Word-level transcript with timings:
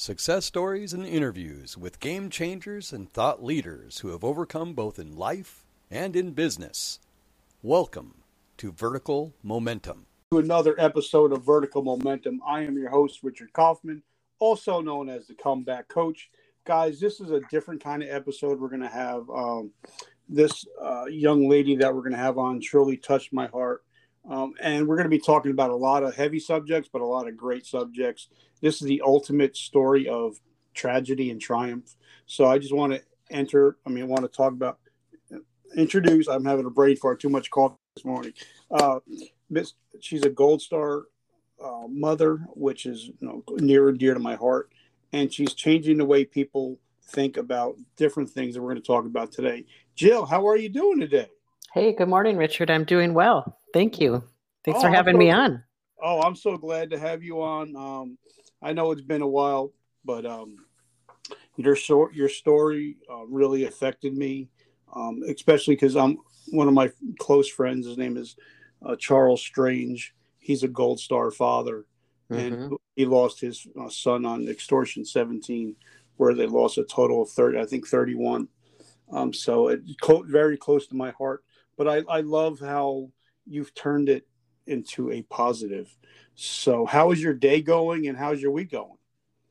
Success 0.00 0.44
stories 0.44 0.92
and 0.92 1.04
interviews 1.04 1.76
with 1.76 1.98
game 1.98 2.30
changers 2.30 2.92
and 2.92 3.12
thought 3.12 3.42
leaders 3.42 3.98
who 3.98 4.10
have 4.10 4.22
overcome 4.22 4.72
both 4.72 4.96
in 4.96 5.16
life 5.16 5.64
and 5.90 6.14
in 6.14 6.30
business. 6.30 7.00
Welcome 7.64 8.22
to 8.58 8.70
Vertical 8.70 9.34
Momentum. 9.42 10.06
To 10.30 10.38
another 10.38 10.76
episode 10.78 11.32
of 11.32 11.44
Vertical 11.44 11.82
Momentum. 11.82 12.40
I 12.46 12.62
am 12.62 12.78
your 12.78 12.90
host, 12.90 13.24
Richard 13.24 13.52
Kaufman, 13.52 14.04
also 14.38 14.80
known 14.80 15.08
as 15.08 15.26
the 15.26 15.34
Comeback 15.34 15.88
Coach. 15.88 16.30
Guys, 16.64 17.00
this 17.00 17.20
is 17.20 17.32
a 17.32 17.40
different 17.50 17.82
kind 17.82 18.04
of 18.04 18.08
episode. 18.08 18.60
We're 18.60 18.68
going 18.68 18.82
to 18.82 18.86
have 18.86 19.28
um, 19.28 19.72
this 20.28 20.64
uh, 20.80 21.06
young 21.06 21.48
lady 21.48 21.74
that 21.74 21.92
we're 21.92 22.02
going 22.02 22.12
to 22.12 22.18
have 22.18 22.38
on 22.38 22.60
truly 22.60 22.98
touched 22.98 23.32
my 23.32 23.48
heart. 23.48 23.82
Um, 24.30 24.54
and 24.60 24.86
we're 24.86 24.96
going 24.96 25.10
to 25.10 25.10
be 25.10 25.18
talking 25.18 25.50
about 25.50 25.70
a 25.70 25.76
lot 25.76 26.04
of 26.04 26.14
heavy 26.14 26.38
subjects, 26.38 26.88
but 26.92 27.02
a 27.02 27.06
lot 27.06 27.26
of 27.26 27.36
great 27.36 27.66
subjects. 27.66 28.28
This 28.60 28.80
is 28.82 28.88
the 28.88 29.02
ultimate 29.04 29.56
story 29.56 30.08
of 30.08 30.40
tragedy 30.74 31.30
and 31.30 31.40
triumph. 31.40 31.96
So 32.26 32.46
I 32.46 32.58
just 32.58 32.74
want 32.74 32.92
to 32.94 33.02
enter, 33.30 33.76
I 33.86 33.90
mean, 33.90 34.04
I 34.04 34.06
want 34.06 34.22
to 34.22 34.28
talk 34.28 34.52
about, 34.52 34.78
introduce, 35.76 36.28
I'm 36.28 36.44
having 36.44 36.66
a 36.66 36.70
brain 36.70 36.96
fart, 36.96 37.20
too 37.20 37.28
much 37.28 37.50
coffee 37.50 37.76
this 37.94 38.04
morning. 38.04 38.32
Uh, 38.70 39.00
Miss, 39.50 39.74
she's 40.00 40.22
a 40.24 40.30
gold 40.30 40.62
star 40.62 41.04
uh, 41.64 41.86
mother, 41.88 42.36
which 42.54 42.86
is 42.86 43.06
you 43.06 43.14
know, 43.20 43.42
near 43.56 43.88
and 43.88 43.98
dear 43.98 44.14
to 44.14 44.20
my 44.20 44.34
heart. 44.36 44.70
And 45.12 45.32
she's 45.32 45.54
changing 45.54 45.98
the 45.98 46.04
way 46.04 46.24
people 46.24 46.78
think 47.02 47.36
about 47.38 47.76
different 47.96 48.28
things 48.28 48.54
that 48.54 48.62
we're 48.62 48.70
going 48.70 48.82
to 48.82 48.86
talk 48.86 49.06
about 49.06 49.32
today. 49.32 49.64
Jill, 49.94 50.26
how 50.26 50.46
are 50.46 50.56
you 50.56 50.68
doing 50.68 51.00
today? 51.00 51.28
Hey, 51.72 51.92
good 51.94 52.08
morning, 52.08 52.36
Richard. 52.36 52.70
I'm 52.70 52.84
doing 52.84 53.14
well. 53.14 53.58
Thank 53.72 54.00
you. 54.00 54.22
Thanks 54.64 54.78
Oh, 54.80 54.82
for 54.82 54.88
having 54.90 55.14
so- 55.14 55.18
me 55.18 55.30
on. 55.30 55.62
Oh, 56.00 56.20
I'm 56.22 56.36
so 56.36 56.56
glad 56.56 56.90
to 56.90 56.98
have 56.98 57.24
you 57.24 57.42
on. 57.42 57.74
Um, 57.74 58.18
I 58.62 58.72
know 58.72 58.90
it's 58.92 59.02
been 59.02 59.22
a 59.22 59.28
while, 59.28 59.72
but 60.04 60.26
um, 60.26 60.64
your 61.56 61.76
short 61.76 62.14
your 62.14 62.28
story 62.28 62.96
uh, 63.10 63.26
really 63.26 63.64
affected 63.64 64.16
me, 64.16 64.48
um, 64.94 65.22
especially 65.28 65.74
because 65.74 65.96
I'm 65.96 66.18
one 66.50 66.68
of 66.68 66.74
my 66.74 66.90
close 67.18 67.48
friends. 67.48 67.86
His 67.86 67.98
name 67.98 68.16
is 68.16 68.36
uh, 68.84 68.96
Charles 68.96 69.42
Strange. 69.42 70.14
He's 70.38 70.62
a 70.62 70.68
Gold 70.68 71.00
Star 71.00 71.30
father, 71.30 71.86
and 72.30 72.56
Mhm. 72.56 72.78
he 72.96 73.06
lost 73.06 73.40
his 73.40 73.66
uh, 73.80 73.88
son 73.88 74.24
on 74.24 74.48
extortion 74.48 75.04
17, 75.04 75.76
where 76.16 76.34
they 76.34 76.46
lost 76.46 76.78
a 76.78 76.84
total 76.84 77.22
of 77.22 77.30
30, 77.30 77.58
I 77.58 77.66
think 77.66 77.86
31. 77.86 78.48
Um, 79.10 79.32
so 79.32 79.68
it's 79.68 79.94
co- 80.00 80.22
very 80.24 80.56
close 80.56 80.86
to 80.88 80.96
my 80.96 81.10
heart. 81.12 81.44
But 81.76 81.88
I, 81.88 82.02
I 82.08 82.20
love 82.22 82.58
how 82.58 83.10
you've 83.46 83.72
turned 83.74 84.08
it 84.08 84.26
into 84.66 85.10
a 85.12 85.22
positive. 85.22 85.96
So, 86.40 86.86
how 86.86 87.10
is 87.10 87.20
your 87.20 87.34
day 87.34 87.60
going, 87.60 88.06
and 88.06 88.16
how's 88.16 88.40
your 88.40 88.52
week 88.52 88.70
going? 88.70 88.96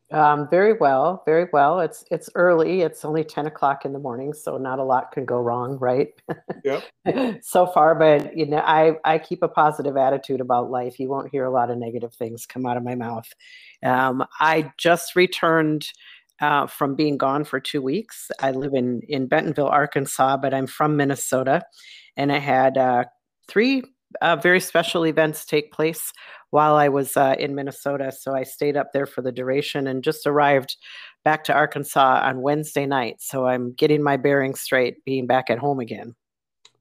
Um, 0.10 0.48
very 0.50 0.72
well, 0.72 1.22
very 1.26 1.48
well. 1.52 1.82
It's 1.82 2.06
it's 2.12 2.30
early. 2.34 2.80
It's 2.80 3.04
only 3.04 3.26
ten 3.26 3.46
o'clock 3.46 3.84
in 3.84 3.92
the 3.92 4.00
morning, 4.00 4.32
so 4.32 4.58
not 4.58 4.80
a 4.80 4.84
lot 4.84 5.12
can 5.12 5.26
go 5.26 5.38
wrong, 5.38 5.78
right? 5.80 6.08
Yep. 6.64 7.42
so 7.44 7.66
far, 7.68 7.94
but 7.94 8.38
you 8.38 8.46
know, 8.46 8.60
I 8.60 8.94
I 9.04 9.18
keep 9.18 9.44
a 9.44 9.50
positive 9.50 9.98
attitude 9.98 10.40
about 10.40 10.72
life. 10.72 10.98
You 10.98 11.10
won't 11.10 11.30
hear 11.30 11.44
a 11.44 11.52
lot 11.52 11.70
of 11.70 11.78
negative 11.78 12.14
things 12.14 12.46
come 12.46 12.66
out 12.66 12.78
of 12.78 12.84
my 12.84 12.96
mouth. 12.96 13.28
Um, 13.84 14.26
I 14.40 14.72
just 14.78 15.14
returned 15.18 15.90
uh, 16.40 16.68
from 16.68 16.96
being 16.96 17.18
gone 17.18 17.44
for 17.44 17.60
two 17.60 17.82
weeks. 17.82 18.32
I 18.40 18.52
live 18.52 18.74
in 18.74 19.02
in 19.10 19.28
Bentonville, 19.28 19.68
Arkansas, 19.68 20.38
but 20.38 20.54
I'm 20.54 20.68
from 20.68 20.96
Minnesota, 20.96 21.66
and 22.16 22.32
I 22.32 22.38
had 22.40 22.78
uh, 22.78 23.04
three 23.50 23.84
uh, 24.22 24.36
very 24.36 24.60
special 24.60 25.06
events 25.06 25.46
take 25.46 25.72
place 25.72 26.12
while 26.50 26.76
I 26.76 26.90
was 26.90 27.18
uh, 27.18 27.36
in 27.38 27.56
Minnesota. 27.56 28.12
So 28.12 28.36
I 28.36 28.44
stayed 28.44 28.78
up 28.78 28.94
there 28.94 29.06
for 29.06 29.22
the 29.22 29.32
duration 29.32 29.88
and 29.88 30.04
just 30.04 30.26
arrived 30.26 30.78
back 31.24 31.44
to 31.46 31.54
Arkansas 31.54 32.22
on 32.24 32.42
Wednesday 32.42 32.86
night. 32.86 33.18
So 33.20 33.46
I'm 33.46 33.74
getting 33.74 34.02
my 34.02 34.18
bearings 34.18 34.62
straight, 34.62 35.04
being 35.06 35.28
back 35.28 35.50
at 35.50 35.60
home 35.60 35.80
again. 35.80 36.16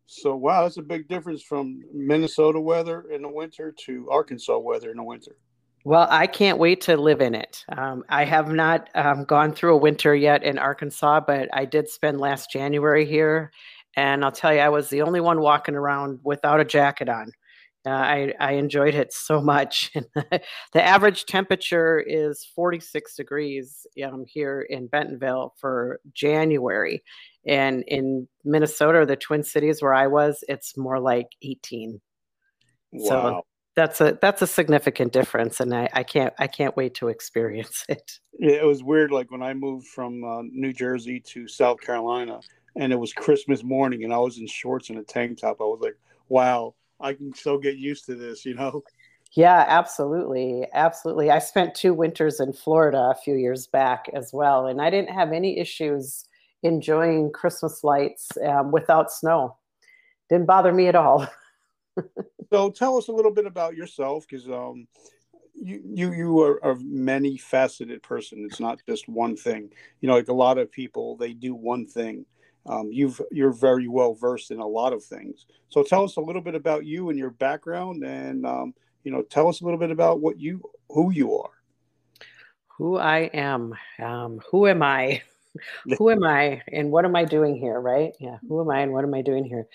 So, 0.07 0.37
wow, 0.37 0.63
that's 0.63 0.77
a 0.77 0.83
big 0.83 1.09
difference 1.09 1.43
from 1.43 1.83
Minnesota 1.93 2.61
weather 2.61 3.07
in 3.11 3.23
the 3.23 3.29
winter 3.29 3.75
to 3.87 4.09
Arkansas 4.09 4.57
weather 4.59 4.91
in 4.91 4.99
the 4.99 5.03
winter. 5.03 5.37
Well, 5.85 6.09
I 6.11 6.27
can't 6.27 6.59
wait 6.59 6.81
to 6.83 6.97
live 6.97 7.21
in 7.21 7.35
it. 7.35 7.65
Um, 7.77 8.05
I 8.09 8.25
have 8.25 8.53
not 8.53 8.89
um, 8.97 9.25
gone 9.25 9.53
through 9.53 9.75
a 9.75 9.79
winter 9.79 10.17
yet 10.17 10.43
in 10.43 10.59
Arkansas, 10.59 11.21
but 11.21 11.49
I 11.53 11.65
did 11.65 11.89
spend 11.89 12.21
last 12.21 12.51
January 12.51 13.05
here. 13.07 13.53
And 13.97 14.25
I'll 14.25 14.33
tell 14.33 14.53
you, 14.53 14.61
I 14.61 14.69
was 14.69 14.89
the 14.91 15.03
only 15.03 15.21
one 15.21 15.41
walking 15.41 15.75
around 15.75 16.21
without 16.23 16.61
a 16.61 16.65
jacket 16.65 17.09
on. 17.09 17.33
Uh, 17.87 17.91
I, 17.91 18.35
I 18.41 18.53
enjoyed 18.53 18.95
it 18.95 19.13
so 19.13 19.41
much. 19.41 19.93
the 20.15 20.83
average 20.83 21.25
temperature 21.25 22.01
is 22.01 22.45
46 22.55 23.15
degrees 23.15 23.87
um, 24.05 24.25
here 24.27 24.61
in 24.63 24.89
Bentonville 24.89 25.55
for 25.61 26.01
January. 26.13 27.03
And 27.47 27.85
in 27.87 28.27
Minnesota, 28.45 29.07
the 29.07 29.15
Twin 29.17 29.45
Cities 29.45 29.81
where 29.81 29.95
I 29.95 30.09
was, 30.09 30.43
it's 30.49 30.77
more 30.77 30.99
like 31.01 31.29
18 31.43 32.01
So- 33.05 33.23
Wow. 33.23 33.43
that's 33.77 34.01
a 34.01 34.19
that's 34.21 34.43
a 34.43 34.47
significant 34.47 35.13
difference 35.13 35.61
and 35.61 35.75
I, 35.75 35.87
I 35.93 36.03
can't 36.03 36.33
i 36.39 36.47
can't 36.47 36.75
wait 36.79 36.95
to 36.95 37.09
experience 37.09 37.85
it 37.91 38.11
Yeah, 38.39 38.57
it 38.57 38.65
was 38.67 38.83
weird. 38.83 39.11
Like 39.13 39.31
when 39.31 39.43
I 39.43 39.53
moved 39.55 39.87
from 39.89 40.25
uh, 40.25 40.43
New 40.51 40.73
Jersey 40.73 41.21
to 41.21 41.47
South 41.47 41.81
Carolina, 41.81 42.41
and 42.77 42.93
it 42.93 42.97
was 42.97 43.13
Christmas 43.13 43.63
morning, 43.63 44.05
and 44.05 44.13
I 44.13 44.19
was 44.19 44.39
in 44.39 44.47
shorts 44.47 44.91
and 44.91 44.99
a 44.99 45.03
tank 45.03 45.39
top. 45.41 45.61
I 45.61 45.65
was 45.65 45.81
like, 45.81 45.97
"Wow, 46.29 46.75
I 47.01 47.15
can 47.15 47.35
still 47.35 47.59
get 47.59 47.77
used 47.77 48.07
to 48.07 48.15
this," 48.15 48.45
you 48.45 48.55
know. 48.55 48.83
yeah 49.33 49.65
absolutely 49.69 50.65
absolutely 50.73 51.31
i 51.31 51.39
spent 51.39 51.75
two 51.75 51.93
winters 51.93 52.41
in 52.41 52.53
florida 52.53 53.11
a 53.11 53.15
few 53.15 53.35
years 53.35 53.67
back 53.67 54.07
as 54.15 54.33
well 54.33 54.67
and 54.67 54.81
i 54.81 54.89
didn't 54.89 55.11
have 55.11 55.33
any 55.33 55.59
issues 55.59 56.25
enjoying 56.63 57.31
christmas 57.33 57.83
lights 57.85 58.29
um, 58.47 58.71
without 58.71 59.11
snow 59.13 59.57
didn't 60.31 60.47
bother 60.47 60.73
me 60.73 60.87
at 60.89 60.95
all 60.95 61.27
So 62.53 62.71
tell 62.71 62.97
us 62.97 63.09
a 63.09 63.13
little 63.13 63.33
bit 63.33 63.47
about 63.47 63.77
yourself, 63.77 64.27
because 64.29 64.49
um, 64.49 64.87
you 65.55 65.83
you 65.85 66.13
you 66.13 66.41
are 66.43 66.59
a 66.59 66.77
many 66.81 67.37
faceted 67.37 68.03
person. 68.03 68.47
It's 68.49 68.61
not 68.61 68.81
just 68.89 69.09
one 69.09 69.37
thing. 69.37 69.71
You 70.01 70.09
know, 70.09 70.15
like 70.15 70.29
a 70.29 70.35
lot 70.35 70.59
of 70.59 70.71
people, 70.71 71.17
they 71.17 71.33
do 71.33 71.55
one 71.55 71.87
thing. 71.87 72.25
Um, 72.69 72.91
you've 72.93 73.21
you're 73.31 73.53
very 73.53 73.89
well 73.89 74.15
versed 74.15 74.51
in 74.51 74.59
a 74.59 74.67
lot 74.67 74.93
of 74.93 75.05
things. 75.05 75.47
So 75.69 75.83
tell 75.83 76.05
us 76.05 76.17
a 76.17 76.21
little 76.21 76.43
bit 76.43 76.55
about 76.55 76.85
you 76.85 77.11
and 77.11 77.19
your 77.19 77.31
background, 77.31 78.03
and 78.05 78.45
um, 78.47 78.75
you 79.05 79.13
know, 79.13 79.23
tell 79.23 79.49
us 79.49 79.61
a 79.61 79.65
little 79.65 79.79
bit 79.79 79.91
about 79.91 80.21
what 80.21 80.41
you 80.41 80.63
who 80.91 81.11
you 81.11 81.37
are. 81.39 81.51
who 82.79 82.99
i 82.99 83.31
am 83.33 83.75
um, 83.99 84.41
who 84.51 84.67
am 84.67 84.83
i 84.83 85.23
who 85.99 86.11
am 86.11 86.25
i 86.25 86.63
and 86.73 86.91
what 86.91 87.05
am 87.05 87.17
i 87.17 87.25
doing 87.25 87.57
here 87.57 87.81
right 87.81 88.13
yeah 88.21 88.39
who 88.49 88.61
am 88.61 88.71
i 88.71 88.81
and 88.81 88.93
what 88.93 89.05
am 89.05 89.15
i 89.15 89.23
doing 89.23 89.45
here 89.45 89.67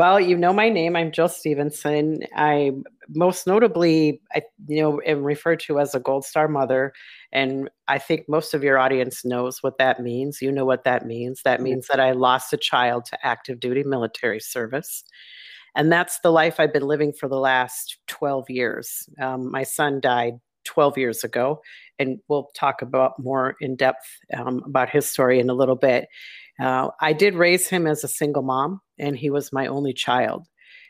well 0.00 0.18
you 0.18 0.34
know 0.34 0.50
my 0.50 0.70
name 0.70 0.96
i'm 0.96 1.12
jill 1.12 1.28
stephenson. 1.28 2.20
I 2.34 2.72
most 3.10 3.46
notably 3.46 4.22
i 4.34 4.40
you 4.66 4.80
know 4.80 5.02
am 5.04 5.22
referred 5.22 5.60
to 5.60 5.78
as 5.78 5.94
a 5.94 6.00
gold 6.00 6.24
star 6.24 6.48
mother 6.48 6.94
and 7.32 7.68
i 7.86 7.98
think 7.98 8.26
most 8.26 8.54
of 8.54 8.64
your 8.64 8.78
audience 8.78 9.26
knows 9.26 9.62
what 9.62 9.76
that 9.76 10.00
means. 10.00 10.40
You 10.40 10.52
know 10.52 10.64
what 10.64 10.84
that 10.84 11.04
means. 11.04 11.42
That 11.42 11.60
means 11.60 11.86
that 11.88 12.00
i 12.00 12.12
lost 12.12 12.54
a 12.54 12.56
child 12.56 13.04
to 13.06 13.26
active 13.26 13.60
duty 13.60 13.84
military 13.84 14.40
service 14.40 15.04
and 15.74 15.92
that's 15.92 16.18
the 16.20 16.32
life 16.32 16.58
i've 16.58 16.72
been 16.72 16.88
living 16.88 17.12
for 17.12 17.28
the 17.28 17.38
last 17.50 17.98
12 18.06 18.48
years. 18.48 19.06
Um, 19.20 19.50
my 19.50 19.64
son 19.64 20.00
died 20.00 20.40
12 20.64 20.96
years 20.96 21.24
ago 21.24 21.60
and 21.98 22.18
we'll 22.28 22.48
talk 22.54 22.80
about 22.80 23.18
more 23.18 23.54
in 23.60 23.76
depth 23.76 24.06
um, 24.34 24.62
about 24.64 24.88
his 24.88 25.06
story 25.06 25.40
in 25.40 25.50
a 25.50 25.54
little 25.54 25.76
bit. 25.76 26.08
Uh, 26.60 26.90
I 27.00 27.12
did 27.12 27.34
raise 27.34 27.68
him 27.68 27.86
as 27.86 28.04
a 28.04 28.08
single 28.08 28.42
mom, 28.42 28.80
and 28.98 29.16
he 29.16 29.30
was 29.30 29.52
my 29.52 29.66
only 29.66 29.92
child. 29.92 30.46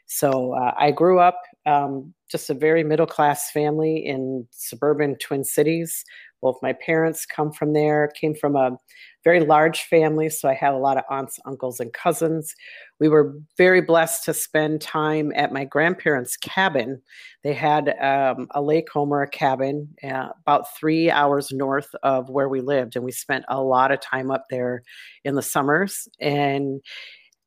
So 0.07 0.55
uh, 0.55 0.75
I 0.77 0.91
grew 0.91 1.21
up 1.21 1.41
um, 1.67 2.13
just 2.31 2.51
a 2.51 2.55
very 2.55 2.83
middle 2.83 3.07
class 3.07 3.51
family 3.53 4.05
in 4.05 4.47
suburban 4.51 5.17
Twin 5.17 5.45
Cities. 5.45 6.05
Both 6.43 6.59
my 6.63 6.73
parents 6.73 7.27
come 7.27 7.53
from 7.53 7.73
there, 7.73 8.09
came 8.21 8.35
from 8.35 8.57
a 8.57 8.77
very 9.25 9.41
large 9.41 9.83
family. 9.83 10.31
So 10.31 10.49
I 10.49 10.55
have 10.55 10.75
a 10.75 10.79
lot 10.79 10.97
of 10.97 11.05
aunts, 11.11 11.39
uncles, 11.45 11.81
and 11.81 11.93
cousins. 11.93 12.55
We 12.99 13.09
were 13.09 13.35
very 13.59 13.83
blessed 13.83 14.25
to 14.25 14.35
spend 14.35 14.81
time 14.81 15.33
at 15.35 15.53
my 15.53 15.65
grandparents' 15.65 16.37
cabin 16.37 17.03
they 17.43 17.55
had 17.55 17.89
um, 18.01 18.49
a 18.51 18.61
lake 18.61 18.91
home 18.91 19.13
or 19.13 19.23
a 19.23 19.29
cabin 19.29 19.89
uh, 20.05 20.29
about 20.43 20.77
three 20.77 21.11
hours 21.11 21.51
north 21.51 21.89
of 22.03 22.29
where 22.29 22.49
we 22.49 22.61
lived, 22.61 22.97
and 22.97 23.05
we 23.05 23.13
spent 23.13 23.45
a 23.49 23.63
lot 23.63 23.93
of 23.93 24.01
time 24.01 24.31
up 24.31 24.47
there 24.51 24.83
in 25.25 25.35
the 25.37 25.43
summers 25.43 26.07
and 26.21 26.81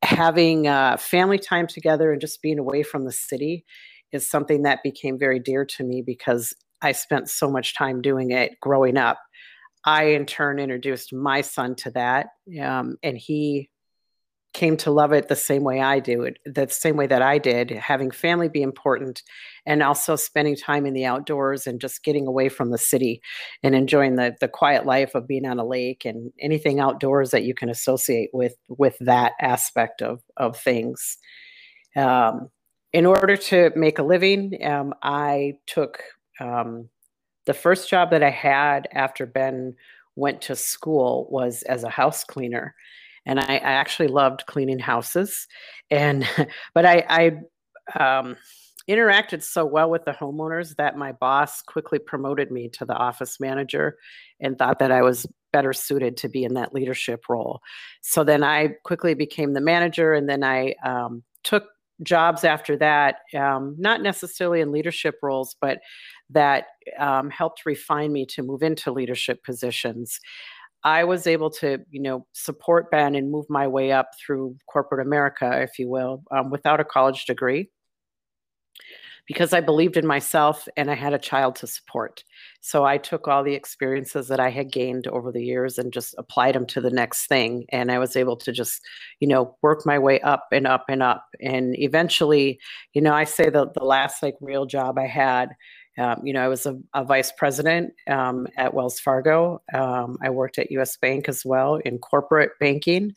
having 0.04 0.68
uh, 0.68 0.98
family 0.98 1.38
time 1.38 1.68
together 1.68 2.12
and 2.12 2.22
just 2.22 2.42
being 2.42 2.60
away 2.60 2.84
from 2.84 3.06
the 3.06 3.12
city 3.12 3.64
is 4.12 4.30
something 4.30 4.64
that 4.64 4.84
became 4.84 5.18
very 5.18 5.40
dear 5.40 5.64
to 5.66 5.84
me 5.84 6.02
because 6.02 6.54
I 6.84 6.92
spent 6.92 7.30
so 7.30 7.50
much 7.50 7.76
time 7.76 8.02
doing 8.02 8.32
it 8.32 8.60
growing 8.62 8.98
up. 8.98 9.20
I, 9.86 10.04
in 10.06 10.26
turn, 10.26 10.60
introduced 10.60 11.14
my 11.14 11.42
son 11.42 11.76
to 11.76 11.92
that, 11.92 12.28
um, 12.62 12.98
and 13.04 13.18
he 13.18 13.70
came 14.54 14.78
to 14.78 14.92
love 14.92 15.12
it 15.12 15.28
the 15.28 15.36
same 15.36 15.64
way 15.64 15.82
I 15.82 16.00
do 16.00 16.24
it, 16.24 16.38
the 16.46 16.70
same 16.70 16.96
way 16.96 17.08
that 17.08 17.24
I 17.24 17.40
did, 17.40 17.72
having 17.72 18.12
family 18.12 18.48
be 18.48 18.62
important 18.62 19.24
and 19.66 19.82
also 19.82 20.16
spending 20.16 20.56
time 20.56 20.86
in 20.86 20.94
the 20.94 21.06
outdoors 21.06 21.66
and 21.66 21.82
just 21.82 22.04
getting 22.04 22.28
away 22.28 22.50
from 22.50 22.70
the 22.70 22.78
city 22.78 23.22
and 23.64 23.74
enjoying 23.74 24.16
the 24.16 24.36
the 24.40 24.48
quiet 24.48 24.86
life 24.86 25.16
of 25.16 25.28
being 25.28 25.46
on 25.46 25.60
a 25.60 25.66
lake 25.66 26.06
and 26.06 26.32
anything 26.40 26.80
outdoors 26.80 27.32
that 27.32 27.44
you 27.44 27.56
can 27.56 27.70
associate 27.70 28.30
with 28.32 28.56
with 28.70 28.96
that 29.00 29.34
aspect 29.42 30.02
of 30.02 30.22
of 30.38 30.58
things. 30.58 31.18
Um, 31.96 32.50
in 32.92 33.08
order 33.08 33.36
to 33.36 33.72
make 33.76 33.98
a 33.98 34.04
living, 34.04 34.64
um, 34.64 34.94
I 35.02 35.54
took 35.66 36.04
um, 36.40 36.90
the 37.46 37.54
first 37.54 37.90
job 37.90 38.12
that 38.12 38.24
I 38.24 38.30
had 38.30 38.88
after 38.92 39.26
Ben 39.26 39.76
went 40.16 40.42
to 40.44 40.56
school 40.56 41.28
was 41.30 41.64
as 41.64 41.84
a 41.84 41.90
house 41.90 42.24
cleaner 42.24 42.76
and 43.26 43.40
I, 43.40 43.56
I 43.56 43.72
actually 43.74 44.08
loved 44.08 44.46
cleaning 44.48 44.80
houses. 44.80 45.48
And 45.90 46.28
but 46.74 46.86
I, 46.86 47.06
I 47.98 48.20
um, 48.20 48.36
interacted 48.90 49.44
so 49.44 49.66
well 49.66 49.90
with 49.90 50.06
the 50.06 50.12
homeowners 50.12 50.76
that 50.76 50.98
my 50.98 51.12
boss 51.14 51.62
quickly 51.62 52.00
promoted 52.00 52.52
me 52.52 52.70
to 52.70 52.86
the 52.86 52.96
office 52.96 53.40
manager 53.40 53.98
and 54.40 54.58
thought 54.58 54.80
that 54.80 54.92
I 54.92 55.02
was 55.02 55.26
better 55.52 55.74
suited 55.74 56.18
to 56.18 56.30
be 56.30 56.44
in 56.44 56.56
that 56.56 56.74
leadership 56.74 57.26
role. 57.30 57.62
So 58.02 58.24
then 58.24 58.44
I 58.44 58.70
quickly 58.84 59.14
became 59.14 59.54
the 59.54 59.62
manager, 59.62 60.14
and 60.14 60.28
then 60.28 60.44
I 60.44 60.74
um, 60.84 61.24
took 61.44 61.66
jobs 62.02 62.44
after 62.44 62.76
that, 62.78 63.18
um, 63.38 63.76
not 63.78 64.02
necessarily 64.02 64.62
in 64.62 64.72
leadership 64.72 65.20
roles, 65.22 65.56
but 65.62 65.80
that 66.30 66.66
um, 66.98 67.30
helped 67.30 67.66
refine 67.66 68.12
me 68.12 68.26
to 68.28 68.44
move 68.44 68.64
into 68.64 68.92
leadership 68.92 69.44
positions. 69.44 70.20
I 70.84 71.04
was 71.06 71.28
able 71.28 71.50
to, 71.52 71.80
you 71.92 72.02
know, 72.02 72.26
support 72.34 72.92
Ben 72.92 73.16
and 73.16 73.32
move 73.32 73.46
my 73.50 73.68
way 73.68 73.92
up 73.92 74.12
through 74.20 74.58
corporate 74.68 75.06
America, 75.06 75.62
if 75.62 75.80
you 75.80 75.88
will, 75.88 76.24
um, 76.32 76.50
without 76.50 76.82
a 76.82 76.86
college 76.86 77.26
degree 77.26 77.70
because 79.28 79.54
I 79.54 79.62
believed 79.62 79.96
in 79.96 80.06
myself 80.06 80.68
and 80.76 80.92
I 80.92 80.96
had 80.96 81.14
a 81.14 81.20
child 81.20 81.56
to 81.58 81.68
support. 81.68 82.24
So 82.62 82.84
I 82.84 82.98
took 82.98 83.28
all 83.28 83.44
the 83.44 83.54
experiences 83.54 84.28
that 84.28 84.40
I 84.40 84.50
had 84.50 84.72
gained 84.72 85.08
over 85.08 85.32
the 85.32 85.44
years 85.44 85.78
and 85.78 85.94
just 85.94 86.14
applied 86.18 86.56
them 86.56 86.66
to 86.68 86.82
the 86.82 86.90
next 86.90 87.28
thing. 87.28 87.66
And 87.70 87.92
I 87.92 88.00
was 88.00 88.16
able 88.16 88.36
to 88.38 88.52
just, 88.52 88.82
you 89.20 89.28
know, 89.28 89.56
work 89.62 89.86
my 89.86 89.98
way 89.98 90.20
up 90.22 90.48
and 90.52 90.68
up 90.68 90.86
and 90.90 91.02
up. 91.02 91.26
And 91.42 91.78
eventually, 91.80 92.60
you 92.94 93.02
know, 93.02 93.14
I 93.14 93.24
say 93.24 93.50
the, 93.50 93.70
the 93.74 93.86
last 93.86 94.22
like 94.22 94.36
real 94.42 94.66
job 94.66 94.98
I 94.98 95.08
had 95.08 95.50
um, 95.98 96.22
you 96.26 96.34
know, 96.34 96.44
I 96.44 96.48
was 96.48 96.66
a, 96.66 96.80
a 96.94 97.04
vice 97.04 97.32
president 97.32 97.94
um, 98.10 98.48
at 98.58 98.74
Wells 98.74 99.00
Fargo. 99.00 99.62
Um, 99.74 100.18
I 100.22 100.30
worked 100.30 100.58
at 100.58 100.72
US 100.72 100.98
Bank 100.98 101.30
as 101.30 101.44
well 101.46 101.76
in 101.76 102.00
corporate 102.00 102.52
banking. 102.60 103.14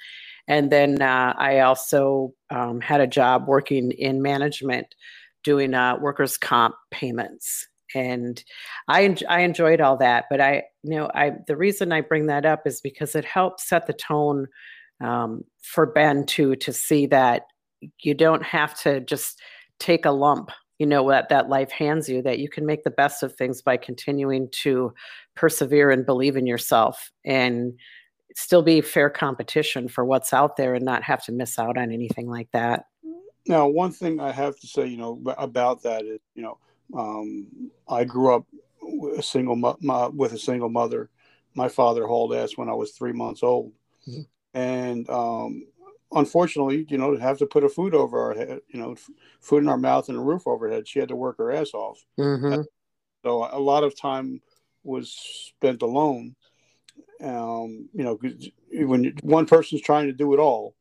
And 0.48 0.70
then 0.70 1.00
uh, 1.00 1.34
I 1.36 1.60
also 1.60 2.34
um, 2.50 2.80
had 2.80 3.00
a 3.00 3.06
job 3.06 3.48
working 3.48 3.92
in 3.92 4.22
management 4.22 4.86
doing 5.42 5.74
uh, 5.74 5.96
workers' 6.00 6.36
comp 6.36 6.74
payments. 6.90 7.66
And 7.94 8.42
I, 8.88 9.16
I 9.28 9.40
enjoyed 9.40 9.80
all 9.80 9.96
that. 9.98 10.26
But 10.28 10.40
I, 10.40 10.64
you 10.82 10.96
know, 10.96 11.10
I, 11.14 11.32
the 11.46 11.56
reason 11.56 11.92
I 11.92 12.02
bring 12.02 12.26
that 12.26 12.44
up 12.44 12.66
is 12.66 12.80
because 12.80 13.14
it 13.14 13.24
helps 13.24 13.68
set 13.68 13.86
the 13.86 13.92
tone 13.94 14.48
um, 15.02 15.44
for 15.62 15.86
Ben 15.86 16.26
to, 16.26 16.56
to 16.56 16.72
see 16.72 17.06
that 17.06 17.42
you 18.02 18.14
don't 18.14 18.42
have 18.42 18.78
to 18.80 19.00
just 19.00 19.40
take 19.78 20.04
a 20.04 20.10
lump 20.10 20.50
you 20.78 20.86
know 20.86 21.02
what 21.02 21.28
that 21.28 21.48
life 21.48 21.70
hands 21.70 22.08
you 22.08 22.22
that 22.22 22.38
you 22.38 22.48
can 22.48 22.66
make 22.66 22.84
the 22.84 22.90
best 22.90 23.22
of 23.22 23.34
things 23.34 23.62
by 23.62 23.76
continuing 23.76 24.48
to 24.50 24.92
persevere 25.34 25.90
and 25.90 26.04
believe 26.04 26.36
in 26.36 26.46
yourself 26.46 27.10
and 27.24 27.78
still 28.34 28.62
be 28.62 28.80
fair 28.80 29.08
competition 29.08 29.88
for 29.88 30.04
what's 30.04 30.32
out 30.32 30.56
there 30.56 30.74
and 30.74 30.84
not 30.84 31.02
have 31.02 31.24
to 31.24 31.32
miss 31.32 31.58
out 31.58 31.78
on 31.78 31.90
anything 31.90 32.28
like 32.28 32.50
that. 32.52 32.86
Now 33.46 33.68
one 33.68 33.92
thing 33.92 34.20
i 34.20 34.32
have 34.32 34.58
to 34.58 34.66
say 34.66 34.86
you 34.86 34.96
know 34.96 35.22
about 35.38 35.82
that 35.84 36.04
is 36.04 36.18
you 36.34 36.42
know 36.42 36.58
um, 36.96 37.70
i 37.88 38.04
grew 38.04 38.34
up 38.34 38.44
with 38.82 39.18
a 39.18 39.22
single 39.22 39.56
mo- 39.56 40.12
with 40.14 40.32
a 40.32 40.38
single 40.38 40.68
mother. 40.68 41.10
My 41.54 41.68
father 41.68 42.06
hauled 42.06 42.34
ass 42.34 42.56
when 42.56 42.68
i 42.68 42.74
was 42.74 42.92
three 42.92 43.12
months 43.12 43.42
old. 43.42 43.72
Mm-hmm. 44.08 44.22
and 44.54 45.10
um, 45.10 45.66
unfortunately, 46.12 46.86
you 46.88 46.98
know, 46.98 47.16
have 47.16 47.38
to 47.38 47.46
put 47.46 47.64
a 47.64 47.68
food 47.68 47.94
over 47.94 48.20
our 48.20 48.34
head, 48.34 48.60
you 48.68 48.80
know, 48.80 48.96
food 49.40 49.62
in 49.62 49.68
our 49.68 49.78
mouth 49.78 50.08
and 50.08 50.18
a 50.18 50.20
roof 50.20 50.46
overhead. 50.46 50.86
She 50.86 50.98
had 50.98 51.08
to 51.08 51.16
work 51.16 51.38
her 51.38 51.52
ass 51.52 51.74
off. 51.74 52.04
Mm-hmm. 52.18 52.62
So 53.24 53.48
a 53.50 53.58
lot 53.58 53.84
of 53.84 53.98
time 53.98 54.40
was 54.84 55.12
spent 55.12 55.82
alone. 55.82 56.36
Um, 57.20 57.88
you 57.92 58.04
know, 58.04 58.18
when 58.72 59.14
one 59.22 59.46
person's 59.46 59.82
trying 59.82 60.06
to 60.06 60.12
do 60.12 60.34
it 60.34 60.38
all, 60.38 60.74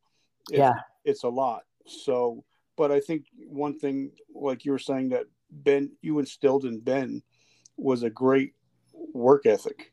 it's, 0.50 0.58
yeah, 0.58 0.74
it's 1.04 1.24
a 1.24 1.28
lot. 1.28 1.62
So, 1.86 2.44
but 2.76 2.92
I 2.92 3.00
think 3.00 3.26
one 3.48 3.78
thing, 3.78 4.12
like 4.34 4.64
you 4.64 4.72
were 4.72 4.78
saying, 4.78 5.08
that 5.10 5.24
Ben, 5.50 5.92
you 6.02 6.18
instilled 6.18 6.64
in 6.64 6.80
Ben, 6.80 7.22
was 7.76 8.02
a 8.02 8.10
great 8.10 8.54
work 9.12 9.46
ethic. 9.46 9.92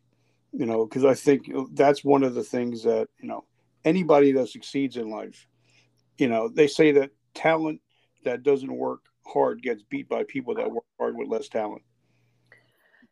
You 0.52 0.68
know, 0.68 0.86
because 0.86 1.06
I 1.06 1.16
think 1.16 1.50
that's 1.72 2.04
one 2.04 2.24
of 2.24 2.36
the 2.36 2.44
things 2.44 2.84
that 2.84 3.08
you 3.20 3.28
know 3.28 3.46
anybody 3.86 4.32
that 4.34 4.50
succeeds 4.50 4.98
in 4.98 5.10
life, 5.10 5.48
you 6.18 6.28
know, 6.28 6.48
they 6.48 6.68
say 6.68 6.92
that 6.94 7.12
talent 7.34 7.82
that 8.24 8.44
doesn't 8.44 8.74
work 8.74 9.02
hard 9.26 9.62
gets 9.62 9.84
beat 9.84 10.08
by 10.10 10.24
people 10.24 10.56
that 10.56 10.72
work 10.72 10.86
hard 11.00 11.16
with 11.18 11.28
less 11.28 11.48
talent. 11.48 11.82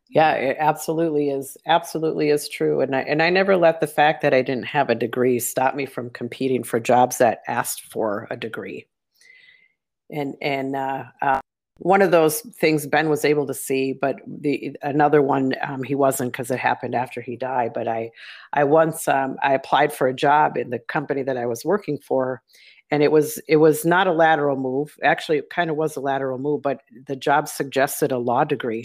Yeah, 0.08 0.32
it 0.32 0.56
absolutely 0.60 1.30
is. 1.30 1.56
Absolutely 1.66 2.28
is 2.28 2.48
true. 2.48 2.80
And 2.82 2.94
I 2.94 3.00
and 3.00 3.22
I 3.22 3.30
never 3.30 3.56
let 3.56 3.80
the 3.80 3.86
fact 3.86 4.20
that 4.22 4.34
I 4.34 4.42
didn't 4.42 4.66
have 4.66 4.90
a 4.90 4.94
degree 4.94 5.38
stop 5.38 5.74
me 5.74 5.86
from 5.86 6.10
competing 6.10 6.62
for 6.62 6.78
jobs 6.78 7.18
that 7.18 7.42
asked 7.48 7.82
for 7.90 8.26
a 8.30 8.36
degree. 8.36 8.86
And 10.10 10.34
and 10.42 10.76
uh, 10.76 11.04
uh, 11.22 11.40
one 11.82 12.00
of 12.00 12.12
those 12.12 12.40
things 12.40 12.86
Ben 12.86 13.08
was 13.08 13.24
able 13.24 13.44
to 13.44 13.54
see, 13.54 13.92
but 13.92 14.20
the 14.26 14.76
another 14.82 15.20
one 15.20 15.54
um, 15.62 15.82
he 15.82 15.96
wasn't 15.96 16.30
because 16.30 16.48
it 16.50 16.58
happened 16.60 16.94
after 16.94 17.20
he 17.20 17.36
died. 17.36 17.72
But 17.74 17.88
I, 17.88 18.10
I 18.52 18.62
once 18.62 19.08
um, 19.08 19.36
I 19.42 19.54
applied 19.54 19.92
for 19.92 20.06
a 20.06 20.14
job 20.14 20.56
in 20.56 20.70
the 20.70 20.78
company 20.78 21.24
that 21.24 21.36
I 21.36 21.46
was 21.46 21.64
working 21.64 21.98
for, 21.98 22.40
and 22.92 23.02
it 23.02 23.10
was 23.10 23.42
it 23.48 23.56
was 23.56 23.84
not 23.84 24.06
a 24.06 24.12
lateral 24.12 24.56
move. 24.56 24.96
Actually, 25.02 25.38
it 25.38 25.50
kind 25.50 25.70
of 25.70 25.76
was 25.76 25.96
a 25.96 26.00
lateral 26.00 26.38
move, 26.38 26.62
but 26.62 26.82
the 27.08 27.16
job 27.16 27.48
suggested 27.48 28.12
a 28.12 28.18
law 28.18 28.44
degree. 28.44 28.84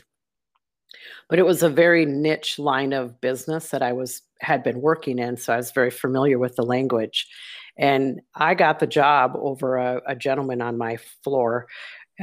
But 1.30 1.38
it 1.38 1.46
was 1.46 1.62
a 1.62 1.70
very 1.70 2.04
niche 2.04 2.58
line 2.58 2.94
of 2.94 3.22
business 3.22 3.70
that 3.70 3.84
I 3.84 3.94
was 3.94 4.24
had 4.42 4.64
been 4.64 4.82
working 4.82 5.20
in, 5.20 5.38
so 5.38 5.54
I 5.54 5.58
was 5.58 5.70
very 5.70 5.92
familiar 5.92 6.40
with 6.40 6.56
the 6.56 6.64
language. 6.64 7.28
And 7.78 8.22
I 8.34 8.56
got 8.56 8.80
the 8.80 8.88
job 8.88 9.34
over 9.36 9.78
a, 9.78 10.02
a 10.08 10.16
gentleman 10.16 10.62
on 10.62 10.80
my 10.80 10.98
floor 11.24 11.68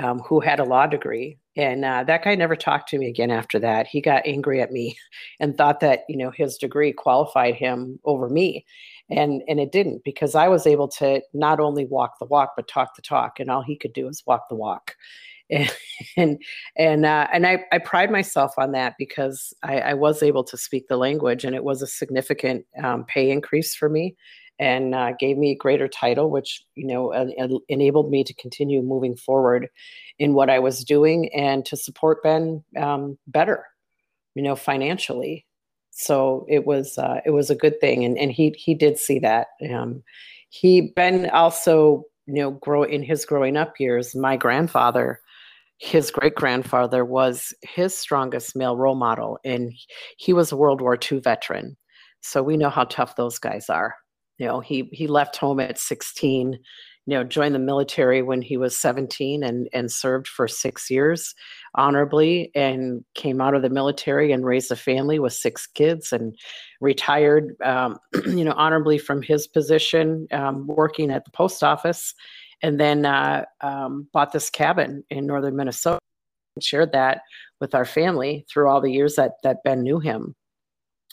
um, 0.02 0.20
who 0.20 0.41
had 0.41 0.61
a 0.61 0.64
law 0.64 0.87
degree. 0.87 1.38
And 1.56 1.85
uh, 1.85 2.05
that 2.05 2.25
guy 2.25 2.35
never 2.35 2.56
talked 2.56 2.88
to 2.91 2.99
me 2.99 3.08
again 3.08 3.31
after 3.31 3.58
that. 3.61 3.87
He 3.87 4.00
got 4.00 4.26
angry 4.26 4.61
at 4.61 4.73
me 4.73 4.96
and 5.41 5.56
thought 5.56 5.81
that, 5.81 6.00
you 6.08 6.17
know, 6.17 6.31
his 6.31 6.56
degree 6.56 6.93
qualified 6.93 7.55
him 7.55 8.00
over 8.05 8.29
me. 8.29 8.64
And, 9.11 9.42
and 9.49 9.61
it 9.61 9.71
didn't 9.71 10.02
because 10.04 10.35
I 10.35 10.49
was 10.49 10.66
able 10.66 10.88
to 10.88 11.21
not 11.33 11.61
only 11.61 11.85
walk 11.85 12.18
the 12.18 12.26
walk, 12.26 12.54
but 12.57 12.68
talk 12.68 12.97
the 12.97 13.02
talk. 13.02 13.38
And 13.38 13.50
all 13.50 13.62
he 13.62 13.76
could 13.76 13.92
do 13.92 14.07
was 14.07 14.25
walk 14.26 14.49
the 14.49 14.57
walk. 14.57 14.97
And 15.50 15.71
and 16.16 16.42
and, 16.75 17.04
uh, 17.04 17.26
and 17.30 17.47
I, 17.47 17.64
I 17.71 17.76
pride 17.76 18.11
myself 18.11 18.54
on 18.57 18.73
that 18.73 18.95
because 18.99 19.52
I, 19.62 19.78
I 19.78 19.95
was 19.95 20.23
able 20.23 20.42
to 20.45 20.57
speak 20.57 20.88
the 20.88 20.97
language 20.97 21.45
and 21.45 21.54
it 21.54 21.62
was 21.62 21.83
a 21.83 21.87
significant 21.87 22.64
um, 22.83 23.04
pay 23.04 23.30
increase 23.30 23.75
for 23.75 23.90
me 23.90 24.16
and 24.58 24.94
uh, 24.94 25.12
gave 25.18 25.37
me 25.37 25.50
a 25.50 25.56
greater 25.56 25.88
title, 25.88 26.30
which 26.30 26.64
you 26.75 26.87
know 26.87 27.12
uh, 27.12 27.26
enabled 27.68 28.11
me 28.11 28.25
to 28.25 28.34
continue 28.34 28.82
moving 28.82 29.16
forward 29.16 29.68
in 30.18 30.34
what 30.34 30.50
I 30.50 30.58
was 30.58 30.84
doing 30.84 31.32
and 31.34 31.64
to 31.66 31.76
support 31.76 32.23
Ben 32.23 32.62
um, 32.78 33.18
better, 33.26 33.66
you 34.34 34.42
know, 34.42 34.56
financially. 34.56 35.46
So 35.90 36.46
it 36.49 36.66
was 36.66 36.99
uh, 36.99 37.20
it 37.25 37.30
was 37.30 37.50
a 37.50 37.56
good 37.56 37.80
thing, 37.80 38.04
and 38.04 38.18
and 38.18 38.32
he 38.32 38.54
he 38.56 38.75
did 38.75 38.99
see 38.99 39.18
that. 39.20 39.49
Um, 39.73 40.02
he 40.49 40.92
Ben 40.94 41.30
also 41.30 42.04
you 42.26 42.34
know 42.34 42.52
grow 42.52 42.82
in 42.82 43.02
his 43.02 43.25
growing 43.25 43.56
up 43.56 43.78
years. 43.78 44.14
My 44.14 44.37
grandfather 44.37 45.20
his 45.78 46.11
great 46.11 46.34
grandfather 46.34 47.04
was 47.04 47.52
his 47.62 47.96
strongest 47.96 48.56
male 48.56 48.76
role 48.76 48.94
model, 48.94 49.38
and 49.44 49.73
he 50.16 50.32
was 50.32 50.52
a 50.52 50.56
World 50.56 50.80
War 50.80 50.96
II 50.96 51.20
veteran. 51.20 51.76
So 52.20 52.42
we 52.42 52.56
know 52.56 52.70
how 52.70 52.84
tough 52.84 53.16
those 53.16 53.38
guys 53.38 53.68
are. 53.68 53.94
You 54.38 54.47
know, 54.47 54.61
he 54.61 54.88
he 54.93 55.07
left 55.07 55.37
home 55.37 55.61
at 55.61 55.79
16, 55.79 56.53
you 56.53 56.59
know, 57.07 57.23
joined 57.25 57.55
the 57.55 57.61
military 57.61 58.23
when 58.23 58.43
he 58.43 58.57
was 58.57 58.76
17 58.76 59.43
and 59.43 59.69
and 59.73 59.91
served 59.91 60.26
for 60.26 60.49
6 60.49 60.91
years 60.91 61.35
honorably 61.75 62.50
and 62.55 63.05
came 63.14 63.41
out 63.41 63.55
of 63.55 63.62
the 63.62 63.71
military 63.71 64.33
and 64.33 64.45
raised 64.45 64.71
a 64.71 64.76
family 64.76 65.19
with 65.19 65.33
six 65.33 65.67
kids 65.67 66.12
and 66.12 66.37
retired 66.81 67.57
um, 67.62 67.99
you 68.26 68.45
know 68.45 68.55
honorably 68.57 68.99
from 68.99 69.23
his 69.23 69.47
position 69.47 70.26
um, 70.33 70.67
working 70.67 71.11
at 71.11 71.25
the 71.25 71.31
post 71.33 71.64
office 71.64 72.14
and 72.62 72.79
then 72.79 73.05
uh, 73.05 73.45
um, 73.61 74.07
bought 74.12 74.33
this 74.33 74.50
cabin 74.50 75.03
in 75.11 75.26
northern 75.26 75.57
minnesota 75.57 75.99
and 76.55 76.62
shared 76.62 76.93
that 76.93 77.23
with 77.61 77.75
our 77.75 77.85
family 77.85 78.47
through 78.49 78.69
all 78.69 78.81
the 78.81 78.93
years 78.93 79.17
that 79.17 79.33
that 79.43 79.64
ben 79.64 79.83
knew 79.83 79.99
him 79.99 80.37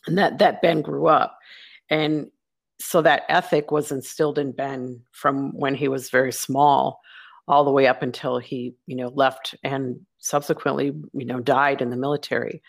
and 0.08 0.18
that 0.18 0.40
that 0.40 0.62
ben 0.62 0.82
grew 0.82 1.08
up. 1.08 1.38
And 1.90 2.28
so 2.82 3.02
that 3.02 3.24
ethic 3.30 3.72
was 3.72 3.92
instilled 3.92 4.40
in 4.40 4.52
Ben 4.52 5.02
from 5.12 5.52
when 5.58 5.76
he 5.76 5.88
was 5.88 6.10
very 6.10 6.32
small 6.32 7.00
all 7.48 7.64
the 7.64 7.72
way 7.72 7.88
up 7.88 8.02
until 8.02 8.40
he, 8.40 8.74
you 8.88 8.96
know, 8.96 9.10
left 9.10 9.56
and 9.64 10.00
subsequently, 10.20 10.94
you 11.14 11.26
know, 11.26 11.40
died 11.40 11.82
in 11.82 11.90
the 11.90 11.98
military. 11.98 12.62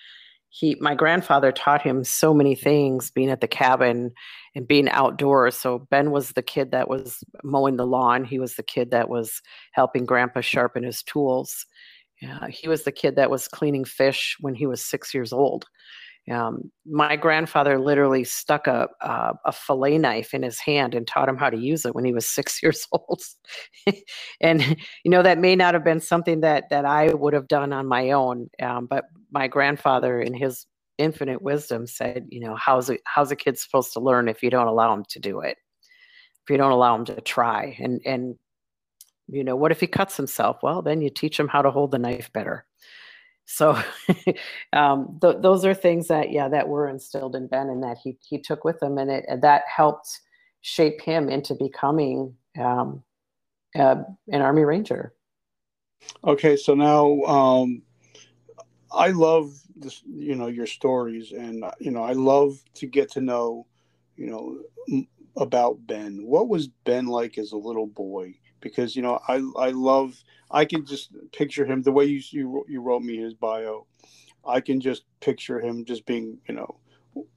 He, 0.50 0.76
my 0.80 0.94
grandfather 0.94 1.50
taught 1.50 1.80
him 1.80 2.04
so 2.04 2.34
many 2.34 2.54
things 2.54 3.10
being 3.10 3.30
at 3.30 3.40
the 3.40 3.48
cabin 3.48 4.12
and 4.54 4.68
being 4.68 4.88
outdoors. 4.90 5.56
So 5.56 5.86
Ben 5.90 6.10
was 6.10 6.32
the 6.32 6.42
kid 6.42 6.72
that 6.72 6.88
was 6.88 7.24
mowing 7.42 7.76
the 7.76 7.86
lawn. 7.86 8.24
He 8.24 8.38
was 8.38 8.54
the 8.56 8.62
kid 8.62 8.90
that 8.90 9.08
was 9.08 9.40
helping 9.72 10.04
grandpa 10.04 10.42
sharpen 10.42 10.82
his 10.82 11.02
tools. 11.02 11.64
He 12.50 12.68
was 12.68 12.84
the 12.84 12.92
kid 12.92 13.16
that 13.16 13.30
was 13.30 13.48
cleaning 13.48 13.84
fish 13.84 14.36
when 14.40 14.54
he 14.54 14.66
was 14.66 14.82
six 14.82 15.14
years 15.14 15.32
old. 15.32 15.66
Um, 16.30 16.70
my 16.86 17.16
grandfather 17.16 17.80
literally 17.80 18.22
stuck 18.22 18.68
a, 18.68 18.88
a, 19.00 19.52
fillet 19.52 19.98
knife 19.98 20.34
in 20.34 20.44
his 20.44 20.60
hand 20.60 20.94
and 20.94 21.04
taught 21.04 21.28
him 21.28 21.36
how 21.36 21.50
to 21.50 21.58
use 21.58 21.84
it 21.84 21.96
when 21.96 22.04
he 22.04 22.12
was 22.12 22.26
six 22.28 22.62
years 22.62 22.86
old. 22.92 23.22
and 24.40 24.62
you 25.04 25.10
know 25.10 25.22
that 25.22 25.38
may 25.38 25.56
not 25.56 25.74
have 25.74 25.84
been 25.84 26.00
something 26.00 26.40
that 26.40 26.70
that 26.70 26.84
I 26.84 27.12
would 27.12 27.34
have 27.34 27.48
done 27.48 27.72
on 27.72 27.86
my 27.86 28.12
own, 28.12 28.48
um, 28.62 28.86
but 28.86 29.06
my 29.32 29.48
grandfather, 29.48 30.20
in 30.20 30.32
his 30.34 30.66
infinite 30.98 31.42
wisdom, 31.42 31.86
said, 31.86 32.26
you 32.30 32.40
know, 32.40 32.54
how's 32.54 32.88
a 32.88 32.98
how's 33.04 33.32
a 33.32 33.36
kid 33.36 33.58
supposed 33.58 33.92
to 33.94 34.00
learn 34.00 34.28
if 34.28 34.42
you 34.42 34.50
don't 34.50 34.68
allow 34.68 34.94
him 34.94 35.04
to 35.08 35.18
do 35.18 35.40
it? 35.40 35.56
If 36.44 36.50
you 36.50 36.56
don't 36.56 36.72
allow 36.72 36.94
him 36.94 37.04
to 37.06 37.20
try, 37.20 37.76
and 37.80 38.00
and 38.06 38.36
you 39.26 39.42
know, 39.42 39.56
what 39.56 39.72
if 39.72 39.80
he 39.80 39.88
cuts 39.88 40.16
himself? 40.16 40.58
Well, 40.62 40.82
then 40.82 41.00
you 41.00 41.10
teach 41.10 41.38
him 41.38 41.48
how 41.48 41.62
to 41.62 41.70
hold 41.70 41.90
the 41.90 41.98
knife 41.98 42.32
better 42.32 42.64
so 43.46 43.78
um, 44.72 45.18
th- 45.20 45.36
those 45.40 45.64
are 45.64 45.74
things 45.74 46.08
that 46.08 46.32
yeah 46.32 46.48
that 46.48 46.68
were 46.68 46.88
instilled 46.88 47.34
in 47.34 47.46
ben 47.46 47.68
and 47.68 47.82
that 47.82 47.98
he 48.02 48.16
he 48.26 48.38
took 48.38 48.64
with 48.64 48.82
him 48.82 48.98
and 48.98 49.10
it 49.10 49.24
that 49.40 49.62
helped 49.74 50.20
shape 50.60 51.00
him 51.00 51.28
into 51.28 51.54
becoming 51.54 52.34
um, 52.60 53.02
uh, 53.76 53.96
an 54.30 54.42
army 54.42 54.62
ranger. 54.62 55.14
Okay 56.24 56.56
so 56.56 56.74
now 56.74 57.20
um, 57.22 57.82
i 58.92 59.08
love 59.08 59.52
this 59.76 60.02
you 60.06 60.34
know 60.34 60.48
your 60.48 60.66
stories 60.66 61.32
and 61.32 61.64
you 61.80 61.90
know 61.90 62.02
i 62.02 62.12
love 62.12 62.58
to 62.74 62.86
get 62.86 63.10
to 63.10 63.20
know 63.20 63.66
you 64.16 64.26
know 64.26 64.58
about 65.36 65.86
ben. 65.86 66.24
What 66.24 66.48
was 66.48 66.68
ben 66.68 67.06
like 67.06 67.38
as 67.38 67.52
a 67.52 67.56
little 67.56 67.86
boy 67.86 68.34
because 68.62 68.96
you 68.96 69.02
know 69.02 69.20
I 69.28 69.42
I 69.58 69.70
love 69.70 70.22
I 70.50 70.64
can 70.64 70.86
just 70.86 71.10
picture 71.32 71.66
him 71.66 71.82
the 71.82 71.92
way 71.92 72.06
you 72.06 72.20
you 72.30 72.64
you 72.68 72.80
wrote 72.80 73.02
me 73.02 73.18
his 73.18 73.34
bio. 73.34 73.86
I 74.46 74.60
can 74.60 74.80
just 74.80 75.04
picture 75.20 75.60
him 75.60 75.84
just 75.84 76.06
being 76.06 76.38
you 76.48 76.54
know 76.54 76.76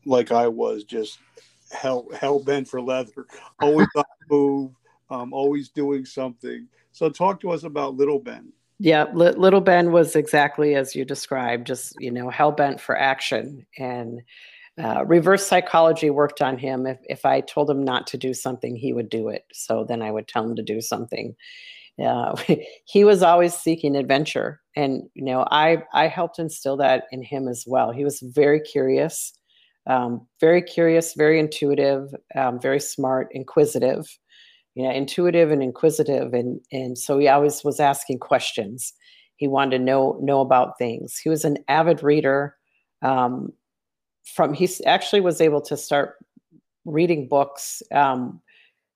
like 0.05 0.31
I 0.31 0.47
was 0.47 0.83
just 0.83 1.19
hell 1.71 2.07
hell 2.17 2.39
bent 2.39 2.67
for 2.67 2.81
leather, 2.81 3.25
always 3.61 3.87
on 3.95 4.03
the 4.21 4.35
move, 4.35 4.71
um, 5.09 5.33
always 5.33 5.69
doing 5.69 6.05
something. 6.05 6.67
So 6.91 7.09
talk 7.09 7.41
to 7.41 7.51
us 7.51 7.63
about 7.63 7.95
little 7.95 8.19
Ben. 8.19 8.53
Yeah, 8.77 9.05
little 9.13 9.61
Ben 9.61 9.91
was 9.91 10.15
exactly 10.15 10.75
as 10.75 10.95
you 10.95 11.05
described, 11.05 11.67
just 11.67 11.93
you 11.99 12.11
know 12.11 12.29
hell 12.29 12.51
bent 12.51 12.79
for 12.79 12.97
action 12.97 13.65
and 13.77 14.21
uh, 14.81 15.05
reverse 15.05 15.45
psychology 15.45 16.09
worked 16.09 16.41
on 16.41 16.57
him. 16.57 16.85
If, 16.85 16.99
if 17.03 17.25
I 17.25 17.41
told 17.41 17.69
him 17.69 17.83
not 17.83 18.07
to 18.07 18.17
do 18.17 18.33
something, 18.33 18.75
he 18.75 18.91
would 18.91 19.09
do 19.09 19.29
it. 19.29 19.45
So 19.53 19.85
then 19.87 20.01
I 20.01 20.11
would 20.11 20.27
tell 20.27 20.43
him 20.43 20.55
to 20.55 20.63
do 20.63 20.81
something. 20.81 21.35
Uh, 22.03 22.35
he 22.85 23.03
was 23.03 23.23
always 23.23 23.53
seeking 23.53 23.95
adventure, 23.95 24.61
and 24.75 25.03
you 25.13 25.23
know, 25.23 25.47
I 25.49 25.83
I 25.93 26.07
helped 26.07 26.39
instill 26.39 26.77
that 26.77 27.05
in 27.11 27.23
him 27.23 27.47
as 27.47 27.63
well. 27.65 27.91
He 27.91 28.03
was 28.03 28.19
very 28.19 28.59
curious, 28.59 29.33
um, 29.87 30.27
very 30.41 30.61
curious, 30.61 31.13
very 31.13 31.39
intuitive, 31.39 32.13
um, 32.35 32.59
very 32.59 32.79
smart, 32.79 33.29
inquisitive. 33.31 34.05
You 34.73 34.83
know, 34.83 34.91
intuitive 34.91 35.51
and 35.51 35.63
inquisitive, 35.63 36.33
and 36.33 36.59
and 36.73 36.97
so 36.97 37.17
he 37.17 37.29
always 37.29 37.63
was 37.63 37.79
asking 37.79 38.19
questions. 38.19 38.91
He 39.37 39.47
wanted 39.47 39.77
to 39.77 39.83
know 39.83 40.19
know 40.21 40.41
about 40.41 40.77
things. 40.77 41.17
He 41.17 41.29
was 41.29 41.45
an 41.45 41.59
avid 41.69 42.03
reader. 42.03 42.57
Um, 43.01 43.53
from 44.25 44.53
he 44.53 44.69
actually 44.85 45.21
was 45.21 45.41
able 45.41 45.61
to 45.61 45.77
start 45.77 46.15
reading 46.85 47.27
books 47.27 47.81
um, 47.93 48.41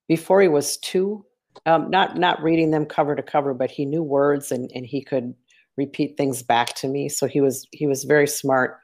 before 0.08 0.42
he 0.42 0.48
was 0.48 0.78
two. 0.78 1.26
Um, 1.66 1.90
not 1.90 2.18
not 2.18 2.42
reading 2.42 2.72
them 2.72 2.86
cover 2.86 3.16
to 3.16 3.24
cover, 3.24 3.54
but 3.54 3.72
he 3.72 3.86
knew 3.86 4.04
words 4.04 4.52
and 4.52 4.72
and 4.74 4.86
he 4.86 5.04
could 5.04 5.34
repeat 5.78 6.18
things 6.18 6.44
back 6.44 6.76
to 6.76 6.88
me. 6.88 7.10
So 7.10 7.28
he 7.28 7.42
was 7.42 7.68
he 7.72 7.88
was 7.88 8.04
very 8.04 8.28
smart. 8.28 8.78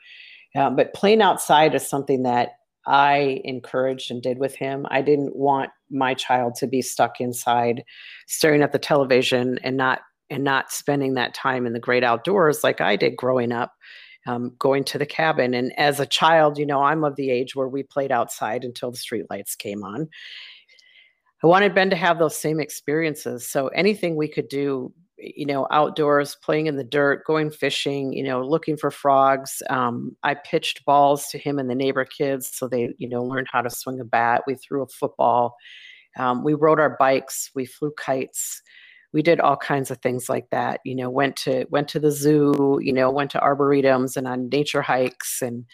Um, 0.55 0.75
but 0.75 0.93
playing 0.93 1.21
outside 1.21 1.75
is 1.75 1.87
something 1.87 2.23
that 2.23 2.53
I 2.87 3.41
encouraged 3.43 4.11
and 4.11 4.21
did 4.21 4.39
with 4.39 4.55
him. 4.55 4.85
I 4.89 5.01
didn't 5.01 5.35
want 5.35 5.71
my 5.89 6.13
child 6.13 6.55
to 6.55 6.67
be 6.67 6.81
stuck 6.81 7.19
inside, 7.19 7.83
staring 8.27 8.61
at 8.61 8.71
the 8.71 8.79
television 8.79 9.59
and 9.63 9.77
not 9.77 10.01
and 10.29 10.43
not 10.43 10.71
spending 10.71 11.13
that 11.13 11.33
time 11.33 11.65
in 11.65 11.73
the 11.73 11.79
great 11.79 12.03
outdoors 12.03 12.63
like 12.63 12.81
I 12.81 12.95
did 12.95 13.15
growing 13.15 13.51
up 13.51 13.73
um, 14.25 14.55
going 14.59 14.83
to 14.85 14.97
the 14.97 15.05
cabin. 15.05 15.53
And 15.53 15.77
as 15.77 15.99
a 15.99 16.05
child, 16.05 16.57
you 16.57 16.65
know, 16.65 16.81
I'm 16.81 17.03
of 17.03 17.15
the 17.15 17.29
age 17.29 17.55
where 17.55 17.67
we 17.67 17.83
played 17.83 18.11
outside 18.11 18.63
until 18.63 18.91
the 18.91 18.97
streetlights 18.97 19.57
came 19.57 19.83
on. 19.83 20.09
I 21.43 21.47
wanted 21.47 21.75
Ben 21.75 21.89
to 21.91 21.95
have 21.95 22.17
those 22.17 22.35
same 22.35 22.59
experiences. 22.59 23.47
So 23.47 23.67
anything 23.69 24.15
we 24.15 24.27
could 24.27 24.47
do, 24.47 24.91
you 25.17 25.45
know, 25.45 25.67
outdoors, 25.69 26.37
playing 26.41 26.65
in 26.65 26.75
the 26.75 26.83
dirt, 26.83 27.23
going 27.25 27.51
fishing, 27.51 28.13
you 28.13 28.23
know, 28.23 28.41
looking 28.41 28.77
for 28.77 28.89
frogs. 28.89 29.61
Um, 29.69 30.15
I 30.23 30.33
pitched 30.33 30.85
balls 30.85 31.27
to 31.29 31.37
him 31.37 31.59
and 31.59 31.69
the 31.69 31.75
neighbor 31.75 32.05
kids 32.05 32.49
so 32.53 32.67
they, 32.67 32.93
you 32.97 33.07
know, 33.07 33.23
learned 33.23 33.47
how 33.51 33.61
to 33.61 33.69
swing 33.69 33.99
a 33.99 34.05
bat. 34.05 34.43
We 34.47 34.55
threw 34.55 34.81
a 34.81 34.87
football. 34.87 35.55
Um, 36.17 36.43
we 36.43 36.53
rode 36.53 36.79
our 36.79 36.95
bikes. 36.97 37.51
We 37.53 37.65
flew 37.65 37.93
kites 37.97 38.61
we 39.15 39.23
did 39.23 39.39
all 39.39 39.55
kinds 39.57 39.89
of 39.89 39.97
things 39.99 40.29
like 40.29 40.49
that 40.51 40.81
you 40.85 40.93
know 40.93 41.09
went 41.09 41.35
to 41.37 41.65
went 41.71 41.87
to 41.87 41.99
the 41.99 42.11
zoo 42.11 42.79
you 42.81 42.93
know 42.93 43.09
went 43.09 43.31
to 43.31 43.39
arboretums 43.39 44.17
and 44.17 44.27
on 44.27 44.49
nature 44.49 44.83
hikes 44.83 45.41
and 45.41 45.65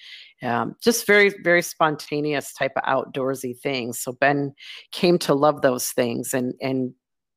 um, 0.43 0.75
just 0.81 1.05
very 1.05 1.33
very 1.43 1.61
spontaneous 1.61 2.53
type 2.53 2.73
of 2.75 2.83
outdoorsy 2.83 3.57
things. 3.59 3.99
So 3.99 4.13
ben 4.13 4.53
came 4.91 5.17
to 5.19 5.33
love 5.33 5.61
those 5.61 5.89
things 5.89 6.33
and 6.33 6.53
and 6.61 6.93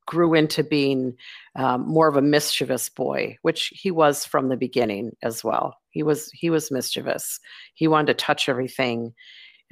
grew 0.06 0.34
into 0.34 0.62
being 0.62 1.14
um, 1.56 1.86
more 1.88 2.08
of 2.08 2.16
a 2.16 2.22
mischievous 2.22 2.90
boy 2.90 3.38
which 3.40 3.72
he 3.74 3.90
was 3.90 4.24
from 4.24 4.48
the 4.48 4.56
beginning 4.56 5.12
as 5.22 5.42
well. 5.42 5.76
He 5.90 6.02
was 6.02 6.30
he 6.32 6.50
was 6.50 6.70
mischievous. 6.70 7.40
He 7.74 7.88
wanted 7.88 8.18
to 8.18 8.24
touch 8.24 8.48
everything. 8.48 9.14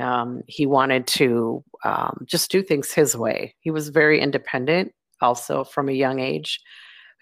Um, 0.00 0.42
he 0.46 0.66
wanted 0.66 1.06
to 1.08 1.62
um, 1.84 2.24
just 2.26 2.50
do 2.50 2.62
things 2.62 2.92
his 2.92 3.14
way. 3.16 3.54
He 3.60 3.70
was 3.70 3.90
very 3.90 4.20
independent 4.20 4.92
also 5.22 5.64
from 5.64 5.88
a 5.88 5.92
young 5.92 6.20
age. 6.20 6.60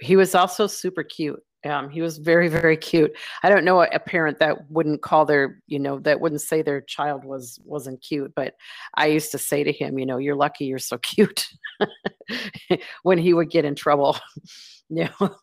He 0.01 0.17
was 0.17 0.35
also 0.35 0.67
super 0.67 1.03
cute. 1.03 1.41
Um, 1.65 1.91
he 1.91 2.01
was 2.01 2.17
very, 2.19 2.49
very 2.49 2.77
cute. 2.77 3.15
I 3.43 3.51
don't 3.51 3.67
know 3.67 3.83
a 3.83 3.99
parent 3.99 4.39
that 4.39 4.71
wouldn't 4.71 5.03
call 5.03 5.27
their, 5.27 5.63
you 5.67 5.79
know, 5.79 5.99
that 6.01 6.21
wouldn't 6.21 6.41
say 6.41 6.63
their 6.63 6.81
child 6.81 7.25
was 7.25 7.61
wasn't 7.65 8.03
cute. 8.03 8.33
But 8.35 8.55
I 8.95 9.07
used 9.07 9.31
to 9.33 9.39
say 9.39 9.63
to 9.65 9.73
him, 9.73 9.99
you 9.99 10.07
know, 10.07 10.17
you're 10.17 10.37
lucky 10.37 10.65
you're 10.65 10.79
so 10.79 10.97
cute. 11.03 11.49
when 13.03 13.19
he 13.19 13.35
would 13.35 13.51
get 13.51 13.65
in 13.65 13.75
trouble, 13.75 14.19
you 14.89 15.09
know, 15.21 15.37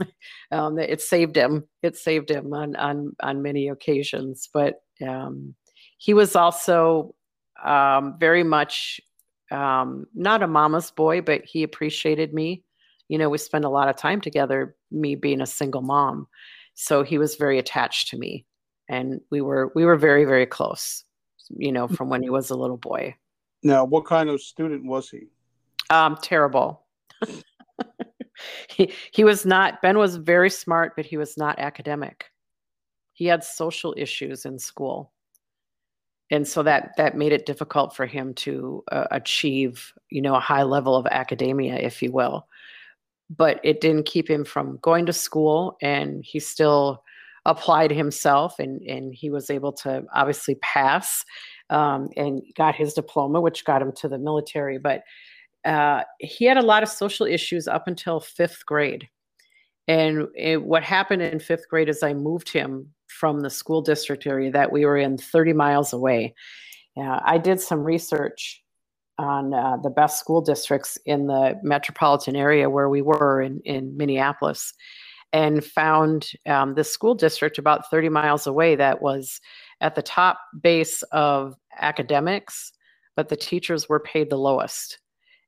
um, 0.52 0.80
it 0.80 1.02
saved 1.02 1.36
him. 1.36 1.66
It 1.84 1.96
saved 1.96 2.32
him 2.32 2.52
on 2.52 2.76
on 2.76 3.16
on 3.22 3.44
many 3.44 3.68
occasions. 3.68 4.50
But 4.52 4.82
um, 5.08 5.54
he 6.00 6.16
was 6.16 6.36
also 6.36 7.14
um, 7.64 8.18
very 8.20 8.44
much 8.44 9.00
um, 9.52 10.08
not 10.14 10.44
a 10.44 10.48
mama's 10.48 10.92
boy, 10.92 11.22
but 11.22 11.46
he 11.46 11.64
appreciated 11.64 12.34
me. 12.34 12.64
You 13.08 13.18
know, 13.18 13.30
we 13.30 13.38
spent 13.38 13.66
a 13.66 13.70
lot 13.70 13.90
of 13.90 13.96
time 13.96 14.22
together, 14.22 14.76
me 14.92 15.16
being 15.16 15.42
a 15.42 15.46
single 15.46 15.82
mom. 15.82 16.28
So 16.74 17.04
he 17.04 17.18
was 17.18 17.36
very 17.36 17.58
attached 17.58 18.10
to 18.10 18.18
me. 18.18 18.46
And 18.90 19.22
we 19.32 19.42
were 19.42 19.72
we 19.76 19.86
were 19.86 19.98
very, 19.98 20.26
very 20.26 20.46
close, 20.46 21.04
you 21.50 21.72
know, 21.72 21.88
from 21.88 22.10
when 22.10 22.24
he 22.24 22.30
was 22.30 22.50
a 22.50 22.56
little 22.56 22.78
boy. 22.78 23.16
Now, 23.64 23.84
what 23.84 24.06
kind 24.06 24.30
of 24.30 24.42
student 24.42 24.86
was 24.86 25.10
he? 25.10 25.28
Um, 25.90 26.18
terrible. 26.22 26.86
he 28.70 28.94
he 29.12 29.24
was 29.24 29.46
not 29.46 29.82
Ben 29.82 29.98
was 29.98 30.16
very 30.16 30.50
smart, 30.50 30.94
but 30.96 31.06
he 31.06 31.18
was 31.18 31.38
not 31.38 31.60
academic. 31.60 32.26
He 33.14 33.26
had 33.26 33.44
social 33.44 33.94
issues 33.98 34.46
in 34.46 34.60
school 34.60 35.12
and 36.30 36.48
so 36.48 36.64
that 36.64 36.92
that 36.98 37.16
made 37.16 37.32
it 37.32 37.46
difficult 37.46 37.96
for 37.96 38.06
him 38.06 38.34
to 38.34 38.84
uh, 38.92 39.06
achieve 39.12 39.94
you 40.10 40.22
know 40.22 40.36
a 40.36 40.40
high 40.40 40.64
level 40.64 40.96
of 40.96 41.08
academia 41.08 41.76
if 41.76 42.02
you 42.02 42.12
will. 42.12 42.48
But 43.30 43.60
it 43.64 43.82
didn't 43.82 44.06
keep 44.06 44.30
him 44.30 44.46
from 44.46 44.80
going 44.82 45.06
to 45.08 45.14
school 45.14 45.78
and 45.82 46.24
he 46.24 46.40
still 46.40 47.04
applied 47.46 47.92
himself 47.92 48.60
and 48.60 48.82
and 48.82 49.14
he 49.14 49.30
was 49.30 49.50
able 49.50 49.72
to 49.72 50.06
obviously 50.14 50.56
pass 50.56 51.24
um, 51.70 52.10
and 52.18 52.42
got 52.56 52.76
his 52.76 52.94
diploma 52.94 53.42
which 53.42 53.66
got 53.66 53.82
him 53.82 53.92
to 53.94 54.08
the 54.08 54.18
military. 54.18 54.78
But 54.78 55.04
uh, 55.66 56.04
he 56.20 56.46
had 56.46 56.58
a 56.58 56.62
lot 56.62 56.84
of 56.84 56.90
social 56.90 57.26
issues 57.26 57.68
up 57.68 57.88
until 57.88 58.20
fifth 58.20 58.66
grade. 58.66 59.08
And 59.90 60.28
it, 60.36 60.64
what 60.64 60.84
happened 60.84 61.22
in 61.22 61.40
fifth 61.40 61.70
grade 61.70 61.88
is 61.88 62.04
i 62.04 62.14
moved 62.14 62.50
him 62.50 62.94
from 63.20 63.42
the 63.42 63.50
school 63.50 63.82
district 63.82 64.28
area 64.28 64.52
that 64.52 64.72
we 64.72 64.86
were 64.86 64.98
in 64.98 65.18
30 65.18 65.54
miles 65.54 65.94
away. 65.94 66.34
I 66.98 67.38
did 67.38 67.62
some 67.62 67.84
research 67.84 68.64
on 69.20 69.54
uh, 69.54 69.78
the 69.78 69.90
best 69.90 70.20
school 70.20 70.42
districts 70.42 70.98
in 71.06 71.28
the 71.28 71.60
metropolitan 71.64 72.36
area 72.36 72.70
where 72.70 72.90
we 72.90 73.02
were 73.02 73.42
in, 73.42 73.60
in 73.66 73.98
Minneapolis 73.98 74.74
and 75.34 75.64
found 75.64 76.32
um, 76.46 76.76
this 76.76 76.92
school 76.92 77.16
district 77.16 77.58
about 77.58 77.90
30 77.90 78.10
miles 78.10 78.48
away 78.48 78.76
that 78.76 79.02
was 79.02 79.42
at 79.82 79.96
the 79.96 80.02
top 80.02 80.40
base 80.62 81.02
of 81.12 81.56
academics, 81.80 82.72
but 83.16 83.30
the 83.30 83.36
teachers 83.36 83.90
were 83.90 84.00
paid 84.00 84.30
the 84.30 84.38
lowest. 84.38 85.00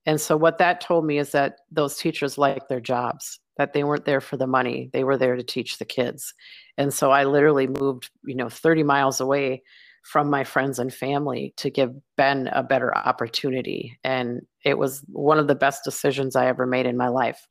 And 0.05 0.19
so, 0.19 0.35
what 0.35 0.57
that 0.57 0.81
told 0.81 1.05
me 1.05 1.19
is 1.19 1.31
that 1.31 1.59
those 1.71 1.97
teachers 1.97 2.37
liked 2.37 2.69
their 2.69 2.79
jobs, 2.79 3.39
that 3.59 3.73
they 3.73 3.83
weren't 3.83 4.05
there 4.05 4.21
for 4.21 4.37
the 4.37 4.47
money, 4.47 4.89
they 4.93 5.03
were 5.03 5.17
there 5.17 5.35
to 5.35 5.43
teach 5.43 5.77
the 5.77 5.85
kids. 5.85 6.33
And 6.77 6.91
so, 6.91 7.11
I 7.11 7.25
literally 7.25 7.67
moved, 7.67 8.09
you 8.23 8.35
know, 8.35 8.49
30 8.49 8.83
miles 8.83 9.19
away 9.19 9.61
from 10.03 10.29
my 10.29 10.45
friends 10.45 10.79
and 10.79 10.93
family 10.93 11.53
to 11.57 11.69
give 11.69 11.93
Ben 12.15 12.47
a 12.51 12.63
better 12.63 12.97
opportunity. 12.97 13.99
And 14.03 14.41
it 14.63 14.77
was 14.77 15.03
one 15.07 15.37
of 15.37 15.47
the 15.47 15.55
best 15.55 15.83
decisions 15.83 16.35
I 16.35 16.47
ever 16.47 16.65
made 16.65 16.85
in 16.85 16.97
my 16.97 17.09
life. 17.09 17.47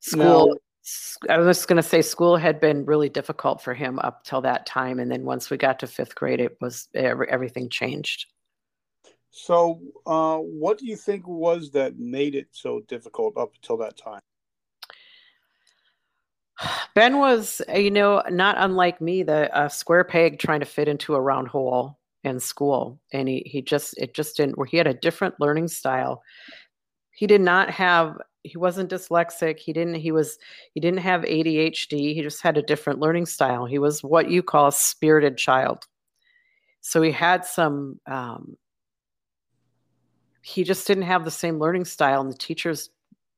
School, 0.00 0.48
no. 0.48 0.56
I 1.28 1.38
was 1.38 1.58
just 1.58 1.68
going 1.68 1.76
to 1.76 1.88
say, 1.88 2.00
school 2.00 2.36
had 2.36 2.60
been 2.60 2.86
really 2.86 3.10
difficult 3.10 3.60
for 3.60 3.74
him 3.74 3.98
up 3.98 4.24
till 4.24 4.40
that 4.40 4.64
time. 4.64 5.00
And 5.00 5.10
then 5.10 5.24
once 5.24 5.50
we 5.50 5.58
got 5.58 5.80
to 5.80 5.86
fifth 5.86 6.14
grade, 6.14 6.40
it 6.40 6.56
was 6.60 6.88
everything 6.94 7.68
changed. 7.68 8.26
So, 9.38 9.82
uh, 10.06 10.38
what 10.38 10.78
do 10.78 10.86
you 10.86 10.96
think 10.96 11.28
was 11.28 11.70
that 11.72 11.98
made 11.98 12.34
it 12.34 12.48
so 12.52 12.80
difficult 12.88 13.36
up 13.36 13.52
until 13.54 13.76
that 13.76 13.94
time? 13.98 14.20
Ben 16.94 17.18
was, 17.18 17.60
you 17.74 17.90
know, 17.90 18.22
not 18.30 18.56
unlike 18.58 18.98
me, 19.02 19.22
the 19.22 19.54
uh, 19.54 19.68
square 19.68 20.04
peg 20.04 20.38
trying 20.38 20.60
to 20.60 20.66
fit 20.66 20.88
into 20.88 21.14
a 21.14 21.20
round 21.20 21.48
hole 21.48 21.98
in 22.24 22.40
school, 22.40 22.98
and 23.12 23.28
he 23.28 23.42
he 23.44 23.60
just 23.60 23.98
it 23.98 24.14
just 24.14 24.38
didn't. 24.38 24.56
Where 24.56 24.66
he 24.66 24.78
had 24.78 24.86
a 24.86 24.94
different 24.94 25.34
learning 25.38 25.68
style. 25.68 26.22
He 27.10 27.26
did 27.26 27.42
not 27.42 27.68
have. 27.68 28.16
He 28.42 28.56
wasn't 28.56 28.90
dyslexic. 28.90 29.58
He 29.58 29.74
didn't. 29.74 29.96
He 29.96 30.12
was. 30.12 30.38
He 30.72 30.80
didn't 30.80 31.00
have 31.00 31.20
ADHD. 31.22 32.14
He 32.14 32.22
just 32.22 32.40
had 32.40 32.56
a 32.56 32.62
different 32.62 33.00
learning 33.00 33.26
style. 33.26 33.66
He 33.66 33.78
was 33.78 34.02
what 34.02 34.30
you 34.30 34.42
call 34.42 34.68
a 34.68 34.72
spirited 34.72 35.36
child. 35.36 35.84
So 36.80 37.02
he 37.02 37.10
had 37.10 37.44
some. 37.44 38.00
Um, 38.06 38.56
he 40.46 40.62
just 40.62 40.86
didn't 40.86 41.02
have 41.02 41.24
the 41.24 41.30
same 41.30 41.58
learning 41.58 41.84
style, 41.84 42.20
and 42.20 42.30
the 42.30 42.38
teachers 42.38 42.90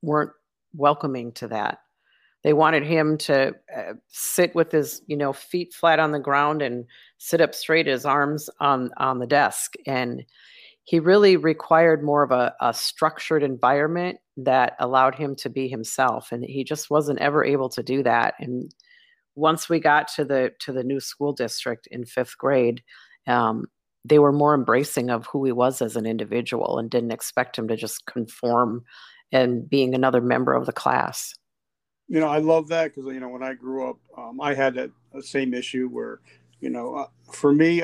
weren't 0.02 0.32
welcoming 0.74 1.32
to 1.32 1.48
that. 1.48 1.78
They 2.44 2.52
wanted 2.52 2.84
him 2.84 3.16
to 3.18 3.54
uh, 3.74 3.94
sit 4.08 4.54
with 4.54 4.70
his 4.70 5.00
you 5.06 5.16
know 5.16 5.32
feet 5.32 5.72
flat 5.72 6.00
on 6.00 6.12
the 6.12 6.18
ground 6.18 6.60
and 6.60 6.84
sit 7.16 7.40
up 7.40 7.54
straight 7.54 7.86
his 7.86 8.04
arms 8.04 8.50
on 8.60 8.90
on 8.98 9.20
the 9.20 9.26
desk. 9.26 9.72
And 9.86 10.26
he 10.84 11.00
really 11.00 11.38
required 11.38 12.04
more 12.04 12.22
of 12.22 12.30
a, 12.30 12.54
a 12.60 12.74
structured 12.74 13.42
environment 13.42 14.18
that 14.36 14.76
allowed 14.78 15.14
him 15.14 15.34
to 15.36 15.48
be 15.48 15.66
himself 15.66 16.30
and 16.30 16.44
he 16.44 16.62
just 16.62 16.90
wasn't 16.90 17.20
ever 17.20 17.42
able 17.42 17.70
to 17.70 17.82
do 17.82 18.02
that. 18.02 18.34
And 18.38 18.74
once 19.34 19.70
we 19.70 19.80
got 19.80 20.08
to 20.16 20.26
the 20.26 20.52
to 20.60 20.72
the 20.72 20.84
new 20.84 21.00
school 21.00 21.32
district 21.32 21.86
in 21.86 22.04
fifth 22.04 22.36
grade 22.36 22.82
um, 23.26 23.66
they 24.08 24.18
were 24.18 24.32
more 24.32 24.54
embracing 24.54 25.10
of 25.10 25.26
who 25.26 25.44
he 25.44 25.52
was 25.52 25.82
as 25.82 25.96
an 25.96 26.06
individual 26.06 26.78
and 26.78 26.90
didn't 26.90 27.12
expect 27.12 27.58
him 27.58 27.68
to 27.68 27.76
just 27.76 28.06
conform 28.06 28.84
and 29.32 29.68
being 29.68 29.94
another 29.94 30.20
member 30.20 30.54
of 30.54 30.66
the 30.66 30.72
class 30.72 31.34
you 32.08 32.20
know, 32.20 32.28
I 32.28 32.38
love 32.38 32.68
that 32.68 32.94
because 32.94 33.12
you 33.12 33.20
know 33.20 33.28
when 33.28 33.42
I 33.42 33.54
grew 33.54 33.88
up, 33.88 33.98
um, 34.16 34.40
I 34.40 34.54
had 34.54 34.74
that 34.74 34.90
same 35.20 35.52
issue 35.54 35.88
where, 35.88 36.20
you 36.60 36.70
know, 36.70 36.94
uh, 36.94 37.06
for 37.30 37.52
me, 37.52 37.82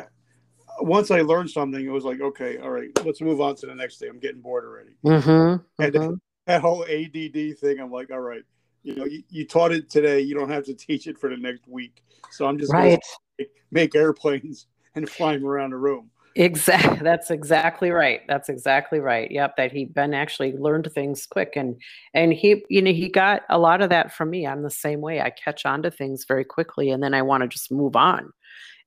once 0.80 1.10
I 1.10 1.20
learned 1.20 1.50
something, 1.50 1.84
it 1.84 1.90
was 1.90 2.04
like, 2.04 2.20
okay, 2.20 2.58
all 2.58 2.70
right, 2.70 2.88
let's 3.04 3.20
move 3.20 3.40
on 3.40 3.54
to 3.56 3.66
the 3.66 3.74
next 3.74 3.98
day. 3.98 4.08
I'm 4.08 4.18
getting 4.18 4.40
bored 4.40 4.64
already. 4.64 4.96
Mm-hmm, 5.04 5.82
and 5.82 5.94
mm-hmm. 5.94 6.14
that 6.46 6.62
whole 6.62 6.84
ADD 6.84 7.58
thing, 7.58 7.78
I'm 7.78 7.92
like, 7.92 8.10
all 8.10 8.20
right, 8.20 8.42
you 8.82 8.96
know, 8.96 9.04
you, 9.04 9.22
you, 9.28 9.46
taught 9.46 9.72
it 9.72 9.90
today, 9.90 10.20
you 10.20 10.34
don't 10.34 10.50
have 10.50 10.64
to 10.64 10.74
teach 10.74 11.06
it 11.06 11.18
for 11.18 11.28
the 11.28 11.36
next 11.36 11.68
week. 11.68 12.02
So 12.30 12.46
I'm 12.46 12.58
just 12.58 12.72
right. 12.72 12.88
going 12.88 13.00
to 13.40 13.46
make 13.70 13.94
airplanes 13.94 14.66
and 14.94 15.08
fly 15.08 15.34
them 15.34 15.46
around 15.46 15.70
the 15.70 15.76
room. 15.76 16.10
Exactly. 16.36 16.98
That's 17.02 17.30
exactly 17.30 17.90
right. 17.90 18.20
That's 18.26 18.48
exactly 18.48 18.98
right. 19.00 19.30
Yep. 19.30 19.56
That 19.56 19.72
he 19.72 19.84
Ben 19.84 20.14
actually 20.14 20.52
learned 20.56 20.90
things 20.92 21.26
quick 21.26 21.52
and 21.56 21.76
and 22.12 22.32
he 22.32 22.62
you 22.68 22.82
know 22.82 22.92
he 22.92 23.08
got 23.08 23.42
a 23.50 23.58
lot 23.58 23.82
of 23.82 23.90
that 23.90 24.12
from 24.12 24.30
me. 24.30 24.46
I'm 24.46 24.62
the 24.62 24.70
same 24.70 25.00
way. 25.00 25.20
I 25.20 25.30
catch 25.30 25.64
on 25.64 25.82
to 25.82 25.90
things 25.90 26.24
very 26.26 26.44
quickly 26.44 26.90
and 26.90 27.02
then 27.02 27.14
I 27.14 27.22
want 27.22 27.42
to 27.42 27.48
just 27.48 27.70
move 27.70 27.94
on 27.94 28.30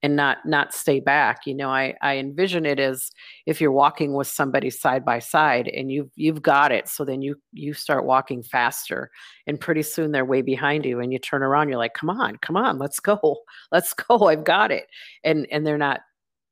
and 0.03 0.15
not 0.15 0.39
not 0.45 0.73
stay 0.73 0.99
back. 1.01 1.47
You 1.47 1.55
know, 1.55 1.69
I 1.69 1.95
I 2.01 2.17
envision 2.17 2.65
it 2.65 2.79
as 2.79 3.11
if 3.45 3.61
you're 3.61 3.71
walking 3.71 4.13
with 4.15 4.27
somebody 4.27 4.69
side 4.71 5.05
by 5.05 5.19
side 5.19 5.67
and 5.69 5.91
you've 5.91 6.11
you've 6.15 6.41
got 6.41 6.71
it. 6.71 6.87
So 6.89 7.05
then 7.05 7.21
you 7.21 7.35
you 7.53 7.73
start 7.73 8.05
walking 8.05 8.43
faster 8.43 9.11
and 9.47 9.59
pretty 9.59 9.83
soon 9.83 10.11
they're 10.11 10.25
way 10.25 10.41
behind 10.41 10.85
you 10.85 10.99
and 11.01 11.13
you 11.13 11.19
turn 11.19 11.43
around, 11.43 11.69
you're 11.69 11.77
like, 11.77 11.93
come 11.93 12.09
on, 12.09 12.37
come 12.37 12.57
on, 12.57 12.79
let's 12.79 12.99
go. 12.99 13.37
Let's 13.71 13.93
go. 13.93 14.27
I've 14.27 14.43
got 14.45 14.71
it. 14.71 14.87
And 15.23 15.47
and 15.51 15.65
they're 15.67 15.77
not 15.77 16.01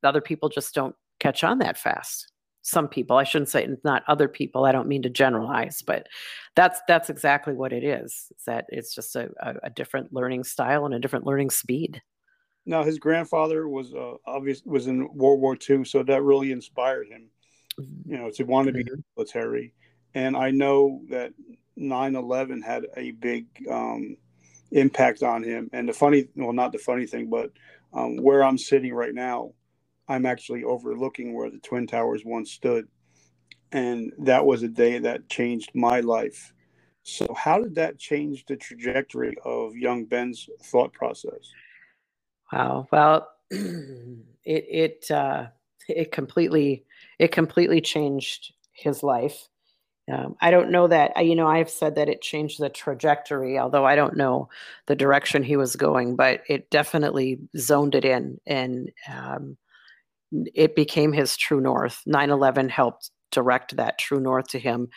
other 0.06 0.22
people 0.22 0.50
just 0.50 0.74
don't 0.74 0.96
catch 1.20 1.44
on 1.44 1.60
that 1.60 1.78
fast 1.78 2.32
some 2.66 2.88
people 2.88 3.16
i 3.16 3.24
shouldn't 3.24 3.50
say 3.50 3.68
not 3.84 4.04
other 4.08 4.28
people 4.28 4.66
i 4.66 4.72
don't 4.72 4.88
mean 4.88 5.04
to 5.04 5.10
generalize 5.10 5.84
but 5.86 6.08
that's 6.56 6.82
that's 6.88 7.10
exactly 7.12 7.54
what 7.54 7.72
it 7.72 7.84
is 7.84 8.32
is 8.36 8.44
that 8.48 8.66
it's 8.70 8.94
just 8.94 9.16
a, 9.16 9.30
a, 9.40 9.54
a 9.64 9.70
different 9.70 10.12
learning 10.12 10.44
style 10.44 10.86
and 10.86 10.94
a 10.96 11.00
different 11.00 11.26
learning 11.26 11.52
speed 11.52 12.02
now 12.66 12.84
his 12.84 12.98
grandfather 12.98 13.70
was 13.70 13.94
uh, 13.94 14.14
obvious 14.26 14.64
was 14.66 14.88
in 14.88 15.08
world 15.14 15.40
war 15.40 15.56
ii 15.70 15.84
so 15.84 16.02
that 16.02 16.24
really 16.24 16.52
inspired 16.52 17.08
him 17.08 17.30
mm-hmm. 17.80 18.12
you 18.12 18.18
know 18.18 18.32
to 18.32 18.44
want 18.44 18.66
to 18.66 18.74
be 18.74 18.84
mm-hmm. 18.84 19.00
military 19.16 19.72
and 20.16 20.36
i 20.36 20.50
know 20.50 21.02
that 21.10 21.32
9-11 21.78 22.64
had 22.64 22.88
a 22.96 23.12
big 23.12 23.46
um, 23.70 24.16
impact 24.72 25.22
on 25.24 25.44
him 25.44 25.70
and 25.72 25.88
the 25.88 25.94
funny 25.94 26.28
well 26.36 26.54
not 26.54 26.72
the 26.72 26.80
funny 26.80 27.06
thing 27.06 27.30
but 27.30 27.52
um, 27.94 28.18
where 28.18 28.44
i'm 28.44 28.58
sitting 28.58 28.94
right 28.94 29.14
now 29.14 29.52
I'm 30.08 30.26
actually 30.26 30.64
overlooking 30.64 31.34
where 31.34 31.50
the 31.50 31.60
Twin 31.60 31.88
Towers 31.88 32.24
once 32.26 32.52
stood. 32.52 32.88
And 33.72 34.14
that 34.20 34.46
was 34.46 34.64
a 34.64 34.68
day 34.68 35.00
that 35.00 35.28
changed 35.30 35.72
my 35.74 36.00
life. 36.00 36.54
So, 37.04 37.34
how 37.36 37.60
did 37.60 37.76
that 37.76 38.00
change 38.00 38.46
the 38.46 38.56
trajectory 38.56 39.36
of 39.44 39.76
young 39.76 40.06
Ben's 40.06 40.50
thought 40.64 40.92
process? 40.94 41.52
Wow. 42.52 42.88
Well, 42.92 43.28
it 43.52 44.26
it 44.44 45.12
uh, 45.12 45.48
it 45.88 46.12
completely 46.12 46.86
it 47.20 47.32
completely 47.32 47.82
changed 47.82 48.54
his 48.72 49.04
life. 49.04 49.50
Um, 50.12 50.36
I 50.40 50.52
don't 50.52 50.72
know 50.72 50.88
that 50.88 51.26
you 51.26 51.36
know 51.36 51.48
I've 51.48 51.70
said 51.70 51.96
that 51.96 52.10
it 52.10 52.22
changed 52.22 52.60
the 52.60 52.70
trajectory, 52.70 53.60
although 53.60 53.86
I 53.86 53.96
don't 53.96 54.18
know 54.18 54.50
the 54.86 54.96
direction 54.96 55.44
he 55.44 55.58
was 55.58 55.76
going, 55.76 56.16
but 56.16 56.42
it 56.48 56.70
definitely 56.70 57.40
zoned 57.58 57.96
it 57.96 58.06
in, 58.06 58.40
and 58.46 58.92
um, 59.12 59.58
it 60.32 60.76
became 60.76 61.14
his 61.14 61.38
true 61.38 61.62
north. 61.62 62.02
9 62.06 62.30
11 62.30 62.70
helped 62.70 63.12
direct 63.32 63.76
that 63.76 63.98
true 63.98 64.20
north 64.20 64.48
to 64.50 64.60
him. 64.60 64.88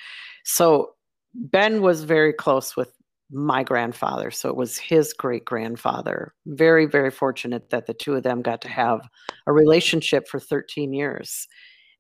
So 0.45 0.91
Ben 1.35 1.83
was 1.83 2.05
very 2.05 2.33
close 2.33 2.77
with 2.77 2.93
my 3.31 3.63
grandfather. 3.63 4.31
So 4.31 4.49
it 4.49 4.57
was 4.57 4.79
his 4.79 5.13
great 5.13 5.45
grandfather. 5.45 6.35
Very, 6.47 6.87
very 6.87 7.11
fortunate 7.11 7.71
that 7.71 7.87
the 7.87 7.95
two 7.95 8.15
of 8.15 8.23
them 8.23 8.41
got 8.41 8.63
to 8.63 8.69
have 8.69 9.01
a 9.47 9.53
relationship 9.53 10.29
for 10.29 10.41
13 10.41 10.95
years. 10.95 11.47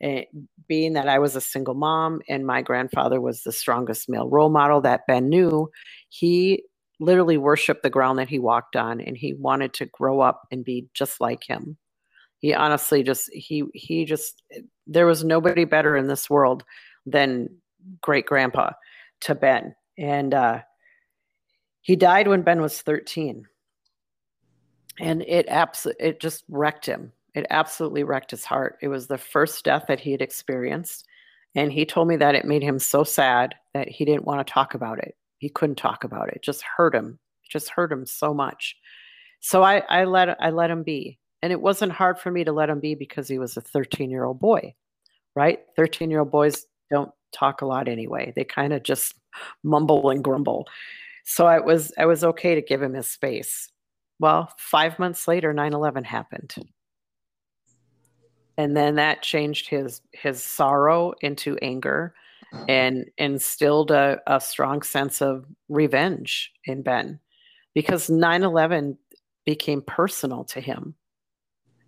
And 0.01 0.25
being 0.69 0.95
that 0.95 1.09
I 1.09 1.19
was 1.19 1.37
a 1.37 1.41
single 1.41 1.75
mom 1.75 2.21
and 2.29 2.47
my 2.47 2.63
grandfather 2.63 3.21
was 3.21 3.43
the 3.43 3.53
strongest 3.53 4.09
male 4.09 4.29
role 4.29 4.49
model 4.49 4.81
that 4.83 5.07
Ben 5.07 5.29
knew, 5.29 5.69
he 6.09 6.63
literally 7.01 7.37
worshiped 7.37 7.83
the 7.83 7.91
ground 7.91 8.19
that 8.19 8.29
he 8.29 8.39
walked 8.39 8.77
on 8.77 9.01
and 9.01 9.17
he 9.17 9.35
wanted 9.35 9.75
to 9.75 9.87
grow 9.87 10.21
up 10.21 10.43
and 10.51 10.65
be 10.65 10.87
just 10.95 11.21
like 11.21 11.45
him 11.47 11.77
he 12.39 12.55
honestly 12.55 13.03
just 13.03 13.31
he 13.33 13.65
he 13.75 14.05
just 14.05 14.43
there 14.87 15.07
was 15.07 15.25
nobody 15.25 15.65
better 15.65 15.97
in 15.97 16.07
this 16.07 16.31
world 16.31 16.65
than 17.05 17.49
great 18.01 18.27
grandpa 18.27 18.71
to 19.21 19.35
Ben. 19.35 19.75
And 19.97 20.35
uh 20.35 20.61
he 21.81 21.97
died 21.97 22.29
when 22.29 22.43
Ben 22.43 22.61
was 22.61 22.81
13 22.83 23.47
and 25.01 25.23
it 25.23 25.47
absolutely 25.49 26.07
it 26.07 26.21
just 26.21 26.45
wrecked 26.49 26.87
him. 26.87 27.13
It 27.35 27.47
absolutely 27.51 28.05
wrecked 28.05 28.31
his 28.31 28.45
heart. 28.45 28.79
It 28.83 28.89
was 28.89 29.07
the 29.07 29.19
first 29.19 29.65
death 29.65 29.85
that 29.89 30.01
he 30.01 30.13
had 30.13 30.23
experienced. 30.23 31.07
And 31.55 31.73
he 31.73 31.85
told 31.87 32.09
me 32.09 32.17
that 32.17 32.35
it 32.35 32.45
made 32.45 32.63
him 32.63 32.79
so 32.79 33.05
sad 33.05 33.55
that 33.75 33.89
he 33.89 34.05
didn't 34.05 34.25
want 34.25 34.45
to 34.47 34.53
talk 34.53 34.75
about 34.75 34.99
it. 34.99 35.17
He 35.39 35.49
couldn't 35.49 35.77
talk 35.77 36.05
about 36.05 36.29
it, 36.29 36.37
it 36.37 36.43
just 36.43 36.63
hurt 36.63 36.95
him. 36.95 37.19
It 37.45 37.51
just 37.51 37.71
hurt 37.71 37.93
him 37.93 38.07
so 38.07 38.35
much. 38.35 38.77
So 39.41 39.63
I, 39.63 39.79
I 39.89 40.05
let 40.05 40.37
I 40.43 40.51
let 40.51 40.71
him 40.71 40.83
be 40.83 41.19
and 41.43 41.53
it 41.53 41.61
wasn't 41.61 41.93
hard 41.93 42.19
for 42.19 42.31
me 42.31 42.45
to 42.45 42.53
let 42.53 42.71
him 42.71 42.81
be 42.81 42.95
because 42.95 43.29
he 43.29 43.39
was 43.39 43.57
a 43.57 43.61
13 43.61 44.11
year 44.11 44.25
old 44.25 44.41
boy, 44.41 44.75
right? 45.35 45.61
13 45.77 46.11
year 46.11 46.21
old 46.21 46.31
boys 46.31 46.67
don't 46.91 47.11
talk 47.33 47.63
a 47.63 47.67
lot 47.67 47.89
anyway. 47.89 48.33
They 48.35 48.45
kind 48.45 48.73
of 48.73 48.83
just 48.83 49.15
mumble 49.63 50.11
and 50.11 50.25
grumble. 50.25 50.67
So 51.25 51.47
I 51.47 51.61
was 51.61 51.93
I 51.99 52.07
was 52.07 52.25
okay 52.25 52.55
to 52.55 52.63
give 52.63 52.83
him 52.83 52.95
his 52.95 53.07
space. 53.07 53.71
Well, 54.19 54.53
five 54.59 54.99
months 54.99 55.29
later, 55.29 55.55
9-11 55.55 56.05
happened. 56.05 56.55
and 58.59 58.77
then 58.77 58.97
that 58.97 59.23
changed 59.23 59.69
his 59.69 60.03
his 60.13 60.43
sorrow 60.43 61.15
into 61.23 61.57
anger 61.63 62.15
and 62.69 63.05
instilled 63.19 63.91
a, 63.91 64.21
a 64.27 64.41
strong 64.41 64.83
sense 64.83 65.23
of 65.23 65.47
revenge 65.69 66.51
in 66.65 66.83
ben 66.83 67.21
because 67.75 68.09
9-11 68.09 68.97
became 69.45 69.83
personal 69.83 70.45
to 70.45 70.61
him 70.61 70.95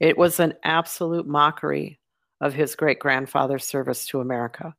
it 0.00 0.18
was 0.18 0.40
an 0.40 0.54
absolute 0.64 1.26
mockery 1.26 2.00
of 2.40 2.54
his 2.54 2.74
great 2.74 2.98
grandfather's 2.98 3.64
service 3.64 4.06
to 4.06 4.20
america 4.20 4.74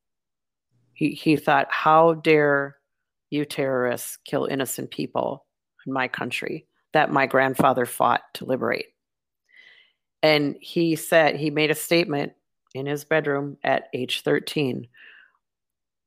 he, 0.93 1.11
he 1.11 1.35
thought 1.35 1.67
how 1.69 2.13
dare 2.13 2.75
you 3.29 3.45
terrorists 3.45 4.17
kill 4.25 4.45
innocent 4.45 4.91
people 4.91 5.45
in 5.85 5.93
my 5.93 6.07
country 6.07 6.65
that 6.93 7.11
my 7.11 7.25
grandfather 7.25 7.85
fought 7.85 8.21
to 8.33 8.45
liberate 8.45 8.87
and 10.23 10.55
he 10.59 10.95
said, 10.95 11.35
he 11.35 11.49
made 11.49 11.71
a 11.71 11.75
statement 11.75 12.33
in 12.73 12.85
his 12.85 13.03
bedroom 13.03 13.57
at 13.63 13.87
age 13.93 14.21
13 14.21 14.87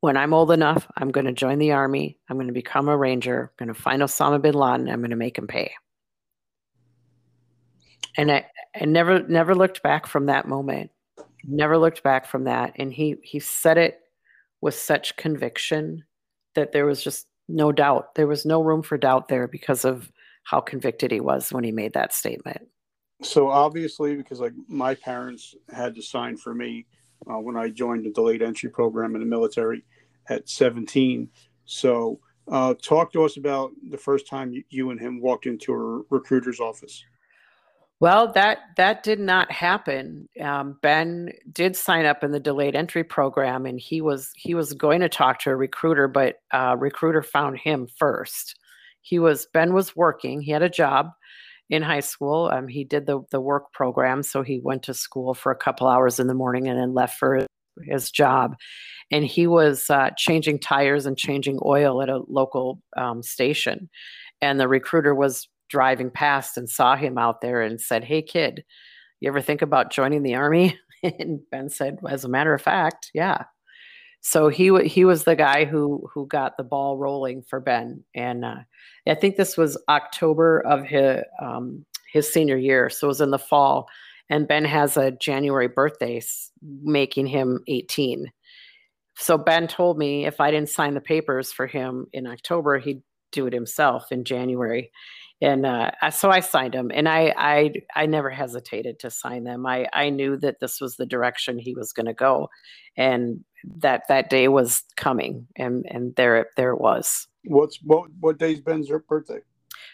when 0.00 0.18
I'm 0.18 0.34
old 0.34 0.50
enough, 0.50 0.86
I'm 0.98 1.10
going 1.10 1.24
to 1.24 1.32
join 1.32 1.58
the 1.58 1.72
army. 1.72 2.18
I'm 2.28 2.36
going 2.36 2.48
to 2.48 2.52
become 2.52 2.90
a 2.90 2.96
ranger. 2.96 3.50
I'm 3.58 3.66
going 3.66 3.74
to 3.74 3.80
find 3.80 4.02
Osama 4.02 4.40
bin 4.42 4.52
Laden. 4.52 4.90
I'm 4.90 5.00
going 5.00 5.08
to 5.08 5.16
make 5.16 5.38
him 5.38 5.46
pay. 5.46 5.72
And 8.16 8.30
I, 8.30 8.46
I 8.80 8.84
never, 8.84 9.22
never 9.22 9.54
looked 9.54 9.82
back 9.82 10.06
from 10.06 10.26
that 10.26 10.46
moment. 10.46 10.90
Never 11.44 11.78
looked 11.78 12.02
back 12.02 12.26
from 12.26 12.44
that. 12.44 12.72
And 12.76 12.92
he, 12.92 13.16
he 13.22 13.40
said 13.40 13.78
it 13.78 14.00
with 14.60 14.74
such 14.74 15.16
conviction 15.16 16.04
that 16.54 16.72
there 16.72 16.86
was 16.86 17.02
just 17.02 17.26
no 17.48 17.72
doubt. 17.72 18.14
There 18.14 18.26
was 18.26 18.46
no 18.46 18.62
room 18.62 18.82
for 18.82 18.96
doubt 18.96 19.28
there 19.28 19.48
because 19.48 19.84
of 19.84 20.10
how 20.44 20.60
convicted 20.60 21.10
he 21.10 21.20
was 21.20 21.52
when 21.52 21.64
he 21.64 21.72
made 21.72 21.92
that 21.94 22.12
statement. 22.12 22.68
So 23.22 23.48
obviously, 23.48 24.16
because 24.16 24.40
like 24.40 24.52
my 24.68 24.94
parents 24.94 25.54
had 25.70 25.94
to 25.94 26.02
sign 26.02 26.36
for 26.36 26.54
me 26.54 26.86
uh, 27.30 27.38
when 27.38 27.56
I 27.56 27.70
joined 27.70 28.04
the 28.04 28.10
delayed 28.10 28.42
entry 28.42 28.70
program 28.70 29.14
in 29.14 29.20
the 29.20 29.26
military 29.26 29.84
at 30.28 30.48
17. 30.48 31.28
So 31.64 32.20
uh, 32.50 32.74
talk 32.82 33.12
to 33.12 33.24
us 33.24 33.36
about 33.36 33.72
the 33.90 33.96
first 33.96 34.26
time 34.26 34.52
you, 34.52 34.62
you 34.68 34.90
and 34.90 35.00
him 35.00 35.20
walked 35.20 35.46
into 35.46 35.72
a 35.72 36.02
recruiter's 36.10 36.60
office. 36.60 37.02
Well, 38.00 38.32
that 38.32 38.58
that 38.76 39.02
did 39.02 39.20
not 39.20 39.50
happen. 39.50 40.28
Um, 40.40 40.78
ben 40.82 41.30
did 41.50 41.76
sign 41.76 42.06
up 42.06 42.24
in 42.24 42.32
the 42.32 42.40
delayed 42.40 42.74
entry 42.74 43.04
program, 43.04 43.66
and 43.66 43.80
he 43.80 44.00
was 44.00 44.30
he 44.36 44.54
was 44.54 44.72
going 44.74 45.00
to 45.00 45.08
talk 45.08 45.38
to 45.40 45.50
a 45.50 45.56
recruiter, 45.56 46.08
but 46.08 46.36
uh, 46.52 46.76
recruiter 46.78 47.22
found 47.22 47.58
him 47.58 47.86
first. 47.98 48.56
He 49.00 49.18
was 49.18 49.46
Ben 49.54 49.72
was 49.72 49.96
working; 49.96 50.40
he 50.40 50.50
had 50.50 50.62
a 50.62 50.68
job, 50.68 51.10
in 51.70 51.82
high 51.82 52.00
school. 52.00 52.50
Um, 52.52 52.68
he 52.68 52.84
did 52.84 53.06
the 53.06 53.20
the 53.30 53.40
work 53.40 53.72
program, 53.72 54.22
so 54.22 54.42
he 54.42 54.60
went 54.62 54.82
to 54.84 54.94
school 54.94 55.34
for 55.34 55.52
a 55.52 55.56
couple 55.56 55.86
hours 55.86 56.20
in 56.20 56.26
the 56.26 56.34
morning 56.34 56.68
and 56.68 56.78
then 56.78 56.94
left 56.94 57.18
for 57.18 57.46
his 57.82 58.10
job. 58.10 58.56
And 59.10 59.24
he 59.24 59.46
was 59.46 59.90
uh, 59.90 60.10
changing 60.16 60.60
tires 60.60 61.06
and 61.06 61.16
changing 61.16 61.58
oil 61.64 62.02
at 62.02 62.08
a 62.08 62.22
local 62.28 62.80
um, 62.96 63.22
station. 63.22 63.88
And 64.40 64.60
the 64.60 64.68
recruiter 64.68 65.14
was 65.14 65.48
driving 65.74 66.08
past 66.08 66.56
and 66.56 66.70
saw 66.70 66.94
him 66.94 67.18
out 67.18 67.40
there 67.40 67.60
and 67.60 67.80
said, 67.80 68.04
"Hey, 68.04 68.22
kid, 68.22 68.64
you 69.18 69.28
ever 69.28 69.40
think 69.40 69.60
about 69.60 69.90
joining 69.90 70.22
the 70.22 70.36
army?" 70.36 70.78
and 71.02 71.40
Ben 71.50 71.68
said, 71.68 71.98
"As 72.08 72.24
a 72.24 72.28
matter 72.28 72.54
of 72.54 72.62
fact, 72.62 73.10
yeah." 73.12 73.44
So 74.20 74.48
he 74.48 74.70
he 74.84 75.04
was 75.04 75.24
the 75.24 75.34
guy 75.34 75.64
who 75.64 76.08
who 76.14 76.28
got 76.28 76.56
the 76.56 76.62
ball 76.62 76.96
rolling 76.96 77.42
for 77.42 77.58
Ben, 77.58 78.04
and 78.14 78.44
uh, 78.44 78.60
I 79.08 79.14
think 79.16 79.34
this 79.34 79.56
was 79.56 79.76
October 79.88 80.60
of 80.60 80.84
his 80.84 81.22
um, 81.42 81.84
his 82.12 82.32
senior 82.32 82.56
year, 82.56 82.88
so 82.88 83.08
it 83.08 83.08
was 83.08 83.20
in 83.20 83.32
the 83.32 83.38
fall. 83.38 83.88
And 84.30 84.48
Ben 84.48 84.64
has 84.64 84.96
a 84.96 85.10
January 85.10 85.68
birthday, 85.68 86.22
making 86.62 87.26
him 87.26 87.60
18. 87.66 88.32
So 89.16 89.36
Ben 89.36 89.68
told 89.68 89.98
me 89.98 90.24
if 90.24 90.40
I 90.40 90.50
didn't 90.50 90.70
sign 90.70 90.94
the 90.94 91.00
papers 91.00 91.52
for 91.52 91.66
him 91.66 92.06
in 92.14 92.26
October, 92.26 92.78
he'd 92.78 93.02
do 93.32 93.46
it 93.46 93.52
himself 93.52 94.10
in 94.10 94.24
January. 94.24 94.90
And 95.42 95.66
uh, 95.66 95.90
so 96.10 96.30
I 96.30 96.40
signed 96.40 96.74
them, 96.74 96.90
and 96.94 97.08
I, 97.08 97.34
I 97.36 97.72
I 97.94 98.06
never 98.06 98.30
hesitated 98.30 99.00
to 99.00 99.10
sign 99.10 99.44
them. 99.44 99.66
I 99.66 99.88
I 99.92 100.08
knew 100.08 100.36
that 100.38 100.60
this 100.60 100.80
was 100.80 100.96
the 100.96 101.06
direction 101.06 101.58
he 101.58 101.74
was 101.74 101.92
going 101.92 102.06
to 102.06 102.14
go, 102.14 102.48
and 102.96 103.44
that 103.78 104.04
that 104.08 104.30
day 104.30 104.48
was 104.48 104.84
coming, 104.96 105.46
and 105.56 105.84
and 105.90 106.14
there 106.16 106.46
there 106.56 106.70
it 106.70 106.80
was. 106.80 107.26
What's 107.44 107.78
what 107.82 108.10
what 108.20 108.38
day's 108.38 108.60
Ben's 108.60 108.90
birthday? 109.08 109.40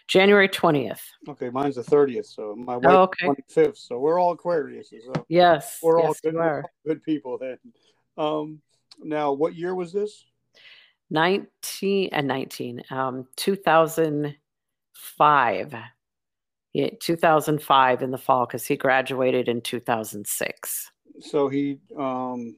January 0.08 0.48
twentieth. 0.48 1.02
Okay, 1.28 1.50
mine's 1.50 1.76
the 1.76 1.84
thirtieth. 1.84 2.26
So 2.26 2.54
my 2.56 2.78
oh, 2.84 3.02
okay. 3.02 3.26
twenty 3.26 3.44
fifth. 3.48 3.78
So 3.78 3.98
we're 3.98 4.20
all 4.20 4.32
Aquarius. 4.32 4.90
So 4.90 5.24
yes, 5.28 5.78
we're 5.82 6.00
yes, 6.00 6.06
all 6.06 6.14
good, 6.22 6.34
we're 6.34 6.62
good 6.86 7.02
people 7.02 7.38
then. 7.38 7.58
Um, 8.18 8.60
now, 9.02 9.32
what 9.32 9.54
year 9.54 9.74
was 9.74 9.92
this? 9.92 10.26
Nineteen 11.10 12.10
and 12.12 12.30
uh, 12.30 12.34
nineteen. 12.34 12.82
Um, 12.90 13.26
two 13.36 13.56
thousand 13.56 14.36
five. 15.00 15.74
Yeah, 16.72 16.90
2005 17.00 18.02
in 18.02 18.10
the 18.10 18.18
fall 18.18 18.46
because 18.46 18.64
he 18.64 18.76
graduated 18.76 19.48
in 19.48 19.60
2006. 19.60 20.92
So 21.20 21.48
he 21.48 21.78
um, 21.98 22.54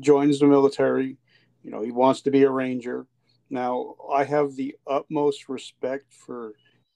joins 0.00 0.38
the 0.38 0.46
military. 0.46 1.16
You 1.62 1.70
know, 1.70 1.82
he 1.82 1.90
wants 1.90 2.22
to 2.22 2.30
be 2.30 2.44
a 2.44 2.50
ranger. 2.50 3.06
Now, 3.50 3.94
I 4.12 4.24
have 4.24 4.54
the 4.54 4.76
utmost 4.86 5.48
respect 5.48 6.12
for 6.12 6.52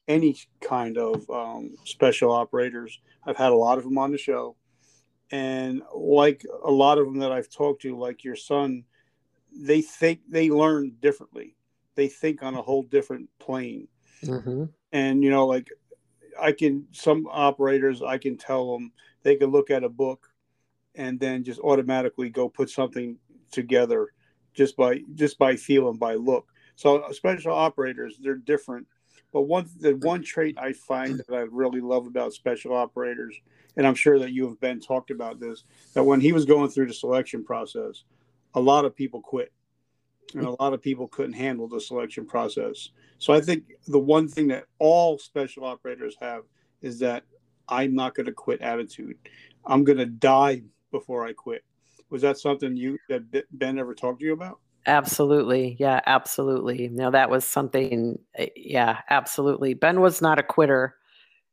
any 0.08 0.36
kind 0.60 0.98
of 0.98 1.28
um, 1.30 1.74
special 1.84 2.32
operators. 2.32 2.98
I've 3.24 3.36
had 3.36 3.52
a 3.52 3.56
lot 3.56 3.78
of 3.78 3.84
them 3.84 3.98
on 3.98 4.12
the 4.12 4.18
show. 4.18 4.56
And 5.32 5.82
like 5.94 6.44
a 6.64 6.70
lot 6.70 6.98
of 6.98 7.06
them 7.06 7.18
that 7.18 7.30
I've 7.30 7.50
talked 7.50 7.82
to, 7.82 7.96
like 7.96 8.24
your 8.24 8.36
son, 8.36 8.84
they 9.52 9.80
think 9.80 10.20
they 10.28 10.50
learn 10.50 10.96
differently. 11.00 11.56
They 11.94 12.08
think 12.08 12.42
on 12.42 12.54
a 12.54 12.62
whole 12.62 12.82
different 12.82 13.28
plane. 13.38 13.86
Mm-hmm. 14.24 14.64
And, 14.92 15.22
you 15.22 15.30
know, 15.30 15.46
like 15.46 15.68
I 16.40 16.52
can, 16.52 16.86
some 16.92 17.26
operators, 17.30 18.02
I 18.02 18.18
can 18.18 18.36
tell 18.36 18.72
them 18.72 18.92
they 19.22 19.36
can 19.36 19.50
look 19.50 19.70
at 19.70 19.84
a 19.84 19.88
book 19.88 20.28
and 20.94 21.20
then 21.20 21.44
just 21.44 21.60
automatically 21.60 22.30
go 22.30 22.48
put 22.48 22.70
something 22.70 23.16
together 23.50 24.08
just 24.54 24.76
by 24.76 25.00
just 25.14 25.38
by 25.38 25.56
feel 25.56 25.88
and 25.88 25.98
by 25.98 26.14
look. 26.14 26.48
So 26.76 27.04
special 27.12 27.52
operators, 27.52 28.18
they're 28.20 28.34
different. 28.36 28.86
But 29.32 29.42
one 29.42 29.68
the 29.78 29.92
one 29.96 30.22
trait 30.22 30.58
I 30.58 30.72
find 30.72 31.18
that 31.18 31.34
I 31.34 31.42
really 31.50 31.80
love 31.80 32.06
about 32.06 32.32
special 32.32 32.74
operators, 32.74 33.36
and 33.76 33.86
I'm 33.86 33.94
sure 33.94 34.18
that 34.18 34.32
you 34.32 34.48
have 34.48 34.60
been 34.60 34.80
talked 34.80 35.10
about 35.10 35.38
this, 35.38 35.64
that 35.94 36.02
when 36.02 36.20
he 36.20 36.32
was 36.32 36.44
going 36.44 36.68
through 36.70 36.88
the 36.88 36.94
selection 36.94 37.44
process, 37.44 38.02
a 38.54 38.60
lot 38.60 38.84
of 38.84 38.96
people 38.96 39.20
quit. 39.20 39.52
And 40.34 40.46
a 40.46 40.62
lot 40.62 40.72
of 40.72 40.82
people 40.82 41.08
couldn't 41.08 41.32
handle 41.32 41.68
the 41.68 41.80
selection 41.80 42.24
process. 42.24 42.90
So 43.18 43.32
I 43.32 43.40
think 43.40 43.64
the 43.86 43.98
one 43.98 44.28
thing 44.28 44.48
that 44.48 44.64
all 44.78 45.18
special 45.18 45.64
operators 45.64 46.16
have 46.20 46.44
is 46.82 46.98
that 47.00 47.24
I'm 47.68 47.94
not 47.94 48.14
going 48.14 48.26
to 48.26 48.32
quit 48.32 48.60
attitude. 48.60 49.16
I'm 49.64 49.84
going 49.84 49.98
to 49.98 50.06
die 50.06 50.62
before 50.90 51.26
I 51.26 51.32
quit. 51.32 51.64
Was 52.10 52.22
that 52.22 52.38
something 52.38 52.76
you 52.76 52.98
that 53.08 53.44
Ben 53.52 53.78
ever 53.78 53.94
talked 53.94 54.20
to 54.20 54.26
you 54.26 54.32
about? 54.32 54.58
Absolutely. 54.86 55.76
Yeah, 55.78 56.00
absolutely. 56.06 56.88
Now 56.88 57.10
that 57.10 57.30
was 57.30 57.44
something 57.44 58.18
eh, 58.34 58.48
yeah, 58.56 59.00
absolutely. 59.10 59.74
Ben 59.74 60.00
was 60.00 60.22
not 60.22 60.38
a 60.38 60.42
quitter 60.42 60.96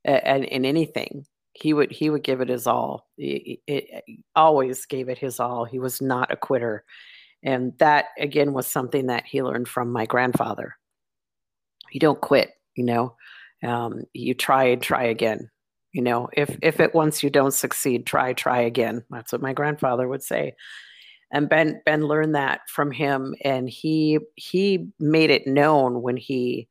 in, 0.06 0.46
in 0.46 0.66
anything. 0.66 1.26
He 1.54 1.74
would 1.74 1.92
he 1.92 2.10
would 2.10 2.24
give 2.24 2.42
it 2.42 2.50
his 2.50 2.68
all. 2.68 3.08
He, 3.18 3.62
he 3.68 4.24
always 4.36 4.86
gave 4.86 5.10
it 5.10 5.18
his 5.18 5.40
all. 5.40 5.66
He 5.66 5.80
was 5.80 6.02
not 6.02 6.32
a 6.32 6.38
quitter. 6.38 6.86
And 7.44 7.74
that 7.80 8.06
again 8.20 8.54
was 8.54 8.68
something 8.68 9.08
that 9.08 9.26
he 9.26 9.44
learned 9.44 9.68
from 9.68 9.92
my 9.92 10.06
grandfather. 10.06 10.76
You 11.92 12.00
don't 12.00 12.20
quit, 12.20 12.52
you 12.76 12.84
know. 12.84 13.16
Um, 13.64 14.04
you 14.14 14.34
try 14.34 14.66
and 14.66 14.82
try 14.82 15.04
again 15.06 15.50
you 15.98 16.04
know 16.04 16.30
if 16.34 16.56
if 16.62 16.80
it 16.80 16.94
once 16.94 17.24
you 17.24 17.30
don't 17.30 17.54
succeed 17.54 18.06
try 18.06 18.32
try 18.32 18.62
again 18.62 19.04
that's 19.10 19.32
what 19.32 19.42
my 19.42 19.52
grandfather 19.52 20.08
would 20.08 20.22
say 20.22 20.54
and 21.32 21.50
ben 21.50 21.82
ben 21.86 22.06
learned 22.06 22.36
that 22.36 22.62
from 22.70 22.92
him 22.92 23.36
and 23.44 23.68
he 23.68 24.20
he 24.36 24.90
made 25.00 25.32
it 25.32 25.48
known 25.48 26.04
when 26.04 26.16
he 26.16 26.68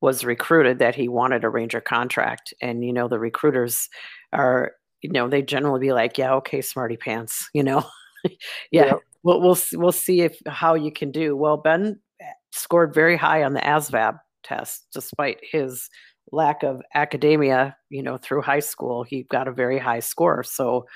was 0.00 0.24
recruited 0.24 0.78
that 0.78 0.94
he 0.94 1.08
wanted 1.08 1.42
a 1.42 1.48
ranger 1.48 1.80
contract 1.80 2.54
and 2.62 2.84
you 2.84 2.92
know 2.92 3.08
the 3.08 3.18
recruiters 3.18 3.88
are 4.32 4.72
you 5.02 5.10
know 5.10 5.28
they 5.28 5.42
generally 5.42 5.80
be 5.80 5.92
like 5.92 6.16
yeah 6.16 6.32
okay 6.34 6.60
smarty 6.60 6.96
pants 6.96 7.50
you 7.52 7.62
know 7.62 7.84
yeah. 8.70 8.94
We'll, 9.22 9.40
we'll 9.40 9.58
we'll 9.74 9.92
see 9.92 10.22
if 10.22 10.40
how 10.46 10.74
you 10.74 10.92
can 10.92 11.10
do 11.10 11.36
well 11.36 11.56
ben 11.56 11.98
eh, 12.20 12.24
scored 12.52 12.94
very 12.94 13.16
high 13.16 13.42
on 13.42 13.52
the 13.54 13.60
asvab 13.60 14.18
test 14.42 14.86
despite 14.92 15.38
his 15.42 15.88
lack 16.32 16.62
of 16.62 16.82
academia, 16.94 17.76
you 17.90 18.02
know, 18.02 18.16
through 18.18 18.42
high 18.42 18.60
school, 18.60 19.02
he 19.02 19.22
got 19.24 19.48
a 19.48 19.52
very 19.52 19.78
high 19.78 20.00
score. 20.00 20.42
So 20.42 20.86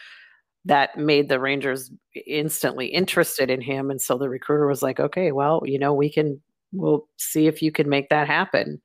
that 0.65 0.97
made 0.97 1.29
the 1.29 1.41
Rangers 1.41 1.91
instantly 2.27 2.87
interested 2.87 3.51
in 3.51 3.61
him. 3.61 3.91
And 3.91 4.01
so 4.01 4.19
the 4.19 4.29
recruiter 4.29 4.67
was 4.67 4.83
like, 4.83 5.01
okay, 5.01 5.33
well, 5.33 5.63
you 5.65 5.79
know, 5.79 5.93
we 5.95 6.11
can, 6.11 6.41
we'll 6.73 7.09
see 7.19 7.47
if 7.47 7.63
you 7.63 7.73
can 7.73 7.89
make 7.89 8.11
that 8.11 8.27
happen. 8.29 8.81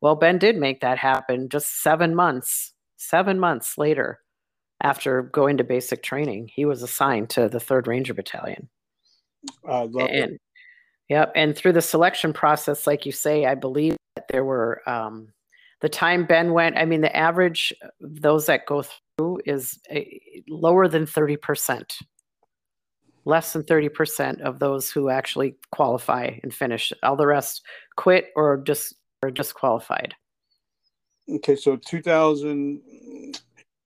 Well, 0.00 0.16
Ben 0.16 0.38
did 0.38 0.56
make 0.56 0.80
that 0.80 0.98
happen 0.98 1.48
just 1.48 1.82
seven 1.82 2.14
months, 2.14 2.72
seven 2.96 3.38
months 3.38 3.76
later. 3.78 4.20
after 4.82 5.22
going 5.22 5.58
to 5.58 5.64
basic 5.64 6.02
training. 6.02 6.50
He 6.54 6.64
was 6.64 6.82
assigned 6.82 7.30
to 7.30 7.48
the 7.48 7.58
3rd 7.58 7.86
Ranger 7.86 8.14
Battalion. 8.14 8.68
I 9.66 9.82
love 9.82 10.08
and 10.10 10.32
it. 10.32 10.40
yep, 11.08 11.32
and 11.34 11.56
through 11.56 11.72
the 11.72 11.82
selection 11.82 12.32
process 12.32 12.86
like 12.86 13.06
you 13.06 13.12
say, 13.12 13.46
I 13.46 13.54
believe 13.54 13.96
that 14.16 14.26
there 14.30 14.44
were 14.44 14.88
um, 14.88 15.28
the 15.80 15.88
time 15.88 16.26
Ben 16.26 16.52
went, 16.52 16.76
I 16.76 16.84
mean 16.84 17.00
the 17.00 17.14
average 17.16 17.72
those 18.00 18.46
that 18.46 18.66
go 18.66 18.84
through 19.18 19.40
is 19.44 19.78
a, 19.90 20.42
lower 20.48 20.88
than 20.88 21.06
30%. 21.06 21.96
Less 23.26 23.52
than 23.52 23.62
30% 23.64 24.40
of 24.40 24.58
those 24.58 24.90
who 24.90 25.10
actually 25.10 25.56
qualify 25.72 26.38
and 26.42 26.52
finish. 26.52 26.92
All 27.02 27.16
the 27.16 27.26
rest 27.26 27.62
quit 27.96 28.30
or 28.34 28.56
just 28.58 28.94
or 29.22 29.30
disqualified. 29.30 30.14
Okay, 31.28 31.54
so 31.54 31.76
2000 31.76 32.80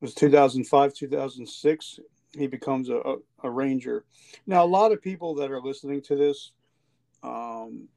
was 0.00 0.14
2005, 0.14 0.94
2006. 0.94 2.00
He 2.36 2.46
becomes 2.46 2.88
a, 2.88 3.16
a, 3.42 3.50
ranger. 3.50 4.04
Now, 4.46 4.64
a 4.64 4.66
lot 4.66 4.92
of 4.92 5.02
people 5.02 5.34
that 5.36 5.50
are 5.50 5.60
listening 5.60 6.02
to 6.02 6.16
this 6.16 6.52
um, 7.22 7.88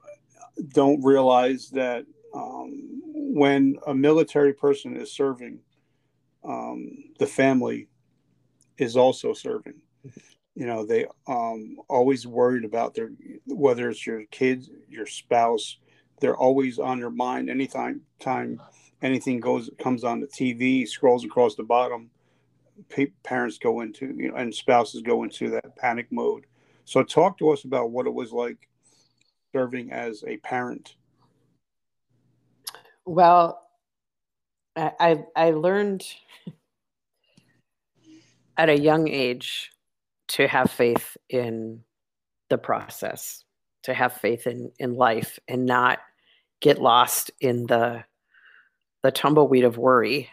don't 0.69 1.04
realize 1.04 1.69
that 1.71 2.06
um, 2.34 3.02
when 3.13 3.78
a 3.88 3.93
military 3.93 4.54
person 4.54 4.95
is 4.95 5.12
serving, 5.12 5.60
um, 6.43 6.89
the 7.19 7.28
family 7.28 7.88
is 8.78 8.95
also 8.95 9.34
serving. 9.34 9.76
You 10.56 10.65
know, 10.65 10.86
they 10.86 11.06
um, 11.28 11.78
always 11.88 12.26
worried 12.26 12.65
about 12.65 12.93
their 12.95 13.12
whether 13.45 13.89
it's 13.89 14.06
your 14.06 14.23
kids, 14.32 14.69
your 14.89 15.06
spouse. 15.06 15.78
They're 16.19 16.38
always 16.38 16.80
on 16.80 17.00
their 17.00 17.12
mind 17.12 17.50
anytime 17.50 18.02
time 18.19 18.60
anything 19.02 19.39
goes 19.39 19.69
comes 19.80 20.04
on 20.04 20.19
the 20.19 20.28
TV, 20.28 20.88
scrolls 20.88 21.26
across 21.26 21.56
the 21.56 21.63
bottom. 21.63 22.10
Pa- 22.96 23.13
parents 23.24 23.58
go 23.58 23.82
into 23.82 24.13
you 24.16 24.30
know, 24.30 24.38
and 24.38 24.54
spouses 24.54 25.02
go 25.02 25.24
into 25.24 25.50
that 25.50 25.76
panic 25.76 26.08
mode. 26.12 26.46
So, 26.86 27.04
talk 27.04 27.38
to 27.40 27.50
us 27.50 27.63
about 27.63 27.92
what 27.92 28.08
it 28.08 28.13
was 28.13 28.32
like 28.32 28.70
serving 29.54 29.92
as 29.92 30.24
a 30.28 30.38
parent 30.38 30.96
well, 33.08 33.63
I 34.76 35.24
I 35.36 35.52
learned 35.52 36.06
at 38.58 38.70
a 38.70 38.78
young 38.78 39.08
age 39.08 39.72
to 40.30 40.48
have 40.48 40.70
faith 40.70 41.16
in 41.30 41.84
the 42.50 42.58
process, 42.58 43.44
to 43.84 43.94
have 43.94 44.13
faith 44.13 44.46
in 44.46 44.72
in 44.78 44.96
life, 44.96 45.40
and 45.48 45.66
not 45.66 46.00
get 46.60 46.82
lost 46.82 47.32
in 47.40 47.66
the 47.66 48.04
the 49.04 49.12
tumbleweed 49.12 49.63
of 49.63 49.78
worry, 49.78 50.30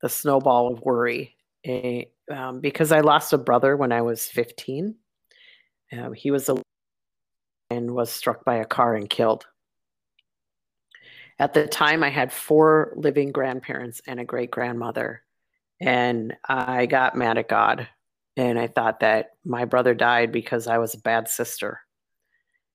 the 0.00 0.08
snowball 0.08 0.72
of 0.72 0.80
worry. 0.80 1.34
Eh, 1.64 2.04
um, 2.30 2.60
because 2.60 2.92
I 2.92 3.00
lost 3.00 3.32
a 3.32 3.38
brother 3.38 3.76
when 3.76 3.92
I 3.92 4.02
was 4.02 4.26
15. 4.26 4.94
Um, 5.92 6.12
he 6.12 6.30
was 6.30 6.48
a 6.48 6.60
and 7.70 7.90
was 7.94 8.10
struck 8.10 8.44
by 8.44 8.56
a 8.56 8.64
car 8.64 8.94
and 8.94 9.10
killed. 9.10 9.46
At 11.38 11.54
the 11.54 11.66
time, 11.66 12.02
I 12.02 12.08
had 12.08 12.32
four 12.32 12.92
living 12.96 13.30
grandparents 13.30 14.00
and 14.06 14.18
a 14.18 14.24
great 14.24 14.50
grandmother. 14.50 15.22
And 15.80 16.36
I 16.48 16.86
got 16.86 17.16
mad 17.16 17.38
at 17.38 17.48
God. 17.48 17.88
And 18.36 18.58
I 18.58 18.66
thought 18.66 19.00
that 19.00 19.30
my 19.44 19.64
brother 19.64 19.94
died 19.94 20.32
because 20.32 20.66
I 20.66 20.78
was 20.78 20.94
a 20.94 21.00
bad 21.00 21.28
sister. 21.28 21.80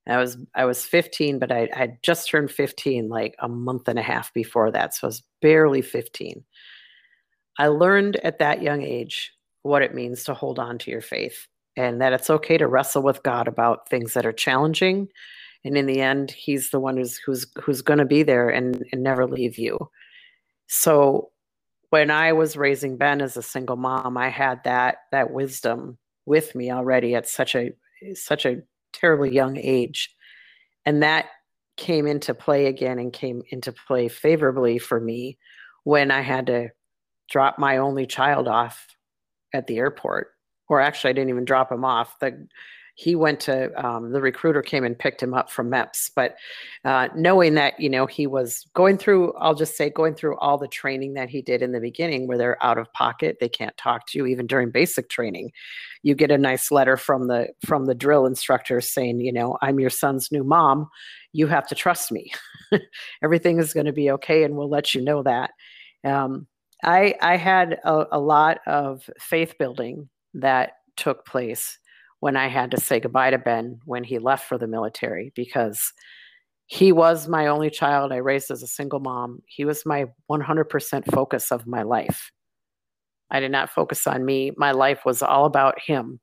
I 0.05 0.17
was 0.17 0.37
I 0.53 0.65
was 0.65 0.85
15, 0.85 1.39
but 1.39 1.51
I 1.51 1.69
had 1.71 1.97
just 2.03 2.29
turned 2.29 2.51
15 2.51 3.07
like 3.07 3.35
a 3.39 3.47
month 3.47 3.87
and 3.87 3.97
a 3.97 4.01
half 4.01 4.33
before 4.33 4.69
that. 4.71 4.93
So 4.93 5.07
I 5.07 5.07
was 5.07 5.23
barely 5.41 5.81
15. 5.81 6.43
I 7.57 7.67
learned 7.67 8.17
at 8.17 8.39
that 8.39 8.61
young 8.61 8.81
age 8.81 9.31
what 9.61 9.81
it 9.81 9.93
means 9.93 10.23
to 10.25 10.33
hold 10.33 10.59
on 10.59 10.77
to 10.79 10.91
your 10.91 11.01
faith 11.01 11.47
and 11.75 12.01
that 12.01 12.13
it's 12.13 12.29
okay 12.29 12.57
to 12.57 12.67
wrestle 12.67 13.03
with 13.03 13.23
God 13.23 13.47
about 13.47 13.89
things 13.89 14.13
that 14.13 14.25
are 14.25 14.33
challenging. 14.33 15.07
And 15.63 15.77
in 15.77 15.85
the 15.85 16.01
end 16.01 16.31
he's 16.31 16.69
the 16.69 16.79
one 16.79 16.97
who's 16.97 17.17
who's 17.17 17.45
who's 17.61 17.81
going 17.81 17.99
to 17.99 18.05
be 18.05 18.23
there 18.23 18.49
and 18.49 18.83
and 18.91 19.03
never 19.03 19.25
leave 19.25 19.57
you. 19.57 19.89
So 20.67 21.29
when 21.89 22.09
i 22.09 22.33
was 22.33 22.57
raising 22.57 22.97
ben 22.97 23.21
as 23.21 23.37
a 23.37 23.43
single 23.43 23.75
mom 23.75 24.17
i 24.17 24.27
had 24.27 24.63
that 24.63 24.97
that 25.11 25.29
wisdom 25.29 25.95
with 26.25 26.55
me 26.55 26.71
already 26.71 27.13
at 27.13 27.27
such 27.27 27.55
a 27.55 27.71
such 28.15 28.45
a 28.45 28.61
terribly 28.93 29.33
young 29.33 29.57
age. 29.57 30.13
And 30.85 31.03
that 31.03 31.27
came 31.77 32.07
into 32.07 32.33
play 32.33 32.67
again 32.67 32.99
and 32.99 33.11
came 33.13 33.41
into 33.49 33.71
play 33.71 34.07
favorably 34.07 34.77
for 34.77 34.99
me 34.99 35.37
when 35.83 36.11
i 36.11 36.21
had 36.21 36.47
to 36.47 36.69
drop 37.29 37.57
my 37.57 37.77
only 37.77 38.05
child 38.05 38.47
off 38.47 38.87
at 39.53 39.67
the 39.67 39.77
airport 39.77 40.29
or 40.69 40.79
actually 40.79 41.09
i 41.09 41.13
didn't 41.13 41.29
even 41.29 41.45
drop 41.45 41.71
him 41.71 41.85
off 41.85 42.19
the 42.19 42.47
he 42.95 43.15
went 43.15 43.39
to 43.39 43.71
um, 43.83 44.11
the 44.11 44.21
recruiter 44.21 44.61
came 44.61 44.83
and 44.83 44.97
picked 44.97 45.21
him 45.21 45.33
up 45.33 45.49
from 45.49 45.71
MEPS. 45.71 46.11
But 46.15 46.35
uh, 46.85 47.09
knowing 47.15 47.55
that 47.55 47.79
you 47.79 47.89
know 47.89 48.05
he 48.05 48.27
was 48.27 48.67
going 48.75 48.97
through, 48.97 49.33
I'll 49.33 49.55
just 49.55 49.75
say 49.75 49.89
going 49.89 50.13
through 50.13 50.37
all 50.37 50.59
the 50.59 50.67
training 50.67 51.15
that 51.15 51.29
he 51.29 51.41
did 51.41 51.63
in 51.63 51.71
the 51.71 51.79
beginning, 51.79 52.27
where 52.27 52.37
they're 52.37 52.63
out 52.63 52.77
of 52.77 52.91
pocket, 52.93 53.37
they 53.39 53.49
can't 53.49 53.75
talk 53.77 54.05
to 54.07 54.19
you 54.19 54.27
even 54.27 54.45
during 54.45 54.69
basic 54.69 55.09
training. 55.09 55.51
You 56.03 56.13
get 56.13 56.29
a 56.29 56.37
nice 56.37 56.71
letter 56.71 56.95
from 56.95 57.27
the 57.27 57.49
from 57.65 57.85
the 57.85 57.95
drill 57.95 58.27
instructor 58.27 58.79
saying, 58.79 59.21
you 59.21 59.33
know, 59.33 59.57
I'm 59.61 59.79
your 59.79 59.89
son's 59.89 60.31
new 60.31 60.43
mom. 60.43 60.89
You 61.31 61.47
have 61.47 61.67
to 61.67 61.75
trust 61.75 62.11
me. 62.11 62.31
Everything 63.23 63.57
is 63.57 63.73
going 63.73 63.87
to 63.87 63.93
be 63.93 64.11
okay, 64.11 64.43
and 64.43 64.55
we'll 64.55 64.69
let 64.69 64.93
you 64.93 65.01
know 65.01 65.23
that. 65.23 65.51
Um, 66.03 66.45
I 66.83 67.15
I 67.21 67.37
had 67.37 67.79
a, 67.83 68.05
a 68.13 68.19
lot 68.19 68.59
of 68.67 69.09
faith 69.19 69.55
building 69.57 70.09
that 70.33 70.73
took 70.97 71.25
place 71.25 71.77
when 72.19 72.35
I 72.37 72.47
had 72.47 72.71
to 72.71 72.79
say 72.79 72.99
goodbye 72.99 73.31
to 73.31 73.37
Ben 73.37 73.79
when 73.85 74.03
he 74.03 74.19
left 74.19 74.47
for 74.47 74.57
the 74.57 74.67
military 74.67 75.31
because 75.35 75.93
he 76.67 76.91
was 76.91 77.27
my 77.27 77.47
only 77.47 77.69
child 77.69 78.11
I 78.11 78.17
raised 78.17 78.49
as 78.49 78.63
a 78.63 78.67
single 78.67 78.99
mom. 78.99 79.41
He 79.45 79.65
was 79.65 79.85
my 79.85 80.05
100% 80.31 81.11
focus 81.11 81.51
of 81.51 81.67
my 81.67 81.83
life. 81.83 82.31
I 83.29 83.39
did 83.39 83.51
not 83.51 83.69
focus 83.71 84.07
on 84.07 84.23
me. 84.25 84.51
My 84.57 84.71
life 84.71 85.01
was 85.05 85.21
all 85.21 85.45
about 85.45 85.79
him. 85.79 86.19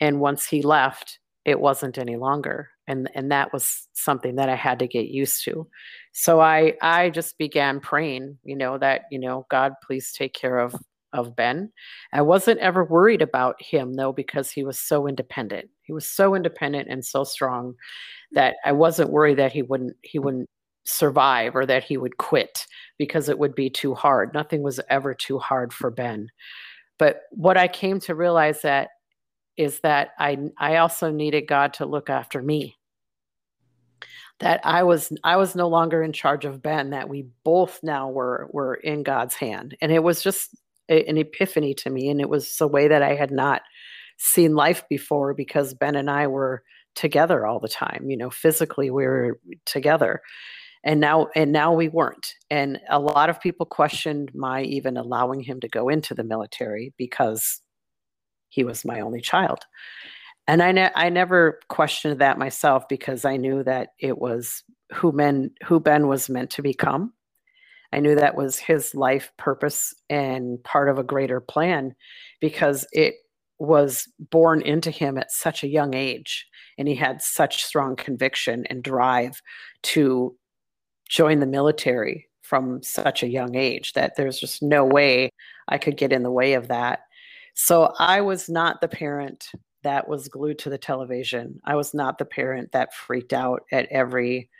And 0.00 0.20
once 0.20 0.46
he 0.46 0.62
left, 0.62 1.18
it 1.44 1.60
wasn't 1.60 1.98
any 1.98 2.16
longer. 2.16 2.70
And 2.86 3.10
and 3.14 3.32
that 3.32 3.52
was 3.52 3.88
something 3.94 4.36
that 4.36 4.48
I 4.48 4.56
had 4.56 4.78
to 4.80 4.86
get 4.86 5.08
used 5.08 5.44
to. 5.44 5.66
So 6.12 6.40
I 6.40 6.74
I 6.82 7.10
just 7.10 7.38
began 7.38 7.80
praying, 7.80 8.38
you 8.44 8.56
know, 8.56 8.78
that, 8.78 9.02
you 9.10 9.18
know, 9.18 9.46
God 9.50 9.72
please 9.86 10.12
take 10.12 10.34
care 10.34 10.58
of 10.58 10.74
of 11.14 11.36
Ben. 11.36 11.72
I 12.12 12.22
wasn't 12.22 12.60
ever 12.60 12.84
worried 12.84 13.22
about 13.22 13.62
him 13.62 13.94
though 13.94 14.12
because 14.12 14.50
he 14.50 14.64
was 14.64 14.78
so 14.78 15.06
independent. 15.06 15.70
He 15.82 15.92
was 15.92 16.06
so 16.06 16.34
independent 16.34 16.88
and 16.90 17.04
so 17.04 17.24
strong 17.24 17.74
that 18.32 18.56
I 18.64 18.72
wasn't 18.72 19.10
worried 19.10 19.38
that 19.38 19.52
he 19.52 19.62
wouldn't 19.62 19.96
he 20.02 20.18
wouldn't 20.18 20.50
survive 20.84 21.56
or 21.56 21.64
that 21.64 21.84
he 21.84 21.96
would 21.96 22.18
quit 22.18 22.66
because 22.98 23.28
it 23.28 23.38
would 23.38 23.54
be 23.54 23.70
too 23.70 23.94
hard. 23.94 24.34
Nothing 24.34 24.62
was 24.62 24.80
ever 24.90 25.14
too 25.14 25.38
hard 25.38 25.72
for 25.72 25.90
Ben. 25.90 26.28
But 26.98 27.22
what 27.30 27.56
I 27.56 27.68
came 27.68 28.00
to 28.00 28.14
realize 28.14 28.62
that 28.62 28.90
is 29.56 29.80
that 29.80 30.10
I 30.18 30.38
I 30.58 30.76
also 30.76 31.10
needed 31.10 31.48
God 31.48 31.74
to 31.74 31.86
look 31.86 32.10
after 32.10 32.42
me. 32.42 32.76
That 34.40 34.60
I 34.64 34.82
was 34.82 35.12
I 35.22 35.36
was 35.36 35.54
no 35.54 35.68
longer 35.68 36.02
in 36.02 36.12
charge 36.12 36.44
of 36.44 36.62
Ben, 36.62 36.90
that 36.90 37.08
we 37.08 37.26
both 37.44 37.80
now 37.82 38.10
were 38.10 38.48
were 38.52 38.74
in 38.74 39.02
God's 39.02 39.34
hand. 39.34 39.76
And 39.80 39.92
it 39.92 40.02
was 40.02 40.22
just 40.22 40.50
a, 40.88 41.04
an 41.08 41.16
epiphany 41.16 41.74
to 41.74 41.90
me. 41.90 42.08
And 42.08 42.20
it 42.20 42.28
was 42.28 42.60
a 42.60 42.66
way 42.66 42.88
that 42.88 43.02
I 43.02 43.14
had 43.14 43.30
not 43.30 43.62
seen 44.18 44.54
life 44.54 44.84
before 44.88 45.34
because 45.34 45.74
Ben 45.74 45.96
and 45.96 46.10
I 46.10 46.26
were 46.26 46.62
together 46.94 47.46
all 47.46 47.60
the 47.60 47.68
time. 47.68 48.06
You 48.08 48.16
know, 48.16 48.30
physically 48.30 48.90
we 48.90 49.04
were 49.04 49.40
together. 49.66 50.20
And 50.84 51.00
now 51.00 51.28
and 51.34 51.50
now 51.50 51.72
we 51.72 51.88
weren't. 51.88 52.34
And 52.50 52.78
a 52.90 52.98
lot 52.98 53.30
of 53.30 53.40
people 53.40 53.66
questioned 53.66 54.30
my 54.34 54.62
even 54.62 54.96
allowing 54.96 55.40
him 55.40 55.60
to 55.60 55.68
go 55.68 55.88
into 55.88 56.14
the 56.14 56.24
military 56.24 56.92
because 56.98 57.60
he 58.54 58.64
was 58.64 58.84
my 58.84 59.00
only 59.00 59.20
child. 59.20 59.60
And 60.46 60.62
I, 60.62 60.72
ne- 60.72 60.90
I 60.94 61.08
never 61.08 61.60
questioned 61.68 62.20
that 62.20 62.38
myself 62.38 62.88
because 62.88 63.24
I 63.24 63.36
knew 63.36 63.62
that 63.64 63.90
it 63.98 64.18
was 64.18 64.62
who 64.92 65.12
men 65.12 65.50
who 65.64 65.80
Ben 65.80 66.06
was 66.06 66.28
meant 66.28 66.50
to 66.50 66.62
become 66.62 67.12
I 67.94 68.00
knew 68.00 68.16
that 68.16 68.36
was 68.36 68.58
his 68.58 68.92
life 68.92 69.30
purpose 69.38 69.94
and 70.10 70.62
part 70.64 70.88
of 70.88 70.98
a 70.98 71.04
greater 71.04 71.40
plan 71.40 71.94
because 72.40 72.84
it 72.90 73.14
was 73.60 74.08
born 74.18 74.62
into 74.62 74.90
him 74.90 75.16
at 75.16 75.30
such 75.30 75.62
a 75.62 75.68
young 75.68 75.94
age 75.94 76.44
and 76.76 76.88
he 76.88 76.96
had 76.96 77.22
such 77.22 77.62
strong 77.62 77.94
conviction 77.94 78.66
and 78.66 78.82
drive 78.82 79.40
to 79.84 80.34
join 81.08 81.38
the 81.38 81.46
military 81.46 82.28
from 82.42 82.82
such 82.82 83.22
a 83.22 83.28
young 83.28 83.54
age 83.54 83.92
that 83.92 84.16
there's 84.16 84.40
just 84.40 84.60
no 84.60 84.84
way 84.84 85.30
I 85.68 85.78
could 85.78 85.96
get 85.96 86.12
in 86.12 86.24
the 86.24 86.32
way 86.32 86.54
of 86.54 86.66
that. 86.68 87.03
So 87.54 87.92
I 87.98 88.20
was 88.22 88.48
not 88.48 88.80
the 88.80 88.88
parent 88.88 89.48
that 89.84 90.08
was 90.08 90.28
glued 90.28 90.58
to 90.60 90.70
the 90.70 90.78
television. 90.78 91.60
I 91.64 91.76
was 91.76 91.94
not 91.94 92.18
the 92.18 92.24
parent 92.24 92.72
that 92.72 92.94
freaked 92.94 93.32
out 93.32 93.62
at 93.72 93.88
every 93.90 94.50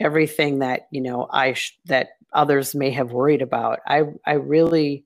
everything 0.00 0.60
that, 0.60 0.88
you 0.92 1.00
know, 1.00 1.28
I 1.30 1.54
sh- 1.54 1.78
that 1.86 2.10
others 2.32 2.74
may 2.74 2.90
have 2.92 3.12
worried 3.12 3.42
about. 3.42 3.80
I 3.86 4.04
I 4.26 4.34
really 4.34 5.04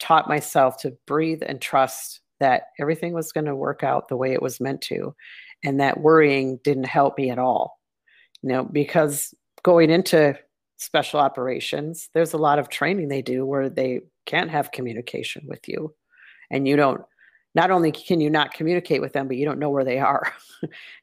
taught 0.00 0.28
myself 0.28 0.78
to 0.78 0.96
breathe 1.06 1.42
and 1.46 1.60
trust 1.62 2.22
that 2.40 2.64
everything 2.80 3.14
was 3.14 3.32
going 3.32 3.46
to 3.46 3.56
work 3.56 3.84
out 3.84 4.08
the 4.08 4.18
way 4.18 4.34
it 4.34 4.42
was 4.42 4.60
meant 4.60 4.82
to 4.82 5.16
and 5.64 5.80
that 5.80 6.00
worrying 6.00 6.60
didn't 6.64 6.84
help 6.86 7.18
me 7.18 7.30
at 7.30 7.40
all 7.40 7.80
you 8.42 8.50
know 8.50 8.64
because 8.64 9.34
going 9.62 9.90
into 9.90 10.38
special 10.78 11.20
operations 11.20 12.10
there's 12.14 12.34
a 12.34 12.38
lot 12.38 12.58
of 12.60 12.68
training 12.68 13.08
they 13.08 13.22
do 13.22 13.46
where 13.46 13.70
they 13.70 14.00
can't 14.26 14.50
have 14.50 14.72
communication 14.72 15.42
with 15.46 15.68
you 15.68 15.94
and 16.50 16.66
you 16.66 16.76
don't 16.76 17.02
not 17.54 17.70
only 17.70 17.90
can 17.90 18.20
you 18.20 18.30
not 18.30 18.52
communicate 18.52 19.00
with 19.00 19.12
them 19.12 19.26
but 19.26 19.36
you 19.36 19.44
don't 19.44 19.58
know 19.58 19.70
where 19.70 19.84
they 19.84 19.98
are. 19.98 20.32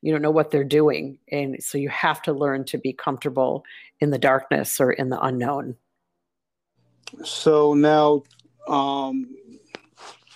You 0.03 0.11
don't 0.11 0.21
know 0.21 0.29
what 0.29 0.51
they're 0.51 0.63
doing. 0.63 1.17
And 1.31 1.57
so 1.63 1.79
you 1.79 1.89
have 1.89 2.21
to 2.21 2.31
learn 2.31 2.63
to 2.65 2.77
be 2.77 2.93
comfortable 2.93 3.65
in 4.01 4.11
the 4.11 4.19
darkness 4.19 4.79
or 4.79 4.91
in 4.91 5.09
the 5.09 5.19
unknown. 5.19 5.75
So 7.23 7.73
now 7.73 8.21
um 8.67 9.35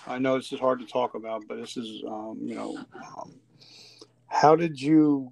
i 0.08 0.18
know 0.18 0.36
this 0.36 0.52
is 0.52 0.58
hard 0.58 0.80
to 0.80 0.86
talk 0.86 1.14
about 1.14 1.42
but 1.46 1.58
this 1.58 1.76
is 1.76 2.02
um 2.08 2.38
you 2.42 2.54
know 2.54 2.76
um, 3.16 3.34
how 4.26 4.56
did 4.56 4.80
you 4.80 5.30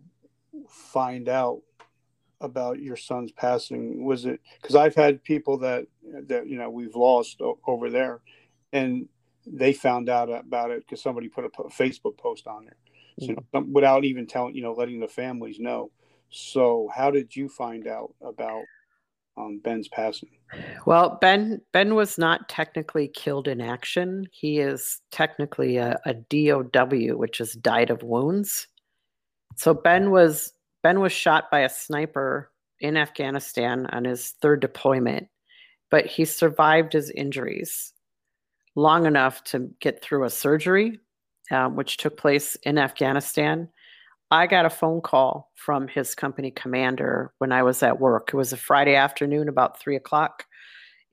find 0.68 1.28
out 1.28 1.62
about 2.40 2.80
your 2.80 2.96
son's 2.96 3.32
passing? 3.32 4.04
Was 4.04 4.24
it 4.24 4.40
because 4.60 4.76
I've 4.76 4.94
had 4.94 5.22
people 5.22 5.58
that 5.58 5.86
that 6.26 6.46
you 6.46 6.56
know 6.56 6.70
we've 6.70 6.94
lost 6.94 7.40
o- 7.40 7.58
over 7.66 7.90
there, 7.90 8.20
and 8.72 9.08
they 9.46 9.72
found 9.72 10.08
out 10.08 10.30
about 10.30 10.70
it 10.70 10.84
because 10.86 11.02
somebody 11.02 11.28
put 11.28 11.44
a, 11.44 11.62
a, 11.62 11.70
Facebook 11.70 12.18
post 12.18 12.46
on 12.46 12.64
there, 12.64 12.76
so, 13.20 13.34
mm-hmm. 13.34 13.72
without 13.72 14.04
even 14.04 14.26
telling 14.26 14.54
you 14.54 14.62
know 14.62 14.72
letting 14.72 15.00
the 15.00 15.08
families 15.08 15.58
know. 15.58 15.90
So 16.30 16.88
how 16.94 17.10
did 17.10 17.34
you 17.34 17.48
find 17.48 17.88
out 17.88 18.14
about 18.22 18.62
um, 19.36 19.60
Ben's 19.62 19.88
passing? 19.88 20.30
Well, 20.86 21.18
Ben 21.20 21.60
Ben 21.72 21.94
was 21.94 22.18
not 22.18 22.48
technically 22.48 23.08
killed 23.08 23.48
in 23.48 23.60
action. 23.60 24.28
He 24.32 24.58
is 24.58 25.00
technically 25.10 25.76
a, 25.76 25.98
a 26.04 26.14
DOW, 26.14 27.16
which 27.16 27.40
is 27.40 27.54
died 27.54 27.90
of 27.90 28.02
wounds. 28.02 28.66
So 29.56 29.74
Ben 29.74 30.10
was 30.10 30.52
Ben 30.82 31.00
was 31.00 31.12
shot 31.12 31.50
by 31.50 31.60
a 31.60 31.68
sniper 31.68 32.50
in 32.80 32.96
Afghanistan 32.96 33.86
on 33.86 34.04
his 34.04 34.30
third 34.42 34.60
deployment, 34.60 35.28
but 35.90 36.06
he 36.06 36.24
survived 36.24 36.92
his 36.92 37.10
injuries 37.10 37.92
long 38.76 39.06
enough 39.06 39.42
to 39.44 39.70
get 39.80 40.02
through 40.02 40.24
a 40.24 40.30
surgery, 40.30 40.98
um, 41.50 41.76
which 41.76 41.96
took 41.96 42.16
place 42.16 42.56
in 42.62 42.78
Afghanistan. 42.78 43.68
I 44.30 44.46
got 44.46 44.66
a 44.66 44.70
phone 44.70 45.00
call 45.00 45.50
from 45.56 45.88
his 45.88 46.14
company 46.14 46.52
commander 46.52 47.32
when 47.38 47.50
I 47.50 47.62
was 47.62 47.82
at 47.82 48.00
work. 48.00 48.30
It 48.32 48.36
was 48.36 48.52
a 48.52 48.56
Friday 48.56 48.94
afternoon, 48.94 49.48
about 49.48 49.80
three 49.80 49.96
o'clock, 49.96 50.44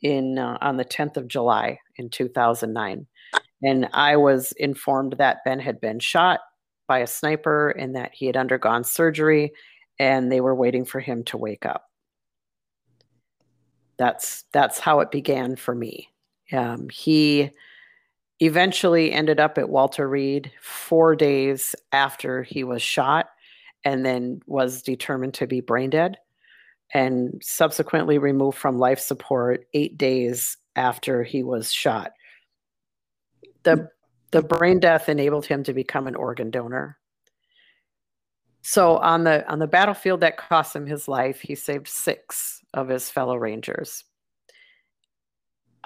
in 0.01 0.37
uh, 0.37 0.57
on 0.61 0.77
the 0.77 0.85
10th 0.85 1.17
of 1.17 1.27
July 1.27 1.79
in 1.95 2.09
2009, 2.09 3.07
and 3.63 3.89
I 3.93 4.15
was 4.15 4.51
informed 4.53 5.15
that 5.17 5.43
Ben 5.43 5.59
had 5.59 5.81
been 5.81 5.99
shot 5.99 6.41
by 6.87 6.99
a 6.99 7.07
sniper 7.07 7.71
and 7.71 7.95
that 7.95 8.11
he 8.13 8.27
had 8.27 8.37
undergone 8.37 8.83
surgery 8.83 9.51
and 9.99 10.31
they 10.31 10.41
were 10.41 10.55
waiting 10.55 10.85
for 10.85 10.99
him 10.99 11.23
to 11.25 11.37
wake 11.37 11.65
up. 11.65 11.85
That's 13.97 14.43
that's 14.53 14.79
how 14.79 14.99
it 14.99 15.11
began 15.11 15.55
for 15.55 15.73
me. 15.73 16.09
Um, 16.51 16.89
he 16.89 17.51
eventually 18.39 19.11
ended 19.11 19.39
up 19.39 19.57
at 19.57 19.69
Walter 19.69 20.07
Reed 20.07 20.51
four 20.61 21.15
days 21.15 21.75
after 21.91 22.43
he 22.43 22.63
was 22.63 22.81
shot, 22.81 23.29
and 23.83 24.05
then 24.05 24.41
was 24.45 24.81
determined 24.81 25.33
to 25.35 25.47
be 25.47 25.61
brain 25.61 25.89
dead, 25.89 26.17
and 26.93 27.41
subsequently 27.43 28.17
removed 28.17 28.57
from 28.57 28.77
life 28.77 28.99
support 28.99 29.65
eight 29.73 29.97
days 29.97 30.57
after 30.75 31.23
he 31.23 31.43
was 31.43 31.71
shot. 31.71 32.13
The 33.63 33.89
the 34.31 34.41
brain 34.41 34.79
death 34.79 35.09
enabled 35.09 35.45
him 35.45 35.63
to 35.63 35.73
become 35.73 36.05
an 36.07 36.15
organ 36.15 36.51
donor. 36.51 36.97
So 38.61 38.97
on 38.97 39.23
the 39.23 39.49
on 39.49 39.59
the 39.59 39.67
battlefield 39.67 40.19
that 40.21 40.37
cost 40.37 40.75
him 40.75 40.85
his 40.85 41.07
life, 41.07 41.39
he 41.39 41.55
saved 41.55 41.87
six 41.87 42.61
of 42.73 42.89
his 42.89 43.09
fellow 43.09 43.37
rangers. 43.37 44.03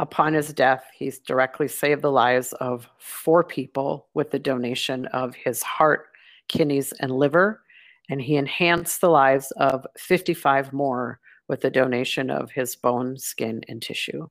Upon 0.02 0.34
his 0.34 0.52
death, 0.52 0.86
he's 0.96 1.20
directly 1.20 1.68
saved 1.68 2.02
the 2.02 2.12
lives 2.12 2.54
of 2.54 2.90
four 2.98 3.44
people 3.44 4.08
with 4.16 4.32
the 4.32 4.40
donation 4.40 5.06
of 5.06 5.36
his 5.36 5.62
heart, 5.62 6.08
kidneys, 6.48 6.92
and 6.94 7.12
liver, 7.12 7.62
and 8.10 8.20
he 8.20 8.36
enhanced 8.36 9.00
the 9.00 9.12
lives 9.12 9.52
of 9.58 9.86
55 10.00 10.74
more 10.74 11.20
with 11.48 11.62
the 11.62 11.70
donation 11.70 12.32
of 12.32 12.50
his 12.50 12.76
bone, 12.76 13.16
skin, 13.16 13.62
and 13.68 13.80
tissue. 13.80 14.28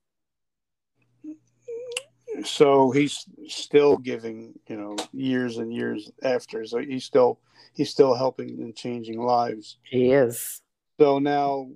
So 2.43 2.91
he's 2.91 3.25
still 3.47 3.97
giving 3.97 4.59
you 4.67 4.77
know 4.77 4.97
years 5.13 5.59
and 5.59 5.73
years 5.73 6.11
after. 6.25 6.65
So 6.65 6.79
he's 6.79 7.05
still 7.05 7.39
he's 7.75 7.91
still 7.91 8.17
helping 8.17 8.61
and 8.61 8.75
changing 8.75 9.23
lives. 9.23 9.77
He 9.85 10.11
is. 10.11 10.63
So 10.99 11.21
now 11.21 11.69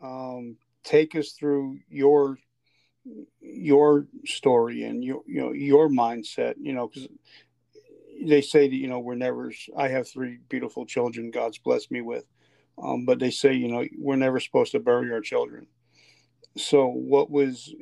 um 0.00 0.56
take 0.84 1.16
us 1.16 1.32
through 1.32 1.80
your 1.88 2.38
your 3.40 4.06
story 4.24 4.84
and 4.84 5.04
your 5.04 5.22
you 5.26 5.40
know 5.40 5.52
your 5.52 5.88
mindset 5.88 6.54
you 6.58 6.72
know 6.72 6.88
because 6.88 7.06
they 8.24 8.40
say 8.40 8.68
that 8.68 8.76
you 8.76 8.88
know 8.88 8.98
we're 8.98 9.14
never 9.14 9.52
i 9.76 9.88
have 9.88 10.08
three 10.08 10.38
beautiful 10.48 10.86
children 10.86 11.30
god's 11.30 11.58
blessed 11.58 11.90
me 11.90 12.00
with 12.00 12.24
um, 12.82 13.04
but 13.04 13.18
they 13.18 13.30
say 13.30 13.52
you 13.52 13.68
know 13.68 13.84
we're 13.98 14.16
never 14.16 14.40
supposed 14.40 14.72
to 14.72 14.80
bury 14.80 15.12
our 15.12 15.20
children. 15.20 15.66
So 16.56 16.86
what 16.88 17.30
was 17.30 17.74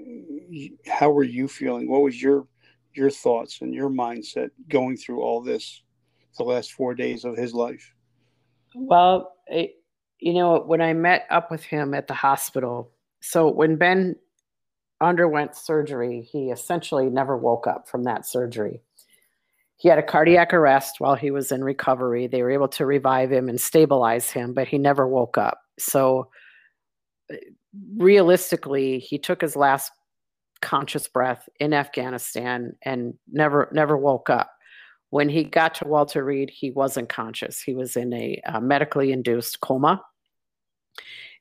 how 0.86 1.10
were 1.10 1.24
you 1.24 1.48
feeling? 1.48 1.88
What 1.88 2.02
was 2.02 2.20
your 2.20 2.46
your 2.94 3.10
thoughts 3.10 3.60
and 3.62 3.74
your 3.74 3.88
mindset 3.88 4.50
going 4.68 4.96
through 4.96 5.22
all 5.22 5.40
this 5.40 5.82
the 6.36 6.44
last 6.44 6.72
four 6.72 6.94
days 6.94 7.24
of 7.24 7.36
his 7.36 7.54
life? 7.54 7.94
Well 8.74 9.34
it, 9.46 9.76
you 10.18 10.34
know 10.34 10.60
when 10.60 10.80
i 10.80 10.92
met 10.92 11.26
up 11.30 11.50
with 11.50 11.64
him 11.64 11.94
at 11.94 12.06
the 12.06 12.14
hospital 12.14 12.92
so 13.20 13.50
when 13.50 13.76
ben 13.76 14.14
underwent 15.02 15.56
surgery 15.56 16.22
he 16.22 16.50
essentially 16.50 17.10
never 17.10 17.36
woke 17.36 17.66
up 17.66 17.88
from 17.88 18.04
that 18.04 18.26
surgery 18.26 18.80
he 19.76 19.88
had 19.88 19.98
a 19.98 20.02
cardiac 20.02 20.54
arrest 20.54 20.96
while 21.00 21.16
he 21.16 21.30
was 21.30 21.50
in 21.50 21.64
recovery 21.64 22.26
they 22.26 22.42
were 22.42 22.50
able 22.50 22.68
to 22.68 22.86
revive 22.86 23.30
him 23.32 23.48
and 23.48 23.60
stabilize 23.60 24.30
him 24.30 24.54
but 24.54 24.68
he 24.68 24.78
never 24.78 25.06
woke 25.06 25.36
up 25.36 25.62
so 25.78 26.28
realistically, 27.96 28.98
he 28.98 29.18
took 29.18 29.40
his 29.40 29.56
last 29.56 29.92
conscious 30.60 31.08
breath 31.08 31.48
in 31.58 31.72
Afghanistan 31.72 32.74
and 32.82 33.14
never 33.30 33.68
never 33.72 33.96
woke 33.96 34.30
up. 34.30 34.50
When 35.10 35.28
he 35.28 35.44
got 35.44 35.74
to 35.76 35.88
Walter 35.88 36.24
Reed, 36.24 36.50
he 36.50 36.70
wasn't 36.70 37.08
conscious. 37.08 37.60
He 37.60 37.74
was 37.74 37.96
in 37.96 38.12
a, 38.14 38.40
a 38.46 38.60
medically 38.60 39.12
induced 39.12 39.60
coma. 39.60 40.02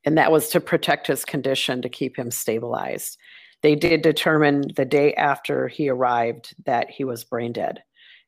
And 0.04 0.18
that 0.18 0.32
was 0.32 0.50
to 0.50 0.60
protect 0.60 1.08
his 1.08 1.24
condition 1.24 1.82
to 1.82 1.90
keep 1.90 2.18
him 2.18 2.32
stabilized. 2.32 3.18
They 3.62 3.76
did 3.76 4.02
determine 4.02 4.64
the 4.76 4.86
day 4.86 5.14
after 5.14 5.68
he 5.68 5.90
arrived 5.90 6.56
that 6.66 6.90
he 6.90 7.04
was 7.04 7.24
brain 7.24 7.54
dead. 7.54 7.84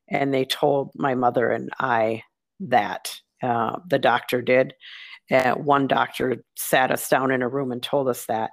And 0.09 0.33
they 0.33 0.45
told 0.45 0.91
my 0.95 1.15
mother 1.15 1.49
and 1.49 1.69
I 1.79 2.23
that. 2.61 3.19
Uh, 3.41 3.79
the 3.89 3.99
doctor 3.99 4.41
did. 4.41 4.73
Uh, 5.29 5.53
one 5.55 5.87
doctor 5.87 6.43
sat 6.55 6.91
us 6.91 7.09
down 7.09 7.31
in 7.31 7.41
a 7.41 7.47
room 7.47 7.71
and 7.71 7.83
told 7.83 8.07
us 8.07 8.25
that. 8.27 8.51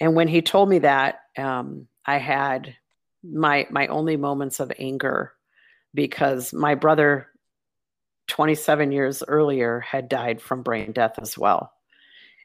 And 0.00 0.14
when 0.14 0.28
he 0.28 0.42
told 0.42 0.68
me 0.68 0.80
that, 0.80 1.20
um, 1.36 1.88
I 2.06 2.18
had 2.18 2.76
my 3.24 3.66
my 3.70 3.88
only 3.88 4.16
moments 4.16 4.60
of 4.60 4.72
anger 4.78 5.32
because 5.92 6.52
my 6.52 6.74
brother 6.76 7.26
27 8.28 8.92
years 8.92 9.22
earlier 9.26 9.80
had 9.80 10.08
died 10.08 10.40
from 10.40 10.62
brain 10.62 10.92
death 10.92 11.18
as 11.20 11.36
well. 11.36 11.72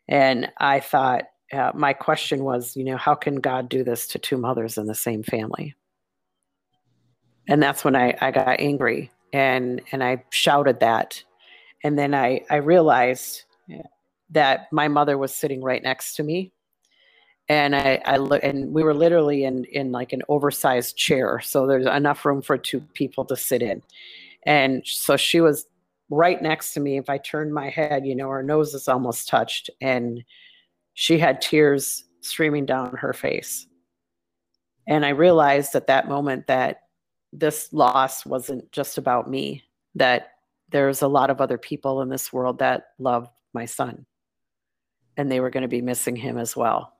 And 0.08 0.52
I 0.58 0.80
thought, 0.80 1.26
uh, 1.54 1.72
my 1.74 1.94
question 1.94 2.44
was, 2.44 2.76
you 2.76 2.84
know, 2.84 2.98
how 2.98 3.16
can 3.16 3.36
God 3.36 3.70
do 3.70 3.84
this 3.84 4.08
to 4.08 4.20
two 4.20 4.38
mothers 4.38 4.78
in 4.78 4.88
the 4.88 4.96
same 4.96 5.24
family? 5.24 5.76
And 7.48 7.62
that's 7.62 7.84
when 7.84 7.96
I, 7.96 8.16
I 8.22 8.32
got 8.32 8.60
angry 8.60 9.12
and 9.34 9.82
and 9.92 10.04
I 10.04 10.24
shouted 10.30 10.80
that. 10.80 11.24
And 11.84 11.98
then 11.98 12.14
I 12.14 12.42
I 12.50 12.58
realized 12.58 13.44
that 14.30 14.72
my 14.72 14.88
mother 14.88 15.18
was 15.18 15.34
sitting 15.34 15.62
right 15.62 15.84
next 15.84 16.16
to 16.16 16.24
me, 16.24 16.54
and 17.50 17.76
I 17.76 18.02
I 18.06 18.18
look 18.18 18.44
and 18.44 18.74
we 18.74 18.84
were 18.84 18.94
literally 18.94 19.44
in 19.44 19.66
in 19.66 19.92
like 19.92 20.14
an 20.14 20.22
oversized 20.30 20.96
chair, 20.96 21.42
so 21.42 21.68
there's 21.68 21.88
enough 21.88 22.24
room 22.26 22.42
for 22.42 22.58
two 22.58 22.82
people 22.94 23.26
to 23.26 23.36
sit 23.36 23.62
in, 23.62 23.82
and 24.46 24.84
so 24.86 25.18
she 25.18 25.42
was 25.42 25.66
right 26.10 26.42
next 26.42 26.74
to 26.74 26.80
me. 26.80 26.98
If 26.98 27.10
I 27.10 27.18
turned 27.18 27.54
my 27.54 27.70
head, 27.70 28.06
you 28.06 28.16
know, 28.16 28.30
her 28.30 28.44
nose 28.44 28.74
is 28.74 28.88
almost 28.88 29.28
touched, 29.28 29.70
and 29.82 30.24
she 30.94 31.18
had 31.18 31.42
tears 31.42 32.06
streaming 32.22 32.66
down 32.66 32.96
her 32.98 33.14
face. 33.14 33.68
And 34.88 35.06
I 35.06 35.10
realized 35.10 35.76
at 35.76 35.88
that 35.88 36.08
moment 36.08 36.48
that 36.48 36.82
this 37.32 37.72
loss 37.72 38.26
wasn't 38.26 38.72
just 38.72 38.98
about 38.98 39.30
me, 39.30 39.64
that 39.96 40.34
there's 40.70 41.02
a 41.02 41.08
lot 41.08 41.30
of 41.30 41.42
other 41.42 41.58
people 41.58 42.02
in 42.02 42.10
this 42.10 42.34
world 42.34 42.60
that 42.60 42.88
love 43.00 43.30
my 43.54 43.66
son 43.66 44.06
and 45.18 45.32
they 45.32 45.40
were 45.40 45.50
going 45.50 45.62
to 45.62 45.68
be 45.68 45.82
missing 45.82 46.16
him 46.16 46.38
as 46.38 46.56
well 46.56 46.94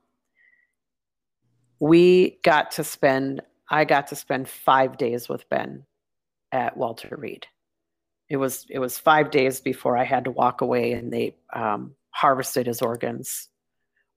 we 1.84 2.38
got 2.42 2.70
to 2.72 2.84
spend, 2.84 3.42
I 3.68 3.84
got 3.84 4.06
to 4.08 4.16
spend 4.16 4.48
five 4.48 4.96
days 4.96 5.28
with 5.28 5.48
Ben 5.48 5.84
at 6.52 6.76
Walter 6.76 7.14
Reed. 7.18 7.46
It 8.30 8.38
was 8.38 8.64
it 8.70 8.78
was 8.78 8.98
five 8.98 9.30
days 9.30 9.60
before 9.60 9.96
I 9.98 10.04
had 10.04 10.24
to 10.24 10.30
walk 10.30 10.62
away, 10.62 10.92
and 10.92 11.12
they 11.12 11.36
um, 11.52 11.94
harvested 12.10 12.66
his 12.66 12.80
organs, 12.80 13.50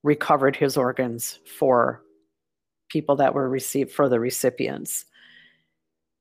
recovered 0.04 0.56
his 0.56 0.78
organs 0.78 1.40
for 1.58 2.02
people 2.90 3.16
that 3.18 3.34
were 3.34 3.50
received 3.50 3.92
for 3.92 4.08
the 4.10 4.20
recipients. 4.20 5.06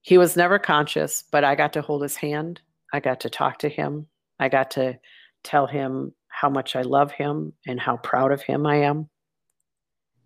He 0.02 0.18
was 0.18 0.36
never 0.36 0.58
conscious, 0.58 1.24
but 1.30 1.44
I 1.44 1.54
got 1.54 1.72
to 1.74 1.82
hold 1.82 2.02
his 2.02 2.16
hand. 2.16 2.60
I 2.92 3.00
got 3.00 3.20
to 3.20 3.30
talk 3.30 3.58
to 3.58 3.68
him. 3.68 4.06
I 4.38 4.48
got 4.48 4.70
to 4.72 4.98
tell 5.44 5.66
him 5.66 6.12
how 6.28 6.48
much 6.48 6.76
I 6.76 6.82
love 6.82 7.12
him 7.12 7.52
and 7.66 7.80
how 7.80 7.96
proud 7.98 8.32
of 8.32 8.42
him 8.42 8.66
I 8.66 8.76
am. 8.76 9.08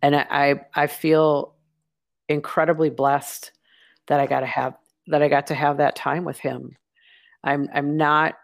And 0.02 0.16
I 0.16 0.62
I 0.74 0.86
feel 0.86 1.54
incredibly 2.28 2.90
blessed 2.90 3.52
that 4.06 4.20
I 4.20 4.26
got 4.26 4.40
to 4.40 4.46
have 4.46 4.74
that 5.08 5.22
I 5.22 5.28
got 5.28 5.48
to 5.48 5.54
have 5.54 5.76
that 5.76 5.96
time 5.96 6.24
with 6.24 6.38
him. 6.38 6.76
I'm 7.44 7.68
I'm 7.74 7.96
not 7.96 8.34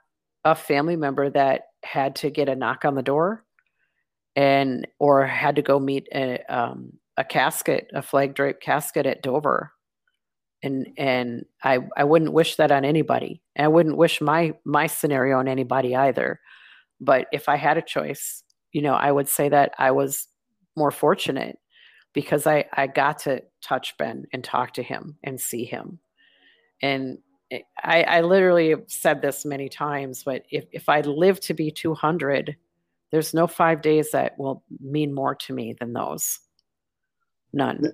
a 0.45 0.55
family 0.55 0.97
member 0.97 1.31
that 1.31 1.69
had 1.83 2.17
to 2.17 2.31
get 2.31 2.49
a 2.49 2.57
knock 2.57 2.85
on 2.85 2.95
the 2.95 3.03
door 3.03 3.46
and 4.37 4.87
or 5.01 5.27
had 5.27 5.57
to 5.57 5.63
go 5.63 5.81
meet 5.81 6.07
a 6.15 6.39
um, 6.49 6.93
a 7.17 7.25
casket, 7.25 7.91
a 7.95 8.03
flag 8.03 8.35
draped 8.35 8.63
casket 8.63 9.07
at 9.07 9.23
Dover. 9.23 9.73
And 10.63 10.89
and 10.99 11.47
I 11.65 11.81
I 11.97 12.05
wouldn't 12.05 12.33
wish 12.33 12.57
that 12.57 12.71
on 12.71 12.85
anybody. 12.85 13.43
And 13.57 13.65
I 13.65 13.69
wouldn't 13.69 13.97
wish 13.97 14.21
my 14.21 14.55
my 14.65 14.87
scenario 14.87 15.39
on 15.39 15.49
anybody 15.49 15.97
either. 15.97 16.41
But 17.01 17.27
if 17.33 17.49
I 17.49 17.57
had 17.57 17.79
a 17.79 17.83
choice, 17.83 18.43
you 18.73 18.83
know, 18.83 18.95
I 18.95 19.11
would 19.11 19.29
say 19.29 19.49
that 19.49 19.73
I 19.79 19.91
was 19.91 20.29
more 20.77 20.91
fortunate 20.91 21.59
because 22.13 22.47
I 22.47 22.67
I 22.75 22.87
got 22.87 23.21
to 23.21 23.43
touch 23.63 23.97
Ben 23.97 24.27
and 24.33 24.45
talk 24.45 24.75
to 24.75 24.83
him 24.83 25.17
and 25.25 25.41
see 25.41 25.65
him. 25.65 25.99
And 26.83 27.19
I, 27.83 28.03
I 28.03 28.21
literally 28.23 28.71
have 28.71 28.85
said 28.89 29.23
this 29.23 29.45
many 29.45 29.69
times, 29.69 30.25
but 30.25 30.43
if, 30.51 30.65
if 30.73 30.89
I 30.89 31.03
live 31.03 31.39
to 31.41 31.55
be 31.55 31.71
200, 31.71 32.57
there's 33.11 33.35
no 33.35 33.47
five 33.47 33.83
days 33.83 34.11
that 34.13 34.39
will 34.39 34.65
mean 34.81 35.15
more 35.15 35.35
to 35.35 35.53
me 35.53 35.75
than 35.79 35.93
those. 35.93 36.41
None. 37.53 37.93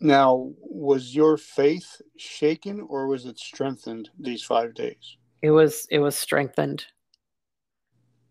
Now, 0.00 0.50
was 0.60 1.14
your 1.14 1.36
faith 1.36 2.00
shaken 2.16 2.80
or 2.88 3.06
was 3.06 3.26
it 3.26 3.38
strengthened 3.38 4.08
these 4.18 4.42
five 4.42 4.74
days? 4.74 5.16
It 5.42 5.50
was 5.50 5.86
it 5.90 5.98
was 5.98 6.16
strengthened. 6.16 6.86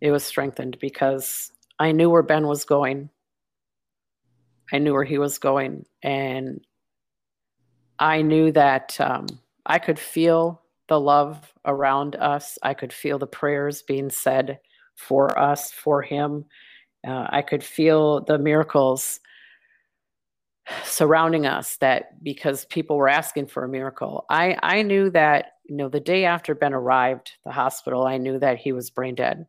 It 0.01 0.11
was 0.11 0.23
strengthened 0.23 0.77
because 0.79 1.51
I 1.77 1.91
knew 1.91 2.09
where 2.09 2.23
Ben 2.23 2.47
was 2.47 2.65
going. 2.65 3.09
I 4.71 4.79
knew 4.79 4.93
where 4.93 5.03
he 5.03 5.17
was 5.17 5.39
going, 5.39 5.85
and 6.03 6.65
I 7.97 8.21
knew 8.21 8.51
that 8.51 8.99
um, 8.99 9.27
I 9.65 9.79
could 9.79 9.99
feel 9.99 10.61
the 10.87 10.99
love 10.99 11.53
around 11.65 12.15
us. 12.15 12.57
I 12.61 12.73
could 12.73 12.93
feel 12.93 13.19
the 13.19 13.27
prayers 13.27 13.81
being 13.81 14.09
said 14.09 14.59
for 14.99 15.37
us, 15.39 15.71
for 15.71 16.01
him. 16.01 16.45
Uh, 17.07 17.27
I 17.29 17.41
could 17.41 17.63
feel 17.63 18.23
the 18.25 18.37
miracles 18.37 19.19
surrounding 20.83 21.45
us 21.45 21.77
that 21.77 22.21
because 22.23 22.65
people 22.65 22.97
were 22.97 23.09
asking 23.09 23.47
for 23.47 23.63
a 23.63 23.69
miracle. 23.69 24.25
I, 24.29 24.57
I 24.61 24.81
knew 24.83 25.09
that, 25.11 25.53
you 25.67 25.75
know, 25.75 25.89
the 25.89 25.99
day 25.99 26.25
after 26.25 26.53
Ben 26.53 26.73
arrived 26.73 27.31
the 27.45 27.51
hospital, 27.51 28.05
I 28.05 28.17
knew 28.17 28.37
that 28.39 28.57
he 28.57 28.71
was 28.71 28.89
brain 28.89 29.15
dead. 29.15 29.45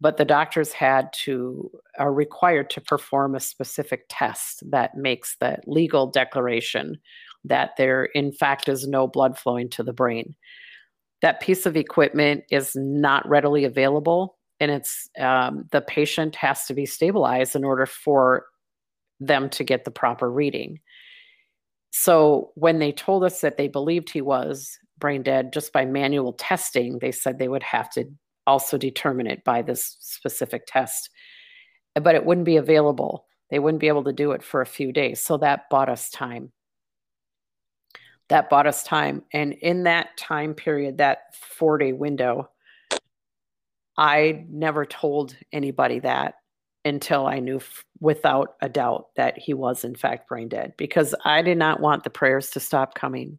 But 0.00 0.16
the 0.16 0.24
doctors 0.24 0.72
had 0.72 1.12
to, 1.24 1.70
are 1.98 2.12
required 2.12 2.70
to 2.70 2.80
perform 2.80 3.34
a 3.34 3.40
specific 3.40 4.06
test 4.08 4.62
that 4.70 4.96
makes 4.96 5.36
the 5.36 5.58
legal 5.66 6.06
declaration 6.06 6.98
that 7.44 7.76
there, 7.76 8.06
in 8.06 8.32
fact, 8.32 8.68
is 8.68 8.88
no 8.88 9.06
blood 9.06 9.38
flowing 9.38 9.68
to 9.70 9.82
the 9.82 9.92
brain. 9.92 10.34
That 11.20 11.40
piece 11.40 11.66
of 11.66 11.76
equipment 11.76 12.44
is 12.50 12.72
not 12.74 13.28
readily 13.28 13.64
available, 13.64 14.38
and 14.60 14.70
it's 14.70 15.08
um, 15.18 15.66
the 15.72 15.80
patient 15.80 16.36
has 16.36 16.66
to 16.66 16.74
be 16.74 16.86
stabilized 16.86 17.56
in 17.56 17.64
order 17.64 17.86
for 17.86 18.46
them 19.18 19.48
to 19.50 19.64
get 19.64 19.84
the 19.84 19.90
proper 19.90 20.30
reading. 20.30 20.80
So 21.90 22.52
when 22.54 22.78
they 22.78 22.92
told 22.92 23.24
us 23.24 23.40
that 23.40 23.56
they 23.56 23.68
believed 23.68 24.10
he 24.10 24.20
was 24.20 24.78
brain 24.98 25.22
dead 25.22 25.52
just 25.52 25.72
by 25.72 25.84
manual 25.84 26.34
testing, 26.34 26.98
they 26.98 27.12
said 27.12 27.38
they 27.38 27.48
would 27.48 27.62
have 27.62 27.90
to 27.92 28.04
also 28.46 28.78
determine 28.78 29.26
it 29.26 29.42
by 29.44 29.62
this 29.62 29.96
specific 30.00 30.62
test. 30.66 31.10
But 31.94 32.14
it 32.14 32.24
wouldn't 32.24 32.44
be 32.44 32.56
available. 32.56 33.26
They 33.50 33.58
wouldn't 33.58 33.80
be 33.80 33.88
able 33.88 34.04
to 34.04 34.12
do 34.12 34.32
it 34.32 34.44
for 34.44 34.60
a 34.60 34.66
few 34.66 34.92
days. 34.92 35.20
So 35.20 35.38
that 35.38 35.68
bought 35.70 35.88
us 35.88 36.10
time 36.10 36.52
that 38.30 38.48
bought 38.48 38.66
us 38.66 38.82
time. 38.84 39.22
And 39.32 39.52
in 39.52 39.82
that 39.82 40.16
time 40.16 40.54
period, 40.54 40.98
that 40.98 41.34
four 41.34 41.76
day 41.78 41.92
window, 41.92 42.48
I 44.00 44.46
never 44.48 44.86
told 44.86 45.36
anybody 45.52 45.98
that 46.00 46.36
until 46.86 47.26
I 47.26 47.38
knew 47.38 47.56
f- 47.56 47.84
without 48.00 48.54
a 48.62 48.68
doubt 48.68 49.08
that 49.16 49.36
he 49.36 49.52
was, 49.52 49.84
in 49.84 49.94
fact, 49.94 50.26
brain 50.26 50.48
dead 50.48 50.72
because 50.78 51.14
I 51.26 51.42
did 51.42 51.58
not 51.58 51.80
want 51.80 52.02
the 52.02 52.10
prayers 52.10 52.48
to 52.50 52.60
stop 52.60 52.94
coming. 52.94 53.38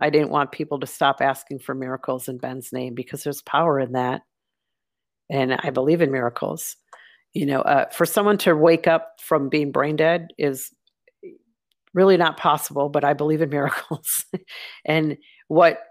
I 0.00 0.08
didn't 0.08 0.30
want 0.30 0.52
people 0.52 0.80
to 0.80 0.86
stop 0.86 1.20
asking 1.20 1.58
for 1.58 1.74
miracles 1.74 2.28
in 2.28 2.38
Ben's 2.38 2.72
name 2.72 2.94
because 2.94 3.22
there's 3.22 3.42
power 3.42 3.78
in 3.78 3.92
that. 3.92 4.22
And 5.28 5.52
I 5.52 5.68
believe 5.68 6.00
in 6.00 6.10
miracles. 6.10 6.76
You 7.34 7.44
know, 7.44 7.60
uh, 7.60 7.90
for 7.90 8.06
someone 8.06 8.38
to 8.38 8.56
wake 8.56 8.86
up 8.86 9.16
from 9.20 9.50
being 9.50 9.70
brain 9.70 9.96
dead 9.96 10.28
is 10.38 10.72
really 11.92 12.16
not 12.16 12.38
possible, 12.38 12.88
but 12.88 13.04
I 13.04 13.12
believe 13.12 13.42
in 13.42 13.50
miracles. 13.50 14.24
and 14.86 15.18
what 15.48 15.82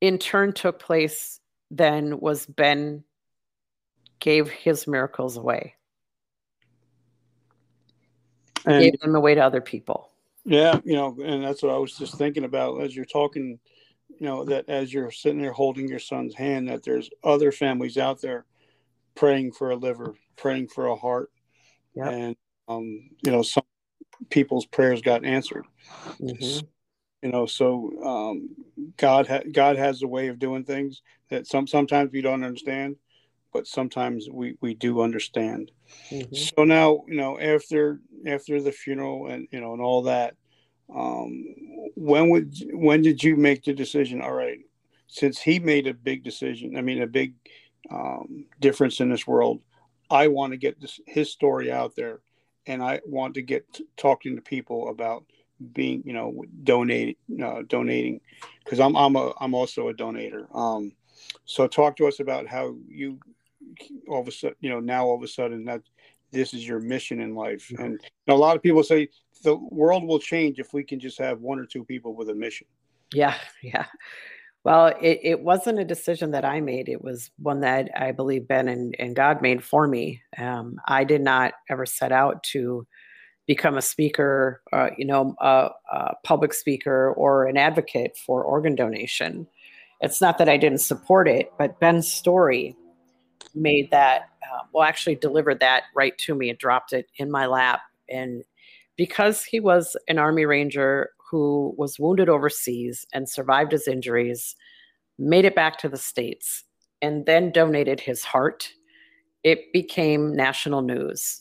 in 0.00 0.16
turn 0.16 0.54
took 0.54 0.78
place 0.78 1.39
then 1.70 2.20
was 2.20 2.46
Ben 2.46 3.04
gave 4.18 4.48
his 4.48 4.86
miracles 4.86 5.36
away. 5.36 5.74
And, 8.66 8.82
gave 8.82 9.00
them 9.00 9.14
away 9.14 9.34
to 9.34 9.40
other 9.40 9.60
people. 9.60 10.10
Yeah, 10.44 10.80
you 10.84 10.94
know, 10.94 11.16
and 11.22 11.42
that's 11.44 11.62
what 11.62 11.72
I 11.72 11.78
was 11.78 11.96
just 11.96 12.16
thinking 12.16 12.44
about 12.44 12.82
as 12.82 12.94
you're 12.94 13.04
talking, 13.04 13.58
you 14.08 14.26
know, 14.26 14.44
that 14.44 14.68
as 14.68 14.92
you're 14.92 15.10
sitting 15.10 15.40
there 15.40 15.52
holding 15.52 15.88
your 15.88 15.98
son's 15.98 16.34
hand, 16.34 16.68
that 16.68 16.82
there's 16.82 17.10
other 17.24 17.52
families 17.52 17.96
out 17.96 18.20
there 18.20 18.44
praying 19.14 19.52
for 19.52 19.70
a 19.70 19.76
liver, 19.76 20.14
praying 20.36 20.68
for 20.68 20.86
a 20.86 20.96
heart. 20.96 21.30
Yep. 21.94 22.06
And 22.06 22.36
um, 22.68 23.10
you 23.24 23.32
know, 23.32 23.42
some 23.42 23.64
people's 24.28 24.66
prayers 24.66 25.02
got 25.02 25.24
answered. 25.24 25.66
Mm-hmm. 26.20 26.66
You 27.22 27.30
know, 27.30 27.46
so 27.46 27.92
um, 28.02 28.48
God 28.96 29.26
ha- 29.26 29.42
God 29.52 29.76
has 29.76 30.02
a 30.02 30.08
way 30.08 30.28
of 30.28 30.38
doing 30.38 30.64
things 30.64 31.02
that 31.28 31.46
some 31.46 31.66
sometimes 31.66 32.12
we 32.12 32.22
don't 32.22 32.44
understand, 32.44 32.96
but 33.52 33.66
sometimes 33.66 34.28
we 34.30 34.56
we 34.60 34.74
do 34.74 35.02
understand. 35.02 35.70
Mm-hmm. 36.10 36.34
So 36.34 36.64
now, 36.64 37.04
you 37.08 37.16
know, 37.16 37.38
after 37.38 38.00
after 38.26 38.60
the 38.60 38.72
funeral 38.72 39.28
and 39.28 39.48
you 39.50 39.60
know 39.60 39.74
and 39.74 39.82
all 39.82 40.02
that, 40.02 40.34
um, 40.94 41.44
when 41.94 42.30
would 42.30 42.54
when 42.72 43.02
did 43.02 43.22
you 43.22 43.36
make 43.36 43.64
the 43.64 43.74
decision? 43.74 44.22
All 44.22 44.32
right, 44.32 44.60
since 45.06 45.40
he 45.40 45.58
made 45.58 45.86
a 45.86 45.94
big 45.94 46.24
decision, 46.24 46.76
I 46.76 46.80
mean 46.80 47.02
a 47.02 47.06
big 47.06 47.34
um, 47.90 48.46
difference 48.60 49.00
in 49.00 49.10
this 49.10 49.26
world, 49.26 49.60
I 50.10 50.28
want 50.28 50.52
to 50.52 50.56
get 50.56 50.80
this, 50.80 51.00
his 51.06 51.30
story 51.30 51.70
out 51.70 51.94
there 51.96 52.20
and 52.66 52.82
I 52.82 53.00
want 53.06 53.34
to 53.34 53.42
get 53.42 53.64
talking 53.96 54.36
to 54.36 54.42
people 54.42 54.88
about 54.88 55.24
being, 55.72 56.02
you 56.04 56.12
know, 56.12 56.44
donate, 56.64 57.18
uh, 57.42 57.62
donating, 57.66 58.20
because 58.64 58.80
I'm 58.80 58.96
I'm 58.96 59.16
a 59.16 59.32
I'm 59.40 59.54
also 59.54 59.88
a 59.88 59.94
donator. 59.94 60.54
Um, 60.54 60.92
so 61.44 61.66
talk 61.66 61.96
to 61.96 62.06
us 62.06 62.20
about 62.20 62.46
how 62.46 62.76
you 62.88 63.18
all 64.08 64.20
of 64.20 64.28
a 64.28 64.32
sudden, 64.32 64.56
you 64.60 64.70
know, 64.70 64.80
now 64.80 65.06
all 65.06 65.16
of 65.16 65.22
a 65.22 65.28
sudden 65.28 65.64
that 65.66 65.82
this 66.32 66.54
is 66.54 66.66
your 66.66 66.80
mission 66.80 67.20
in 67.20 67.34
life, 67.34 67.72
and 67.78 68.00
a 68.28 68.34
lot 68.34 68.56
of 68.56 68.62
people 68.62 68.82
say 68.82 69.08
the 69.42 69.56
world 69.56 70.04
will 70.04 70.18
change 70.18 70.58
if 70.58 70.72
we 70.72 70.84
can 70.84 71.00
just 71.00 71.18
have 71.18 71.40
one 71.40 71.58
or 71.58 71.66
two 71.66 71.84
people 71.84 72.14
with 72.14 72.28
a 72.30 72.34
mission. 72.34 72.66
Yeah, 73.12 73.34
yeah. 73.62 73.86
Well, 74.62 74.88
it, 75.00 75.20
it 75.22 75.40
wasn't 75.40 75.78
a 75.78 75.84
decision 75.84 76.32
that 76.32 76.44
I 76.44 76.60
made. 76.60 76.90
It 76.90 77.02
was 77.02 77.30
one 77.38 77.60
that 77.60 77.90
I 77.96 78.12
believe 78.12 78.46
Ben 78.46 78.68
and, 78.68 78.94
and 78.98 79.16
God 79.16 79.40
made 79.40 79.64
for 79.64 79.88
me. 79.88 80.20
Um, 80.36 80.76
I 80.86 81.04
did 81.04 81.22
not 81.22 81.54
ever 81.70 81.86
set 81.86 82.12
out 82.12 82.42
to 82.52 82.86
become 83.50 83.76
a 83.76 83.82
speaker, 83.82 84.62
uh, 84.72 84.90
you 84.96 85.04
know, 85.04 85.34
a, 85.40 85.70
a, 85.92 86.14
public 86.22 86.54
speaker 86.54 87.12
or 87.14 87.46
an 87.46 87.56
advocate 87.56 88.16
for 88.16 88.44
organ 88.44 88.76
donation. 88.76 89.44
It's 90.00 90.20
not 90.20 90.38
that 90.38 90.48
I 90.48 90.56
didn't 90.56 90.78
support 90.78 91.26
it, 91.26 91.50
but 91.58 91.80
Ben's 91.80 92.06
story 92.06 92.76
made 93.52 93.90
that, 93.90 94.28
uh, 94.44 94.60
well, 94.72 94.84
actually 94.84 95.16
delivered 95.16 95.58
that 95.58 95.82
right 95.96 96.16
to 96.18 96.36
me. 96.36 96.48
and 96.48 96.60
dropped 96.60 96.92
it 96.92 97.08
in 97.16 97.28
my 97.28 97.46
lap. 97.46 97.80
And 98.08 98.44
because 98.96 99.42
he 99.42 99.58
was 99.58 99.96
an 100.06 100.16
Army 100.16 100.44
Ranger 100.44 101.10
who 101.28 101.74
was 101.76 101.98
wounded 101.98 102.28
overseas 102.28 103.04
and 103.12 103.28
survived 103.28 103.72
his 103.72 103.88
injuries, 103.88 104.54
made 105.18 105.44
it 105.44 105.56
back 105.56 105.76
to 105.78 105.88
the 105.88 105.98
States, 105.98 106.62
and 107.02 107.26
then 107.26 107.50
donated 107.50 107.98
his 107.98 108.22
heart, 108.22 108.68
it 109.42 109.72
became 109.72 110.36
national 110.36 110.82
news. 110.82 111.39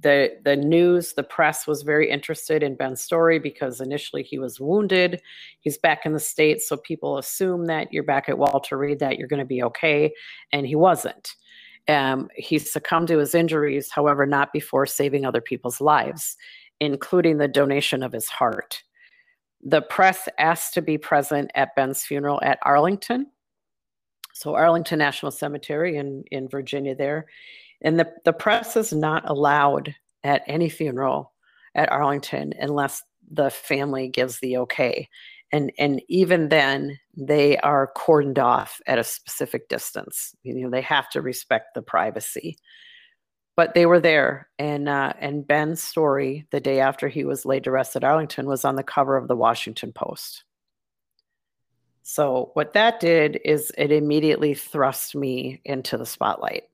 The 0.00 0.38
the 0.44 0.56
news, 0.56 1.14
the 1.14 1.24
press 1.24 1.66
was 1.66 1.82
very 1.82 2.08
interested 2.08 2.62
in 2.62 2.76
Ben's 2.76 3.00
story 3.00 3.38
because 3.38 3.80
initially 3.80 4.22
he 4.22 4.38
was 4.38 4.60
wounded. 4.60 5.20
He's 5.60 5.78
back 5.78 6.06
in 6.06 6.12
the 6.12 6.20
states, 6.20 6.68
so 6.68 6.76
people 6.76 7.18
assume 7.18 7.66
that 7.66 7.92
you're 7.92 8.04
back 8.04 8.28
at 8.28 8.38
Walter 8.38 8.78
Reed, 8.78 9.00
that 9.00 9.18
you're 9.18 9.28
going 9.28 9.40
to 9.40 9.46
be 9.46 9.62
okay, 9.64 10.12
and 10.52 10.66
he 10.66 10.76
wasn't. 10.76 11.34
Um, 11.88 12.28
he 12.36 12.58
succumbed 12.58 13.08
to 13.08 13.18
his 13.18 13.34
injuries, 13.34 13.90
however, 13.90 14.26
not 14.26 14.52
before 14.52 14.86
saving 14.86 15.24
other 15.24 15.40
people's 15.40 15.80
lives, 15.80 16.36
including 16.80 17.38
the 17.38 17.48
donation 17.48 18.02
of 18.02 18.12
his 18.12 18.28
heart. 18.28 18.82
The 19.64 19.82
press 19.82 20.28
asked 20.38 20.74
to 20.74 20.82
be 20.82 20.98
present 20.98 21.50
at 21.56 21.74
Ben's 21.74 22.04
funeral 22.04 22.40
at 22.44 22.58
Arlington, 22.62 23.26
so 24.32 24.54
Arlington 24.54 25.00
National 25.00 25.32
Cemetery 25.32 25.96
in 25.96 26.22
in 26.30 26.48
Virginia 26.48 26.94
there 26.94 27.26
and 27.80 27.98
the, 27.98 28.12
the 28.24 28.32
press 28.32 28.76
is 28.76 28.92
not 28.92 29.28
allowed 29.28 29.94
at 30.24 30.42
any 30.46 30.68
funeral 30.68 31.32
at 31.74 31.90
Arlington 31.92 32.52
unless 32.58 33.02
the 33.30 33.50
family 33.50 34.08
gives 34.08 34.40
the 34.40 34.58
okay. 34.58 35.08
And, 35.52 35.72
and 35.78 36.02
even 36.08 36.48
then, 36.48 36.98
they 37.16 37.56
are 37.58 37.92
cordoned 37.96 38.38
off 38.38 38.80
at 38.86 38.98
a 38.98 39.04
specific 39.04 39.68
distance. 39.68 40.34
You 40.42 40.54
know, 40.54 40.70
they 40.70 40.82
have 40.82 41.08
to 41.10 41.22
respect 41.22 41.74
the 41.74 41.82
privacy. 41.82 42.58
But 43.56 43.74
they 43.74 43.86
were 43.86 43.98
there, 43.98 44.48
and 44.60 44.88
uh, 44.88 45.14
and 45.18 45.44
Ben's 45.44 45.82
story 45.82 46.46
the 46.52 46.60
day 46.60 46.78
after 46.78 47.08
he 47.08 47.24
was 47.24 47.44
laid 47.44 47.64
to 47.64 47.72
rest 47.72 47.96
at 47.96 48.04
Arlington 48.04 48.46
was 48.46 48.64
on 48.64 48.76
the 48.76 48.84
cover 48.84 49.16
of 49.16 49.26
the 49.26 49.34
Washington 49.34 49.92
Post. 49.92 50.44
So 52.04 52.52
what 52.54 52.74
that 52.74 53.00
did 53.00 53.40
is 53.44 53.72
it 53.76 53.90
immediately 53.90 54.54
thrust 54.54 55.16
me 55.16 55.60
into 55.64 55.98
the 55.98 56.06
spotlight 56.06 56.68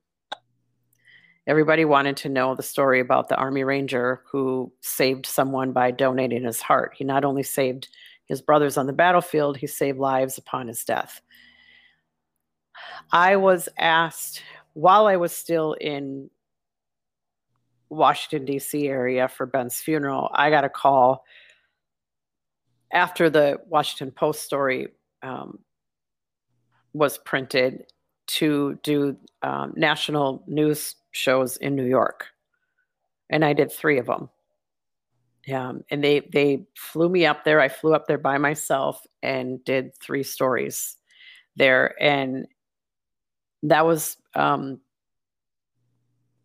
everybody 1.46 1.84
wanted 1.84 2.16
to 2.18 2.28
know 2.28 2.54
the 2.54 2.62
story 2.62 3.00
about 3.00 3.28
the 3.28 3.36
Army 3.36 3.64
Ranger 3.64 4.22
who 4.30 4.72
saved 4.80 5.26
someone 5.26 5.72
by 5.72 5.90
donating 5.90 6.44
his 6.44 6.60
heart. 6.60 6.94
He 6.96 7.04
not 7.04 7.24
only 7.24 7.42
saved 7.42 7.88
his 8.26 8.40
brothers 8.40 8.76
on 8.76 8.86
the 8.86 8.92
battlefield, 8.92 9.56
he 9.56 9.66
saved 9.66 9.98
lives 9.98 10.38
upon 10.38 10.68
his 10.68 10.84
death. 10.84 11.20
I 13.12 13.36
was 13.36 13.68
asked 13.78 14.42
while 14.72 15.06
I 15.06 15.16
was 15.16 15.32
still 15.32 15.74
in 15.74 16.30
Washington, 17.88 18.44
D.C. 18.44 18.88
area 18.88 19.28
for 19.28 19.46
Ben's 19.46 19.80
funeral, 19.80 20.30
I 20.34 20.50
got 20.50 20.64
a 20.64 20.68
call 20.68 21.24
after 22.92 23.30
the 23.30 23.60
Washington 23.68 24.10
Post 24.10 24.42
story 24.42 24.88
um, 25.22 25.58
was 26.92 27.18
printed 27.18 27.84
to 28.26 28.78
do 28.82 29.16
um, 29.42 29.72
national 29.76 30.42
news 30.46 30.96
shows 31.14 31.56
in 31.56 31.76
New 31.76 31.84
York, 31.84 32.26
and 33.30 33.44
I 33.44 33.52
did 33.52 33.72
three 33.72 33.98
of 33.98 34.06
them. 34.06 34.28
Um, 35.52 35.84
and 35.90 36.02
they 36.02 36.20
they 36.32 36.64
flew 36.76 37.08
me 37.08 37.26
up 37.26 37.44
there. 37.44 37.60
I 37.60 37.68
flew 37.68 37.94
up 37.94 38.06
there 38.06 38.18
by 38.18 38.38
myself 38.38 39.06
and 39.22 39.62
did 39.64 39.96
three 39.98 40.22
stories 40.22 40.96
there, 41.56 41.94
and 42.02 42.46
that 43.62 43.86
was 43.86 44.16
um, 44.34 44.80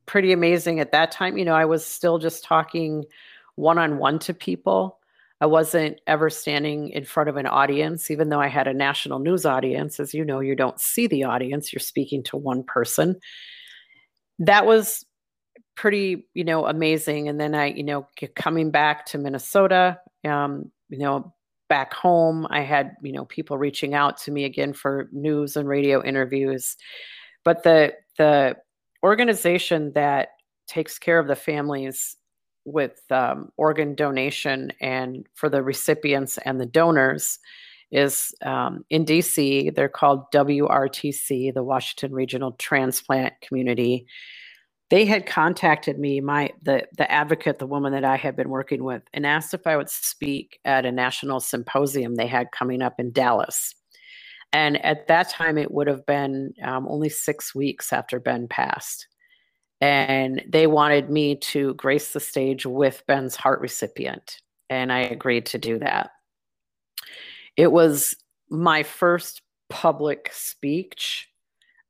pretty 0.06 0.32
amazing 0.32 0.80
at 0.80 0.92
that 0.92 1.12
time. 1.12 1.38
You 1.38 1.46
know, 1.46 1.56
I 1.56 1.66
was 1.66 1.86
still 1.86 2.20
just 2.20 2.44
talking 2.44 3.06
one 3.56 3.78
on 3.78 3.98
one 3.98 4.20
to 4.20 4.34
people. 4.34 5.00
I 5.42 5.46
wasn't 5.46 6.02
ever 6.06 6.30
standing 6.30 6.90
in 6.90 7.06
front 7.06 7.30
of 7.30 7.38
an 7.38 7.48
audience, 7.48 8.12
even 8.12 8.28
though 8.28 8.42
I 8.42 8.48
had 8.48 8.68
a 8.68 8.74
national 8.74 9.20
news 9.20 9.46
audience. 9.46 9.98
As 10.00 10.14
you 10.14 10.26
know, 10.26 10.42
you 10.42 10.54
don't 10.54 10.80
see 10.80 11.08
the 11.08 11.24
audience, 11.24 11.72
you're 11.72 11.80
speaking 11.80 12.22
to 12.24 12.38
one 12.38 12.64
person 12.64 13.18
that 14.40 14.66
was 14.66 15.06
pretty, 15.76 16.28
you 16.34 16.44
know, 16.44 16.66
amazing. 16.66 17.28
And 17.28 17.40
then 17.40 17.56
I, 17.56 17.68
you 17.68 17.84
know, 17.84 18.08
coming 18.36 18.72
back 18.72 19.06
to 19.08 19.18
Minnesota, 19.18 20.00
um, 20.26 20.72
you 20.90 20.98
know, 20.98 21.34
back 21.70 21.94
home, 21.94 22.48
I 22.50 22.62
had, 22.62 22.96
you 23.02 23.12
know, 23.12 23.26
people 23.26 23.58
reaching 23.58 23.94
out 23.94 24.18
to 24.20 24.32
me 24.32 24.44
again 24.44 24.74
for 24.74 25.08
news 25.12 25.56
and 25.56 25.68
radio 25.68 26.04
interviews. 26.04 26.76
But 27.46 27.64
the 27.64 27.94
the 28.18 28.58
organization 29.04 29.94
that 29.94 30.30
takes 30.68 31.00
care 31.00 31.20
of 31.20 31.28
the 31.28 31.36
families 31.36 32.18
with 32.66 33.00
um, 33.10 33.50
organ 33.58 33.96
donation 33.96 34.72
and 34.82 35.26
for 35.34 35.50
the 35.50 35.64
recipients 35.64 36.38
and 36.40 36.60
the 36.60 36.66
donors 36.66 37.40
is 37.92 38.34
um, 38.44 38.86
in 38.90 39.06
DC. 39.06 39.74
They're 39.74 39.90
called 39.90 40.32
WRTC, 40.34 41.54
the 41.54 41.64
Washington 41.64 42.14
Regional 42.14 42.52
Transplant 42.54 43.34
Community. 43.42 44.06
They 44.90 45.06
had 45.06 45.28
contacted 45.28 46.00
me, 46.00 46.20
my 46.20 46.52
the 46.64 46.88
the 46.98 47.10
advocate, 47.12 47.60
the 47.60 47.68
woman 47.68 47.94
that 47.94 48.04
I 48.04 48.18
had 48.18 48.36
been 48.36 48.50
working 48.50 48.84
with, 48.84 49.04
and 49.14 49.26
asked 49.26 49.54
if 49.54 49.68
I 49.68 49.78
would 49.78 49.90
speak 49.90 50.60
at 50.66 50.86
a 50.86 50.92
national 50.92 51.40
symposium 51.40 52.16
they 52.16 52.28
had 52.28 52.52
coming 52.52 52.82
up 52.82 53.00
in 53.00 53.12
Dallas. 53.12 53.76
And 54.52 54.84
at 54.84 55.08
that 55.08 55.30
time, 55.30 55.58
it 55.58 55.72
would 55.72 55.88
have 55.88 56.06
been 56.06 56.54
um, 56.64 56.88
only 56.88 57.10
six 57.10 57.54
weeks 57.54 57.94
after 57.94 58.20
Ben 58.20 58.48
passed. 58.48 59.08
And 59.82 60.44
they 60.48 60.68
wanted 60.68 61.10
me 61.10 61.36
to 61.36 61.74
grace 61.76 62.12
the 62.12 62.20
stage 62.20 62.66
with 62.66 63.04
Ben's 63.08 63.36
heart 63.36 63.62
recipient. 63.62 64.42
And 64.70 64.92
I 64.92 65.00
agreed 65.00 65.46
to 65.48 65.58
do 65.58 65.80
that. 65.80 66.10
It 67.60 67.74
was 67.74 68.16
my 68.50 68.84
first 68.84 69.42
public 69.70 70.30
speech, 70.32 71.28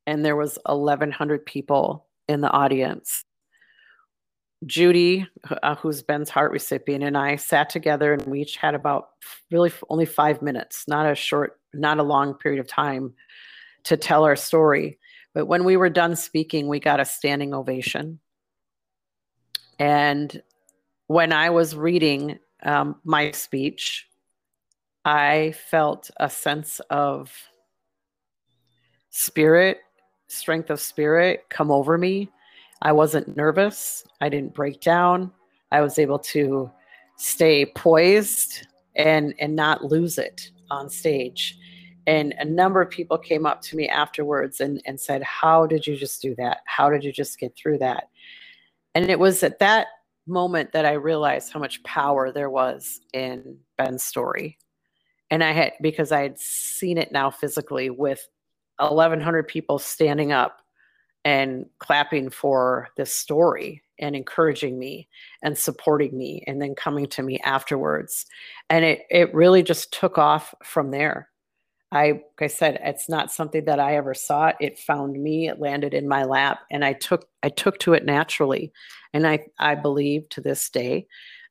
and 0.07 0.26
there 0.26 0.36
was 0.36 0.57
1,100 0.65 1.45
people 1.45 2.07
in 2.28 2.41
the 2.41 2.49
audience. 2.49 3.24
Judy, 4.65 5.28
uh, 5.61 5.76
who's 5.76 6.01
Ben's 6.01 6.32
heart 6.32 6.51
recipient, 6.51 7.03
and 7.03 7.15
I 7.15 7.36
sat 7.36 7.70
together, 7.70 8.13
and 8.13 8.26
we 8.26 8.41
each 8.41 8.57
had 8.57 8.74
about 8.74 9.09
really 9.51 9.72
only 9.91 10.07
five 10.07 10.41
minutes, 10.41 10.86
not 10.88 11.05
a 11.05 11.13
short, 11.13 11.59
not 11.72 11.99
a 11.99 12.03
long 12.03 12.34
period 12.34 12.59
of 12.59 12.65
time 12.65 13.13
to 13.84 13.95
tell 13.95 14.24
our 14.24 14.36
story. 14.36 14.97
But 15.36 15.45
when 15.45 15.65
we 15.65 15.78
were 15.78 15.91
done 15.91 16.15
speaking, 16.15 16.67
we 16.67 16.80
got 16.80 16.99
a 16.99 17.05
standing 17.05 17.53
ovation. 17.53 18.20
And 19.78 20.41
when 21.05 21.32
I 21.32 21.51
was 21.51 21.76
reading 21.76 22.39
um, 22.63 22.95
my 23.03 23.30
speech, 23.30 24.09
I 25.06 25.54
felt 25.70 26.12
a 26.18 26.30
sense 26.30 26.82
of 26.89 27.32
spirit, 29.10 29.80
strength 30.28 30.70
of 30.70 30.80
spirit 30.80 31.45
come 31.50 31.72
over 31.72 31.97
me. 31.97 32.30
I 32.82 32.91
wasn't 32.91 33.36
nervous. 33.36 34.04
I 34.22 34.30
didn't 34.30 34.54
break 34.54 34.82
down. 34.82 35.32
I 35.72 35.82
was 35.82 36.00
able 36.00 36.20
to 36.20 36.72
stay 37.18 37.66
poised 37.66 38.68
and 38.95 39.34
and 39.39 39.56
not 39.56 39.84
lose 39.84 40.18
it 40.18 40.52
on 40.72 40.89
stage. 40.89 41.58
And 42.08 42.34
a 42.39 42.45
number 42.45 42.82
of 42.82 42.89
people 42.89 43.18
came 43.18 43.45
up 43.45 43.62
to 43.64 43.76
me 43.76 43.88
afterwards 43.88 44.62
and, 44.62 44.82
and 44.86 45.00
said, 45.00 45.22
How 45.24 45.66
did 45.66 45.86
you 45.86 45.95
just 45.95 46.22
do 46.22 46.34
that? 46.36 46.60
How 46.66 46.89
did 46.89 47.04
you 47.04 47.12
just 47.12 47.39
get 47.39 47.56
through 47.56 47.80
that? 47.80 48.06
And 48.95 49.10
it 49.10 49.20
was 49.20 49.43
at 49.43 49.60
that 49.60 49.88
moment 50.26 50.72
that 50.72 50.86
I 50.86 50.93
realized 50.93 51.54
how 51.54 51.60
much 51.60 51.84
power 51.84 52.32
there 52.32 52.50
was 52.50 53.02
in 53.14 53.58
Ben's 53.78 54.04
story 54.04 54.58
and 55.32 55.43
I 55.43 55.51
had 55.51 55.73
because 55.82 56.11
I 56.11 56.21
had 56.21 56.39
seen 56.39 56.97
it 56.97 57.11
now 57.11 57.30
physically 57.30 57.89
with 57.89 58.27
1,100 58.80 59.47
people 59.47 59.80
standing 59.80 60.32
up 60.32 60.61
and 61.25 61.65
clapping 61.80 62.30
for 62.30 62.89
this 62.97 63.13
story 63.13 63.84
and 63.99 64.15
encouraging 64.15 64.80
me 64.80 65.07
and 65.43 65.57
supporting 65.57 66.17
me 66.17 66.43
and 66.47 66.61
then 66.61 66.73
coming 66.73 67.05
to 67.07 67.21
me 67.21 67.39
afterwards. 67.43 68.25
And 68.69 68.86
it 68.86 69.01
it 69.09 69.34
really 69.34 69.61
just 69.61 69.91
took 69.93 70.17
off 70.17 70.55
from 70.63 70.91
there. 70.91 71.30
I 71.91 72.11
like 72.11 72.21
i 72.41 72.47
said 72.47 72.80
it's 72.84 73.09
not 73.09 73.32
something 73.32 73.65
that 73.65 73.80
i 73.80 73.95
ever 73.95 74.13
saw. 74.13 74.53
It 74.59 74.80
found 74.80 75.21
me 75.21 75.49
it 75.49 75.59
landed 75.59 75.93
in 75.93 76.07
my 76.07 76.23
lap 76.23 76.59
and 76.71 76.86
i 76.86 76.93
took 76.93 77.27
i 77.43 77.49
took 77.49 77.80
to 77.80 77.93
it 77.93 78.05
naturally. 78.05 78.71
And 79.13 79.27
i 79.27 79.45
i 79.59 79.75
believe 79.75 80.30
to 80.30 80.41
this 80.41 80.69
day 80.69 81.07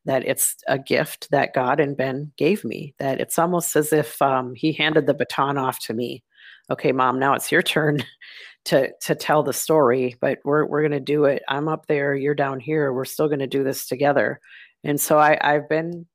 that 0.08 0.26
it's 0.26 0.56
a 0.66 0.78
gift 0.78 1.28
that 1.32 1.52
God 1.52 1.80
and 1.80 1.94
Ben 1.94 2.32
gave 2.38 2.64
me. 2.64 2.94
That 2.98 3.20
it's 3.20 3.38
almost 3.38 3.76
as 3.76 3.92
if 3.92 4.20
um, 4.22 4.54
He 4.54 4.72
handed 4.72 5.06
the 5.06 5.12
baton 5.12 5.58
off 5.58 5.78
to 5.80 5.92
me. 5.92 6.24
Okay, 6.70 6.92
Mom, 6.92 7.18
now 7.18 7.34
it's 7.34 7.52
your 7.52 7.60
turn 7.60 8.02
to 8.64 8.90
to 9.02 9.14
tell 9.14 9.42
the 9.42 9.52
story, 9.52 10.16
but 10.18 10.38
we're 10.44 10.64
we're 10.64 10.80
going 10.80 10.92
to 10.92 11.00
do 11.00 11.26
it. 11.26 11.42
I'm 11.46 11.68
up 11.68 11.86
there, 11.86 12.14
you're 12.14 12.34
down 12.34 12.58
here. 12.58 12.90
We're 12.90 13.04
still 13.04 13.28
going 13.28 13.40
to 13.40 13.46
do 13.46 13.62
this 13.62 13.86
together. 13.86 14.40
And 14.82 14.98
so 14.98 15.18
I, 15.18 15.36
I've 15.42 15.68
been 15.68 16.06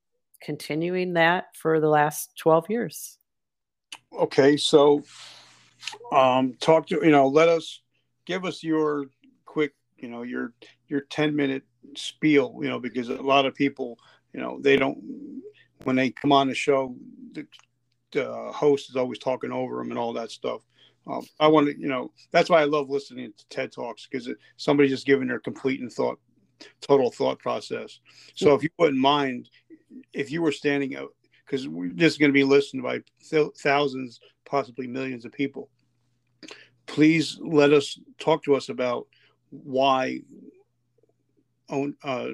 continuing 0.41 1.13
that 1.13 1.45
for 1.55 1.79
the 1.79 1.89
last 1.89 2.31
12 2.39 2.69
years. 2.69 3.19
Okay, 4.11 4.57
so 4.57 5.03
um, 6.11 6.55
talk 6.59 6.87
to 6.87 6.95
you 7.03 7.11
know, 7.11 7.27
let 7.27 7.47
us 7.47 7.81
give 8.25 8.43
us 8.43 8.63
your 8.63 9.05
quick, 9.45 9.73
you 9.97 10.07
know, 10.07 10.23
your 10.23 10.53
your 10.87 11.01
10 11.01 11.35
minute 11.35 11.61
spiel, 11.95 12.57
you 12.61 12.69
know, 12.69 12.79
because 12.79 13.09
a 13.09 13.21
lot 13.21 13.45
of 13.45 13.55
people, 13.55 13.97
you 14.33 14.41
know, 14.41 14.59
they 14.61 14.77
don't 14.77 15.41
when 15.83 15.95
they 15.95 16.09
come 16.11 16.31
on 16.31 16.47
the 16.47 16.55
show, 16.55 16.95
the, 17.33 17.45
the 18.11 18.51
host 18.53 18.89
is 18.89 18.95
always 18.95 19.19
talking 19.19 19.51
over 19.51 19.77
them 19.77 19.89
and 19.89 19.99
all 19.99 20.13
that 20.13 20.31
stuff. 20.31 20.61
Um, 21.05 21.25
I 21.39 21.47
want 21.47 21.67
to, 21.67 21.77
you 21.77 21.87
know, 21.87 22.11
that's 22.31 22.49
why 22.49 22.61
I 22.61 22.65
love 22.65 22.89
listening 22.89 23.33
to 23.37 23.47
TED 23.49 23.71
Talks 23.71 24.07
because 24.07 24.29
somebody's 24.55 24.91
just 24.91 25.05
giving 25.05 25.27
their 25.27 25.39
complete 25.39 25.81
and 25.81 25.91
thought 25.91 26.19
total 26.81 27.11
thought 27.11 27.39
process. 27.39 27.99
So 28.35 28.53
if 28.53 28.63
you 28.63 28.69
wouldn't 28.77 28.99
mind, 28.99 29.49
if 30.13 30.31
you 30.31 30.41
were 30.41 30.51
standing 30.51 30.95
out, 30.95 31.13
because 31.45 31.67
this 31.93 32.13
is 32.13 32.17
going 32.17 32.29
to 32.29 32.33
be 32.33 32.45
listened 32.45 32.83
by 32.83 33.01
th- 33.29 33.51
thousands, 33.59 34.21
possibly 34.45 34.87
millions 34.87 35.25
of 35.25 35.33
people, 35.33 35.69
please 36.85 37.37
let 37.41 37.73
us 37.73 37.99
talk 38.17 38.43
to 38.43 38.55
us 38.55 38.69
about 38.69 39.07
why 39.49 40.21
own 41.73 41.95
uh, 42.03 42.29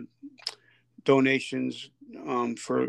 donations 1.03 1.89
um, 2.27 2.55
for 2.55 2.87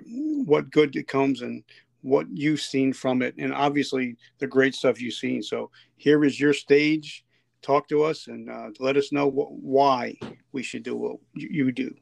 what 0.53 0.70
good 0.70 0.96
it 0.96 1.09
comes 1.09 1.42
and 1.42 1.62
what 2.03 2.26
you've 2.32 2.61
seen 2.61 2.92
from 2.92 3.22
it, 3.22 3.34
and 3.38 3.53
obviously 3.53 4.16
the 4.38 4.46
great 4.46 4.74
stuff 4.74 5.01
you've 5.01 5.14
seen. 5.14 5.42
So 5.42 5.70
here 5.96 6.24
is 6.24 6.40
your 6.40 6.55
stage. 6.55 7.24
Talk 7.62 7.88
to 7.88 8.03
us 8.03 8.26
and 8.26 8.48
uh, 8.51 8.70
let 8.78 8.96
us 8.96 9.12
know 9.12 9.30
wh- 9.30 9.53
why 9.62 10.16
we 10.53 10.62
should 10.62 10.82
do 10.82 10.96
what 10.96 11.16
you 11.34 11.72
do. 11.72 11.94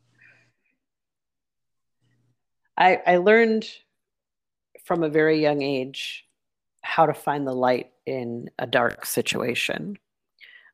I, 2.76 3.00
I 3.04 3.16
learned 3.16 3.68
from 4.84 5.02
a 5.02 5.08
very 5.08 5.42
young 5.42 5.62
age 5.62 6.26
how 6.82 7.06
to 7.06 7.14
find 7.14 7.44
the 7.44 7.54
light 7.54 7.90
in 8.06 8.50
a 8.58 8.66
dark 8.68 9.04
situation. 9.04 9.98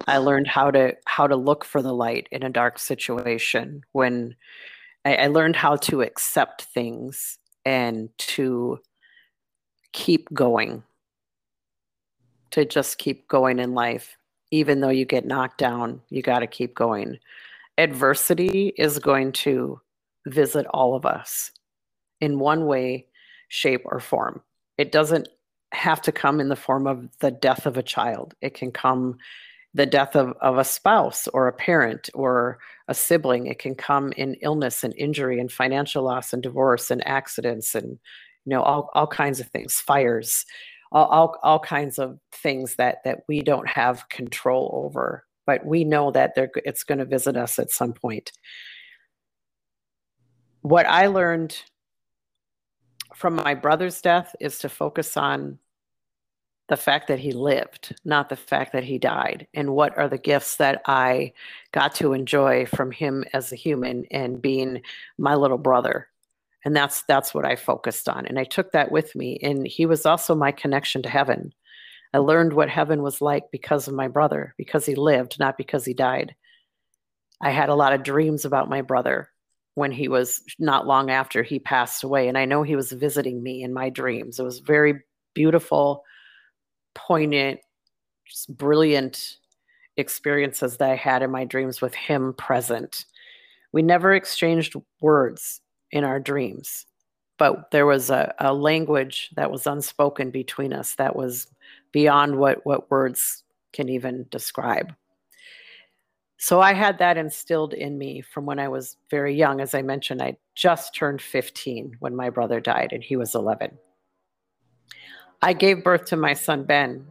I 0.06 0.18
learned 0.18 0.46
how 0.46 0.70
to 0.70 0.96
how 1.06 1.26
to 1.26 1.36
look 1.36 1.64
for 1.64 1.82
the 1.82 1.92
light 1.92 2.28
in 2.30 2.42
a 2.42 2.50
dark 2.50 2.78
situation 2.78 3.82
when 3.92 4.36
I, 5.04 5.16
I 5.16 5.26
learned 5.28 5.56
how 5.56 5.76
to 5.76 6.02
accept 6.02 6.62
things 6.62 7.38
and 7.64 8.10
to 8.18 8.80
keep 9.92 10.32
going, 10.34 10.82
to 12.50 12.64
just 12.64 12.98
keep 12.98 13.28
going 13.28 13.58
in 13.58 13.74
life. 13.74 14.16
Even 14.50 14.80
though 14.80 14.90
you 14.90 15.04
get 15.04 15.26
knocked 15.26 15.58
down, 15.58 16.00
you 16.10 16.22
got 16.22 16.40
to 16.40 16.46
keep 16.46 16.74
going. 16.74 17.18
Adversity 17.78 18.72
is 18.76 18.98
going 18.98 19.32
to 19.32 19.80
visit 20.26 20.66
all 20.66 20.94
of 20.94 21.04
us 21.04 21.50
in 22.20 22.38
one 22.38 22.66
way, 22.66 23.06
shape, 23.48 23.82
or 23.84 23.98
form. 23.98 24.42
It 24.78 24.92
doesn't 24.92 25.28
have 25.72 26.00
to 26.02 26.12
come 26.12 26.40
in 26.40 26.48
the 26.48 26.56
form 26.56 26.86
of 26.86 27.08
the 27.18 27.32
death 27.32 27.66
of 27.66 27.76
a 27.76 27.82
child, 27.82 28.34
it 28.40 28.54
can 28.54 28.70
come 28.70 29.18
the 29.74 29.86
death 29.86 30.14
of, 30.14 30.34
of 30.40 30.56
a 30.56 30.64
spouse 30.64 31.26
or 31.28 31.48
a 31.48 31.52
parent 31.52 32.08
or 32.14 32.58
a 32.86 32.94
sibling. 32.94 33.46
It 33.46 33.58
can 33.58 33.74
come 33.74 34.12
in 34.12 34.34
illness 34.34 34.84
and 34.84 34.94
injury 34.96 35.40
and 35.40 35.50
financial 35.50 36.04
loss 36.04 36.32
and 36.32 36.42
divorce 36.42 36.90
and 36.90 37.06
accidents 37.06 37.74
and 37.74 37.98
you 38.44 38.50
know 38.50 38.62
all, 38.62 38.90
all 38.94 39.06
kinds 39.06 39.40
of 39.40 39.48
things, 39.48 39.74
fires, 39.74 40.46
all, 40.92 41.06
all, 41.06 41.38
all 41.42 41.58
kinds 41.58 41.98
of 41.98 42.18
things 42.32 42.76
that 42.76 42.98
that 43.04 43.20
we 43.28 43.42
don't 43.42 43.68
have 43.68 44.08
control 44.08 44.70
over. 44.84 45.24
But 45.46 45.66
we 45.66 45.84
know 45.84 46.10
that 46.12 46.34
they're, 46.34 46.50
it's 46.64 46.84
going 46.84 46.98
to 46.98 47.04
visit 47.04 47.36
us 47.36 47.58
at 47.58 47.70
some 47.70 47.92
point. 47.92 48.32
What 50.62 50.86
I 50.86 51.08
learned 51.08 51.58
from 53.14 53.34
my 53.34 53.54
brother's 53.54 54.00
death 54.00 54.34
is 54.40 54.58
to 54.60 54.68
focus 54.68 55.16
on 55.16 55.58
the 56.68 56.76
fact 56.76 57.08
that 57.08 57.18
he 57.18 57.32
lived, 57.32 57.94
not 58.04 58.28
the 58.28 58.36
fact 58.36 58.72
that 58.72 58.84
he 58.84 58.98
died. 58.98 59.46
And 59.52 59.74
what 59.74 59.96
are 59.98 60.08
the 60.08 60.18
gifts 60.18 60.56
that 60.56 60.80
I 60.86 61.32
got 61.72 61.94
to 61.96 62.14
enjoy 62.14 62.66
from 62.66 62.90
him 62.90 63.24
as 63.34 63.52
a 63.52 63.56
human 63.56 64.06
and 64.10 64.40
being 64.40 64.82
my 65.18 65.34
little 65.34 65.58
brother? 65.58 66.08
And 66.64 66.74
that's 66.74 67.02
that's 67.02 67.34
what 67.34 67.44
I 67.44 67.56
focused 67.56 68.08
on. 68.08 68.26
And 68.26 68.38
I 68.38 68.44
took 68.44 68.72
that 68.72 68.90
with 68.90 69.14
me. 69.14 69.38
And 69.42 69.66
he 69.66 69.84
was 69.84 70.06
also 70.06 70.34
my 70.34 70.52
connection 70.52 71.02
to 71.02 71.10
heaven. 71.10 71.52
I 72.14 72.18
learned 72.18 72.54
what 72.54 72.70
heaven 72.70 73.02
was 73.02 73.20
like 73.20 73.50
because 73.50 73.86
of 73.86 73.94
my 73.94 74.08
brother, 74.08 74.54
because 74.56 74.86
he 74.86 74.94
lived, 74.94 75.38
not 75.38 75.58
because 75.58 75.84
he 75.84 75.92
died. 75.92 76.34
I 77.42 77.50
had 77.50 77.68
a 77.68 77.74
lot 77.74 77.92
of 77.92 78.02
dreams 78.04 78.46
about 78.46 78.70
my 78.70 78.80
brother 78.80 79.28
when 79.74 79.90
he 79.92 80.08
was 80.08 80.42
not 80.58 80.86
long 80.86 81.10
after 81.10 81.42
he 81.42 81.58
passed 81.58 82.04
away. 82.04 82.28
And 82.28 82.38
I 82.38 82.46
know 82.46 82.62
he 82.62 82.76
was 82.76 82.92
visiting 82.92 83.42
me 83.42 83.62
in 83.62 83.74
my 83.74 83.90
dreams. 83.90 84.38
It 84.38 84.44
was 84.44 84.60
very 84.60 85.02
beautiful 85.34 86.04
poignant, 86.94 87.60
just 88.26 88.56
brilliant 88.56 89.38
experiences 89.96 90.76
that 90.78 90.90
I 90.90 90.96
had 90.96 91.22
in 91.22 91.30
my 91.30 91.44
dreams 91.44 91.80
with 91.80 91.94
him 91.94 92.34
present. 92.34 93.06
We 93.72 93.82
never 93.82 94.14
exchanged 94.14 94.74
words 95.00 95.60
in 95.90 96.04
our 96.04 96.18
dreams, 96.18 96.86
but 97.38 97.70
there 97.70 97.86
was 97.86 98.10
a, 98.10 98.34
a 98.38 98.52
language 98.52 99.30
that 99.36 99.50
was 99.50 99.66
unspoken 99.66 100.30
between 100.30 100.72
us 100.72 100.94
that 100.96 101.14
was 101.14 101.46
beyond 101.92 102.36
what, 102.36 102.64
what 102.64 102.90
words 102.90 103.44
can 103.72 103.88
even 103.88 104.26
describe. 104.30 104.94
So 106.38 106.60
I 106.60 106.74
had 106.74 106.98
that 106.98 107.16
instilled 107.16 107.72
in 107.72 107.96
me 107.96 108.20
from 108.20 108.44
when 108.44 108.58
I 108.58 108.68
was 108.68 108.96
very 109.10 109.34
young. 109.34 109.60
As 109.60 109.74
I 109.74 109.82
mentioned, 109.82 110.20
I 110.20 110.36
just 110.54 110.94
turned 110.94 111.22
15 111.22 111.96
when 112.00 112.14
my 112.14 112.28
brother 112.28 112.60
died, 112.60 112.92
and 112.92 113.02
he 113.02 113.16
was 113.16 113.34
11. 113.34 113.78
I 115.42 115.52
gave 115.52 115.84
birth 115.84 116.06
to 116.06 116.16
my 116.16 116.34
son 116.34 116.64
Ben 116.64 117.06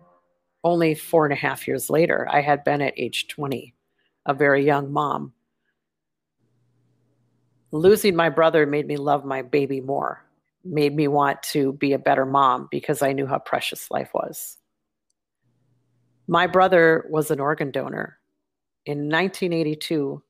only 0.64 0.96
four 0.96 1.26
and 1.26 1.34
a 1.34 1.38
half 1.38 1.68
years 1.68 1.90
later. 1.90 2.28
I 2.32 2.42
had 2.42 2.64
Ben 2.64 2.82
at 2.82 2.94
age 2.98 3.28
20, 3.28 3.74
a 4.26 4.34
very 4.34 4.66
young 4.66 4.92
mom. 4.92 5.34
Losing 7.72 8.16
my 8.16 8.30
brother 8.30 8.66
made 8.66 8.88
me 8.88 8.98
love 8.98 9.26
my 9.26 9.42
baby 9.42 9.82
more, 9.82 10.24
made 10.64 10.96
me 10.96 11.08
want 11.08 11.42
to 11.44 11.74
be 11.74 11.94
a 11.94 12.00
better 12.00 12.26
mom 12.26 12.68
because 12.72 13.02
I 13.02 13.14
knew 13.14 13.26
how 13.26 13.40
precious 13.40 13.90
life 13.92 14.12
was. 14.14 14.58
My 16.28 16.48
brother 16.48 17.06
was 17.10 17.32
an 17.32 17.40
organ 17.40 17.72
donor. 17.72 18.20
In 18.86 19.10
1982 19.10 20.22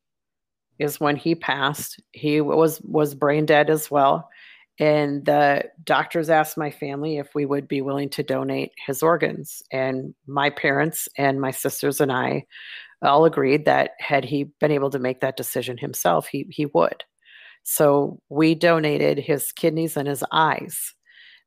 is 0.80 1.00
when 1.00 1.16
he 1.16 1.36
passed. 1.36 2.00
He 2.12 2.41
was 2.41 2.82
was 2.82 3.14
brain 3.14 3.46
dead 3.46 3.70
as 3.70 3.91
well. 3.91 4.30
And 4.80 5.26
the 5.26 5.65
doctors 5.84 6.30
asked 6.30 6.57
my 6.57 6.71
family 6.71 7.17
if 7.17 7.36
we 7.36 7.45
would 7.45 7.67
be 7.67 7.82
willing 7.82 8.09
to 8.09 8.24
donate 8.24 8.71
his 8.86 9.03
organs. 9.03 9.61
And 9.71 10.15
my 10.26 10.49
parents 10.49 11.07
and 11.17 11.39
my 11.39 11.51
sisters 11.51 12.01
and 12.01 12.11
I 12.11 12.45
all 13.03 13.26
agreed 13.26 13.65
that 13.65 13.91
had 13.99 14.26
he 14.26 14.45
been 14.59 14.71
able 14.71 14.89
to 14.89 14.99
make 14.99 15.21
that 15.21 15.38
decision 15.38 15.78
himself, 15.78 16.28
he, 16.28 16.47
he 16.49 16.65
would. 16.67 17.03
So 17.63 18.19
we 18.30 18.55
donated 18.55 19.19
his 19.19 19.51
kidneys 19.51 19.95
and 19.95 20.07
his 20.07 20.24
eyes. 20.32 20.93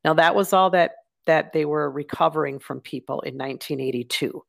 Now 0.04 0.14
that 0.14 0.34
was 0.34 0.52
all 0.52 0.70
that 0.70 0.92
that 1.26 1.52
they 1.52 1.64
were 1.64 1.90
recovering 1.90 2.60
from 2.60 2.80
people 2.80 3.20
in 3.22 3.34
1982. 3.34 4.44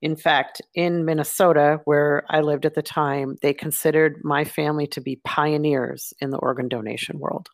In 0.00 0.16
fact, 0.16 0.62
in 0.74 1.04
Minnesota, 1.04 1.80
where 1.84 2.24
I 2.30 2.40
lived 2.40 2.64
at 2.64 2.74
the 2.74 2.82
time, 2.82 3.36
they 3.42 3.52
considered 3.52 4.22
my 4.24 4.44
family 4.44 4.86
to 4.88 5.02
be 5.02 5.20
pioneers 5.24 6.14
in 6.20 6.30
the 6.30 6.38
organ 6.38 6.68
donation 6.68 7.18
world 7.18 7.50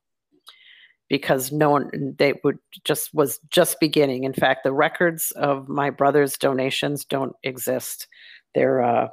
because 1.11 1.52
no 1.52 1.68
one 1.68 2.14
they 2.18 2.32
would 2.42 2.58
just 2.84 3.12
was 3.12 3.38
just 3.50 3.78
beginning. 3.80 4.24
In 4.24 4.32
fact 4.32 4.64
the 4.64 4.72
records 4.72 5.30
of 5.32 5.68
my 5.68 5.90
brother's 5.90 6.38
donations 6.38 7.04
don't 7.04 7.36
exist. 7.42 8.08
They're 8.54 8.82
uh, 8.82 9.08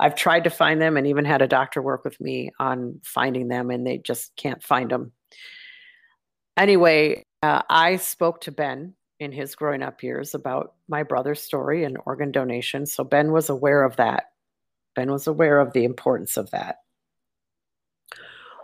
i've 0.00 0.14
tried 0.14 0.44
to 0.44 0.50
find 0.50 0.80
them 0.80 0.96
and 0.96 1.08
even 1.08 1.24
had 1.24 1.42
a 1.42 1.48
doctor 1.48 1.82
work 1.82 2.04
with 2.04 2.20
me 2.20 2.52
on 2.60 3.00
finding 3.02 3.48
them 3.48 3.68
and 3.68 3.84
they 3.84 3.98
just 3.98 4.34
can't 4.36 4.62
find 4.62 4.92
them 4.92 5.10
anyway 6.56 7.20
uh, 7.42 7.60
i 7.68 7.96
spoke 7.96 8.40
to 8.40 8.52
ben 8.52 8.94
in 9.20 9.32
his 9.32 9.54
growing 9.54 9.82
up 9.82 10.02
years 10.02 10.34
about 10.34 10.74
my 10.88 11.02
brother's 11.02 11.42
story 11.42 11.84
and 11.84 11.98
organ 12.06 12.30
donation. 12.30 12.86
So 12.86 13.04
ben 13.04 13.32
was 13.32 13.48
aware 13.48 13.84
of 13.84 13.96
that. 13.96 14.24
Ben 14.94 15.10
was 15.10 15.26
aware 15.26 15.60
of 15.60 15.72
the 15.72 15.84
importance 15.84 16.36
of 16.36 16.50
that. 16.50 16.76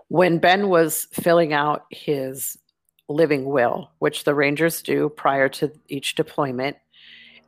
When 0.08 0.38
Ben 0.38 0.68
was 0.68 1.08
filling 1.12 1.52
out 1.52 1.84
his 1.90 2.56
living 3.08 3.44
will, 3.44 3.90
which 3.98 4.24
the 4.24 4.34
Rangers 4.34 4.82
do 4.82 5.08
prior 5.10 5.48
to 5.50 5.72
each 5.88 6.14
deployment. 6.14 6.76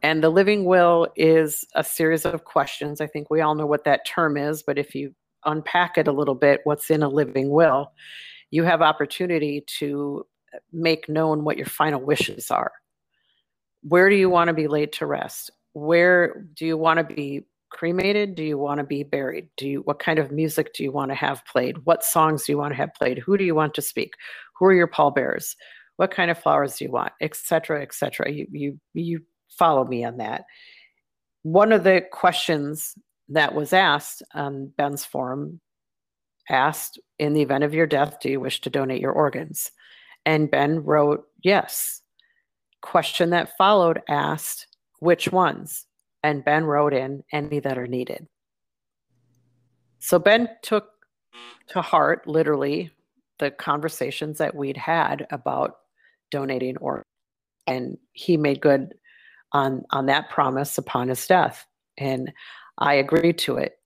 And 0.03 0.23
the 0.23 0.31
living 0.31 0.65
will 0.65 1.09
is 1.17 1.65
a 1.75 1.83
series 1.83 2.25
of 2.25 2.45
questions. 2.45 3.01
I 3.01 3.07
think 3.07 3.31
we 3.31 3.41
all 3.41 3.55
know 3.55 3.67
what 3.67 3.85
that 3.85 4.07
term 4.07 4.37
is, 4.37 4.63
but 4.63 4.79
if 4.79 4.95
you 4.95 5.15
unpack 5.45 5.97
it 5.97 6.09
a 6.09 6.13
little 6.13 6.35
bit, 6.35 6.61
what's 6.65 6.91
in 6.91 7.03
a 7.03 7.09
living 7.09 7.51
will, 7.51 7.93
you 8.51 8.65
have 8.65 8.83
opportunity 8.83 9.65
to 9.79 10.27
make 10.73 11.09
known 11.09 11.45
what 11.45 11.57
your 11.57 11.67
final 11.67 12.01
wishes 12.01 12.51
are. 12.51 12.73
Where 13.83 14.11
do 14.11 14.17
you 14.17 14.29
want 14.29 14.49
to 14.49 14.55
be 14.55 14.69
laid 14.69 14.93
to 14.95 15.07
rest? 15.07 15.51
Where 15.73 16.45
do 16.55 16.67
you 16.67 16.77
want 16.77 16.99
to 16.99 17.15
be 17.15 17.45
cremated? 17.77 18.35
Do 18.35 18.43
you 18.43 18.59
want 18.59 18.79
to 18.79 18.85
be 18.85 19.03
buried? 19.03 19.49
Do 19.57 19.69
you 19.69 19.81
what 19.83 19.99
kind 19.99 20.19
of 20.19 20.33
music 20.33 20.73
do 20.75 20.83
you 20.83 20.91
want 20.91 21.11
to 21.11 21.15
have 21.15 21.45
played? 21.45 21.79
What 21.85 22.03
songs 22.03 22.45
do 22.45 22.53
you 22.53 22.59
want 22.59 22.73
to 22.73 22.77
have 22.77 22.95
played? 22.95 23.19
Who 23.19 23.37
do 23.37 23.45
you 23.45 23.55
want 23.55 23.75
to 23.75 23.83
speak? 23.83 24.15
Who 24.59 24.67
are 24.67 24.75
your 24.75 24.87
pallbearers? 24.87 25.55
What 25.97 26.11
kind 26.11 26.31
of 26.31 26.39
flowers 26.39 26.77
do 26.77 26.87
you 26.87 26.91
want? 26.91 27.13
Etc. 27.21 27.83
Etc. 27.83 28.33
You 28.33 28.47
you 28.51 28.81
you 28.95 29.21
follow 29.51 29.85
me 29.85 30.05
on 30.05 30.17
that. 30.17 30.45
One 31.43 31.73
of 31.73 31.85
the 31.85 32.03
questions 32.11 32.95
that 33.29 33.55
was 33.55 33.73
asked 33.73 34.23
on 34.35 34.73
Ben's 34.77 35.05
forum 35.05 35.61
asked, 36.49 36.99
in 37.19 37.33
the 37.33 37.43
event 37.43 37.65
of 37.65 37.75
your 37.75 37.87
death, 37.87 38.19
do 38.21 38.31
you 38.31 38.41
wish 38.41 38.61
to 38.61 38.71
donate 38.71 39.01
your 39.01 39.13
organs? 39.13 39.71
And 40.25 40.51
Ben 40.51 40.85
wrote 40.85 41.25
yes. 41.43 42.01
Question 42.83 43.31
that 43.31 43.57
followed 43.57 44.03
asked, 44.09 44.67
which 45.01 45.33
ones? 45.33 45.86
And 46.27 46.45
Ben 46.45 46.65
wrote 46.65 46.93
in 46.93 47.23
any 47.33 47.61
that 47.61 47.79
are 47.79 47.87
needed. 47.87 48.27
So 50.01 50.19
Ben 50.19 50.49
took 50.61 50.89
to 51.69 51.81
heart, 51.81 52.27
literally, 52.27 52.91
the 53.39 53.53
conversations 53.53 54.39
that 54.39 54.53
we'd 54.53 54.77
had 54.77 55.29
about 55.31 55.77
donating 56.33 56.77
or 56.79 57.05
and 57.69 57.97
he 58.13 58.37
made 58.37 58.61
good 58.61 58.93
on 59.53 59.85
on 59.91 60.07
that 60.07 60.29
promise 60.29 60.79
upon 60.79 61.09
his 61.09 61.25
death. 61.29 61.65
And 61.97 62.33
i 62.79 62.95
agreed 62.95 63.39
to 63.39 63.59
it. 63.59 63.79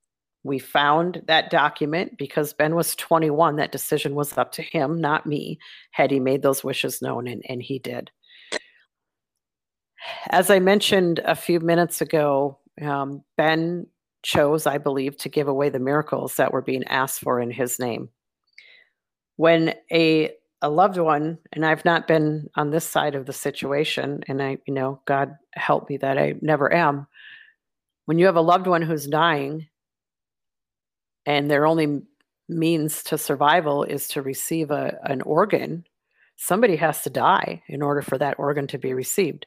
We 0.43 0.59
found 0.59 1.23
that 1.27 1.51
document 1.51 2.17
because 2.17 2.55
ben 2.55 2.75
was 2.75 2.97
21 2.97 3.57
that 3.57 3.71
decision 3.71 4.15
was 4.15 4.39
up 4.39 4.53
to 4.53 4.63
him 4.63 4.99
not 4.99 5.27
me 5.27 5.59
had 5.91 6.11
he 6.11 6.21
made 6.21 6.41
those 6.41 6.65
wishes 6.65 7.03
known 7.03 7.29
and, 7.29 7.43
and 7.51 7.63
he 7.63 7.79
did 7.79 8.11
as 10.31 10.51
i 10.51 10.59
mentioned 10.59 11.21
a 11.25 11.35
few 11.35 11.61
minutes 11.61 12.01
ago 12.01 12.59
um, 12.83 13.23
ben 13.37 13.87
chose 14.23 14.67
i 14.67 14.79
believe 14.79 15.17
to 15.17 15.29
give 15.29 15.49
away 15.49 15.69
the 15.69 15.79
miracles 15.79 16.37
that 16.37 16.53
were 16.53 16.63
being 16.63 16.85
asked 16.85 17.21
for 17.21 17.41
in 17.41 17.51
his 17.51 17.79
name. 17.79 18.11
When 19.37 19.75
a 19.91 20.33
a 20.63 20.69
loved 20.69 20.99
one 20.99 21.39
and 21.53 21.65
i've 21.65 21.85
not 21.85 22.07
been 22.07 22.49
on 22.55 22.71
this 22.71 22.85
side 22.85 23.15
of 23.15 23.27
the 23.27 23.33
situation 23.33 24.23
and 24.29 24.43
i 24.43 24.59
you 24.67 24.75
know 24.75 25.01
god 25.07 25.37
help 25.55 25.89
me 25.89 25.97
that 25.97 26.19
i 26.19 26.35
never 26.41 26.73
am 26.73 27.07
when 28.05 28.19
you 28.19 28.27
have 28.27 28.37
a 28.37 28.43
loved 28.43 28.67
one 28.67 28.83
who's 28.83 29.07
dying 29.07 29.67
and 31.27 31.51
their 31.51 31.67
only 31.67 32.03
means 32.49 33.03
to 33.03 33.17
survival 33.17 33.85
is 33.85 34.09
to 34.09 34.23
receive 34.23 34.71
a, 34.71 34.99
an 35.05 35.23
organ 35.23 35.85
somebody 36.37 36.77
has 36.77 37.03
to 37.03 37.11
die 37.11 37.63
in 37.69 37.83
order 37.83 38.03
for 38.03 38.19
that 38.19 38.39
organ 38.39 38.67
to 38.67 38.79
be 38.79 38.93
received 38.93 39.47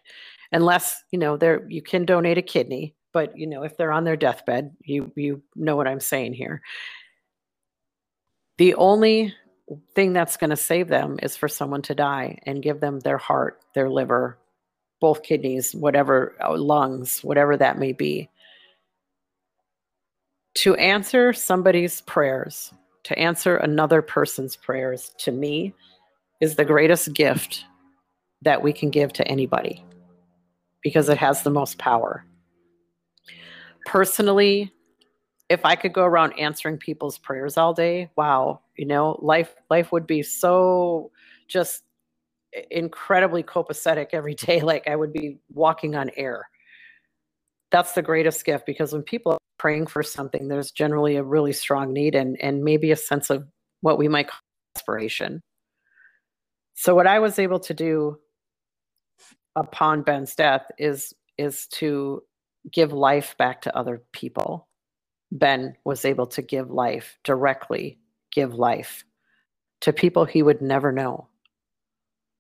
unless 0.54 1.04
you 1.12 1.20
know 1.20 1.36
there 1.36 1.66
you 1.70 1.82
can 1.82 2.06
donate 2.06 2.38
a 2.38 2.42
kidney 2.42 2.96
but 3.12 3.38
you 3.38 3.46
know 3.46 3.64
if 3.64 3.76
they're 3.76 3.92
on 3.92 4.04
their 4.04 4.16
deathbed 4.16 4.72
you 4.82 5.12
you 5.16 5.42
know 5.56 5.76
what 5.76 5.88
i'm 5.88 6.00
saying 6.00 6.34
here 6.34 6.62
the 8.58 8.76
only 8.76 9.34
thing 9.96 10.14
that's 10.14 10.38
going 10.38 10.50
to 10.50 10.56
save 10.56 10.88
them 10.88 11.20
is 11.22 11.36
for 11.36 11.48
someone 11.48 11.82
to 11.84 11.96
die 11.96 12.40
and 12.44 12.62
give 12.62 12.80
them 12.80 13.00
their 13.00 13.18
heart, 13.18 13.62
their 13.74 13.90
liver, 13.90 14.38
both 15.02 15.24
kidneys, 15.24 15.74
whatever, 15.74 16.36
uh, 16.44 16.56
lungs, 16.56 17.24
whatever 17.24 17.58
that 17.58 17.80
may 17.80 17.94
be. 17.94 18.30
To 20.56 20.76
answer 20.76 21.34
somebody's 21.34 22.02
prayers, 22.02 22.72
to 23.04 23.18
answer 23.18 23.58
another 23.58 24.02
person's 24.02 24.56
prayers, 24.56 25.12
to 25.20 25.32
me, 25.32 25.74
is 26.40 26.56
the 26.56 26.66
greatest 26.66 27.14
gift 27.14 27.66
that 28.44 28.62
we 28.62 28.72
can 28.74 28.90
give 28.90 29.14
to 29.14 29.28
anybody 29.28 29.84
because 30.84 31.10
it 31.10 31.18
has 31.18 31.44
the 31.44 31.50
most 31.50 31.78
power. 31.78 32.26
Personally, 33.86 34.72
if 35.50 35.66
I 35.66 35.76
could 35.76 35.94
go 35.94 36.04
around 36.04 36.34
answering 36.40 36.78
people's 36.78 37.18
prayers 37.18 37.58
all 37.58 37.74
day, 37.74 38.10
wow, 38.16 38.62
you 38.78 38.86
know, 38.86 39.20
life 39.22 39.56
life 39.70 39.92
would 39.92 40.08
be 40.08 40.24
so 40.24 41.12
just 41.48 41.84
incredibly 42.72 43.44
copacetic 43.44 44.08
every 44.14 44.36
day 44.48 44.62
like 44.62 44.88
I 44.88 44.96
would 44.96 45.14
be 45.14 45.40
walking 45.54 45.96
on 45.96 46.12
air. 46.16 46.48
That's 47.72 47.94
the 47.94 48.02
greatest 48.02 48.46
gift 48.46 48.66
because 48.66 48.94
when 48.94 49.02
people 49.02 49.34
are 49.34 49.40
praying 49.58 49.88
for 49.88 50.04
something, 50.04 50.48
there's 50.48 50.72
generally 50.72 51.16
a 51.16 51.24
really 51.24 51.54
strong 51.54 51.94
need 51.94 52.16
and 52.16 52.40
and 52.42 52.64
maybe 52.64 52.92
a 52.92 52.96
sense 52.96 53.30
of 53.30 53.48
what 53.82 53.98
we 53.98 54.08
might 54.08 54.28
call 54.28 54.40
aspiration. 54.76 55.42
So 56.76 56.96
what 56.96 57.08
I 57.08 57.20
was 57.20 57.38
able 57.40 57.60
to 57.62 57.74
do 57.74 58.18
upon 59.56 60.02
Ben's 60.02 60.36
death 60.36 60.66
is 60.78 61.14
is 61.38 61.68
to 61.68 62.24
give 62.72 62.94
life 62.94 63.36
back 63.38 63.62
to 63.62 63.76
other 63.76 64.02
people 64.12 64.68
Ben 65.34 65.76
was 65.84 66.06
able 66.06 66.28
to 66.28 66.42
give 66.44 66.70
life, 66.70 67.18
directly 67.24 67.98
give 68.32 68.54
life 68.54 69.04
to 69.82 69.92
people 69.92 70.26
he 70.26 70.44
would 70.44 70.62
never 70.62 70.92
know, 70.92 71.28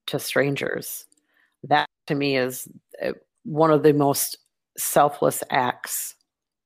to 0.08 0.20
strangers. 0.20 1.06
That 1.64 1.90
to 2.08 2.16
me 2.16 2.38
is 2.38 2.68
uh, 3.04 3.14
one 3.44 3.72
of 3.72 3.82
the 3.82 3.94
most 3.94 4.38
selfless 4.78 5.44
acts 5.50 6.16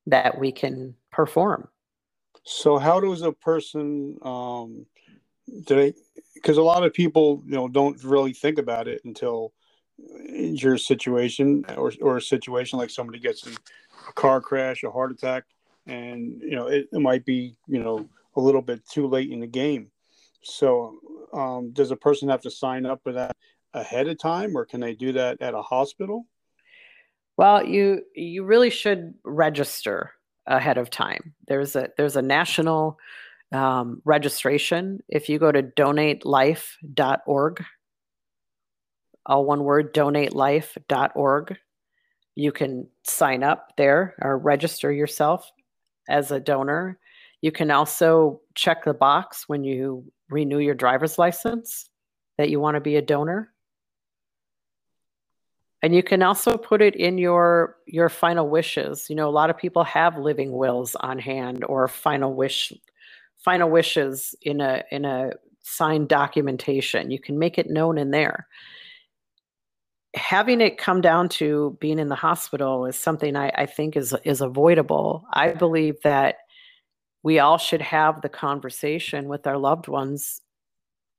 that 0.06 0.38
we 0.38 0.52
can 0.52 0.96
perform. 1.12 1.70
So, 2.44 2.78
how 2.78 3.00
does 3.00 3.22
a 3.22 3.32
person, 3.32 4.18
um, 4.22 4.86
do 5.66 5.94
because 6.34 6.58
a 6.58 6.62
lot 6.62 6.84
of 6.84 6.94
people, 6.94 7.42
you 7.46 7.56
know, 7.56 7.70
don't 7.70 8.04
really 8.04 8.34
think 8.34 8.58
about 8.58 8.90
it 8.90 9.02
until 9.06 9.54
your 9.98 10.78
situation 10.78 11.66
or, 11.76 11.92
or 12.02 12.18
a 12.18 12.22
situation 12.22 12.80
like 12.80 12.90
somebody 12.90 13.20
gets 13.20 13.46
in 13.46 13.54
a 13.54 14.14
car 14.14 14.42
crash, 14.42 14.84
a 14.84 14.92
heart 14.92 15.12
attack, 15.12 15.44
and 15.86 16.42
you 16.42 16.56
know 16.56 16.68
it, 16.68 16.88
it 16.92 17.00
might 17.00 17.26
be 17.26 17.56
you 17.68 17.82
know 17.82 18.08
a 18.36 18.42
little 18.42 18.62
bit 18.62 18.88
too 18.88 19.08
late 19.08 19.32
in 19.32 19.40
the 19.40 19.48
game. 19.48 19.90
So, 20.44 21.00
um, 21.34 21.72
does 21.72 21.92
a 21.92 21.96
person 21.96 22.30
have 22.30 22.42
to 22.42 22.52
sign 22.52 22.86
up 22.86 23.02
for 23.04 23.12
that 23.14 23.36
ahead 23.74 24.08
of 24.08 24.20
time, 24.20 24.56
or 24.56 24.66
can 24.66 24.80
they 24.80 24.94
do 24.94 25.12
that 25.14 25.42
at 25.42 25.54
a 25.54 25.62
hospital? 25.62 26.26
Well, 27.38 27.66
you 27.66 28.04
you 28.16 28.44
really 28.44 28.70
should 28.70 29.14
register 29.24 30.12
ahead 30.46 30.78
of 30.78 30.90
time. 30.90 31.34
There's 31.48 31.76
a 31.76 31.90
there's 31.98 32.16
a 32.16 32.22
national 32.22 33.00
um, 33.52 34.02
registration. 34.06 35.02
If 35.08 35.30
you 35.30 35.40
go 35.40 35.52
to 35.52 35.64
donatelife.org, 35.64 37.66
all 39.28 39.46
one 39.46 39.64
word, 39.64 39.94
donatelife.org, 39.94 41.58
you 42.36 42.52
can 42.52 42.88
sign 43.04 43.44
up 43.44 43.74
there 43.78 44.16
or 44.22 44.38
register 44.38 44.92
yourself 44.92 45.52
as 46.08 46.32
a 46.32 46.40
donor. 46.40 46.98
You 47.42 47.52
can 47.52 47.70
also 47.70 48.42
check 48.56 48.86
the 48.86 48.94
box 48.94 49.48
when 49.48 49.64
you 49.64 50.06
renew 50.30 50.60
your 50.60 50.76
driver's 50.76 51.18
license 51.18 51.90
that 52.38 52.50
you 52.50 52.60
want 52.60 52.76
to 52.76 52.82
be 52.82 52.96
a 52.96 53.02
donor. 53.02 53.52
And 55.84 55.94
you 55.94 56.02
can 56.02 56.24
also 56.24 56.58
put 56.58 56.82
it 56.82 56.96
in 56.96 57.18
your 57.18 57.76
your 57.86 58.10
final 58.10 58.50
wishes. 58.50 59.10
You 59.10 59.16
know, 59.16 59.30
a 59.30 59.32
lot 59.32 59.50
of 59.50 59.58
people 59.58 59.84
have 59.84 60.18
living 60.18 60.52
wills 60.52 60.96
on 60.96 61.20
hand 61.20 61.64
or 61.64 61.88
final 61.88 62.34
wish 62.34 62.74
final 63.38 63.70
wishes 63.70 64.36
in 64.42 64.60
a 64.60 64.84
in 64.92 65.06
a 65.06 65.32
signed 65.62 66.08
documentation. 66.08 67.12
You 67.12 67.20
can 67.20 67.38
make 67.38 67.58
it 67.58 67.70
known 67.70 67.98
in 67.98 68.10
there 68.12 68.48
having 70.16 70.62
it 70.62 70.78
come 70.78 71.02
down 71.02 71.30
to 71.30 71.78
being 71.80 72.00
in 72.00 72.08
the 72.08 72.16
hospital 72.16 72.86
is 72.86 72.96
something 72.96 73.36
I, 73.36 73.50
I 73.50 73.66
think 73.66 73.96
is 73.96 74.16
is 74.24 74.42
avoidable. 74.42 75.26
I 75.34 75.52
believe 75.52 76.02
that 76.04 76.38
we 77.24 77.40
all 77.40 77.58
should 77.58 77.82
have 77.82 78.22
the 78.22 78.30
conversation 78.30 79.28
with 79.28 79.48
our 79.48 79.58
loved 79.58 79.88
ones 79.88 80.42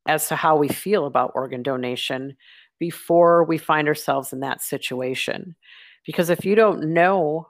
as 0.06 0.28
to 0.28 0.36
how 0.36 0.56
we 0.56 0.68
feel 0.68 1.06
about 1.06 1.32
organ 1.34 1.62
donation 1.62 2.36
before 2.78 3.44
we 3.44 3.58
find 3.58 3.88
ourselves 3.88 4.32
in 4.32 4.40
that 4.40 4.62
situation. 4.62 5.54
Because 6.06 6.30
if 6.30 6.44
you 6.44 6.54
don't 6.54 6.94
know 6.94 7.48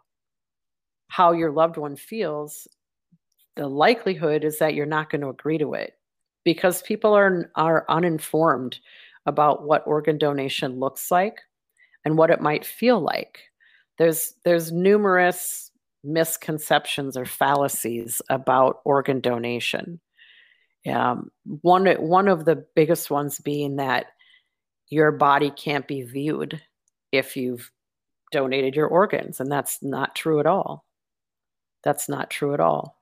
how 1.09 1.33
your 1.33 1.53
loved 1.53 1.77
one 1.77 1.97
feels, 1.97 2.67
the 3.57 3.69
likelihood 3.69 4.45
is 4.45 4.59
that 4.59 4.75
you're 4.75 4.87
not 4.87 5.11
going 5.11 5.21
to 5.21 5.29
agree 5.29 5.59
to 5.59 5.75
it 5.75 5.95
because 6.45 6.83
people 6.83 7.15
are 7.15 7.51
are 7.55 7.85
uninformed 7.89 8.79
about 9.27 9.67
what 9.67 9.87
organ 9.87 10.19
donation 10.19 10.79
looks 10.79 11.11
like 11.11 11.39
and 12.05 12.17
what 12.17 12.31
it 12.31 12.41
might 12.41 12.65
feel 12.65 13.01
like. 13.01 13.41
There's 13.99 14.35
there's 14.45 14.73
numerous 14.73 15.71
misconceptions 16.05 17.17
or 17.17 17.25
fallacies 17.25 18.23
about 18.31 18.81
organ 18.85 19.21
donation. 19.21 20.01
Um, 20.87 21.31
one 21.45 21.87
one 21.87 22.29
of 22.29 22.45
the 22.45 22.65
biggest 22.75 23.11
ones 23.11 23.41
being 23.41 23.77
that 23.77 24.07
your 24.89 25.13
body 25.13 25.51
can't 25.51 25.87
be 25.87 26.03
viewed 26.03 26.61
if 27.13 27.37
you've 27.37 27.71
donated 28.33 28.77
your 28.77 28.87
organs, 28.87 29.41
and 29.41 29.51
that's 29.51 29.83
not 29.83 30.15
true 30.15 30.41
at 30.41 30.47
all. 30.47 30.85
That's 31.85 32.09
not 32.09 32.31
true 32.31 32.55
at 32.55 32.61
all. 32.61 33.01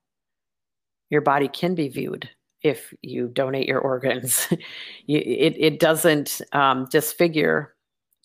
Your 1.10 1.20
body 1.20 1.48
can 1.48 1.74
be 1.74 1.88
viewed 1.88 2.28
if 2.62 2.92
you 3.02 3.28
donate 3.28 3.68
your 3.68 3.80
organs. 3.80 4.48
it, 5.08 5.56
it 5.58 5.80
doesn't 5.80 6.40
um, 6.52 6.86
disfigure 6.90 7.74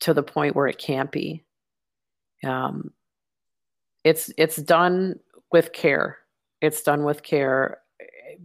to 0.01 0.13
the 0.13 0.23
point 0.23 0.55
where 0.55 0.67
it 0.67 0.77
can't 0.77 1.11
be. 1.11 1.43
Um, 2.43 2.91
it's 4.03 4.31
it's 4.37 4.57
done 4.57 5.19
with 5.51 5.73
care. 5.73 6.17
It's 6.59 6.81
done 6.81 7.03
with 7.03 7.23
care. 7.23 7.79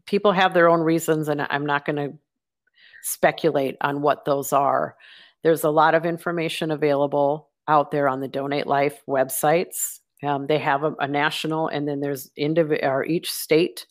People 0.06 0.32
have 0.32 0.54
their 0.54 0.68
own 0.68 0.80
reasons, 0.80 1.28
and 1.28 1.46
I'm 1.48 1.64
not 1.64 1.86
going 1.86 1.96
to 1.96 2.18
speculate 3.02 3.76
on 3.80 4.02
what 4.02 4.24
those 4.24 4.52
are. 4.52 4.96
There's 5.42 5.64
a 5.64 5.70
lot 5.70 5.94
of 5.94 6.04
information 6.04 6.70
available 6.70 7.48
out 7.68 7.90
there 7.90 8.08
on 8.08 8.20
the 8.20 8.28
Donate 8.28 8.66
Life 8.66 9.02
websites. 9.08 10.00
Um, 10.22 10.46
they 10.46 10.58
have 10.58 10.82
a, 10.82 10.94
a, 10.98 11.06
national, 11.06 11.68
and 11.68 11.86
then 11.86 12.00
there's 12.00 12.30
individual, 12.36 12.90
or 12.90 13.04
each 13.04 13.30
state 13.30 13.86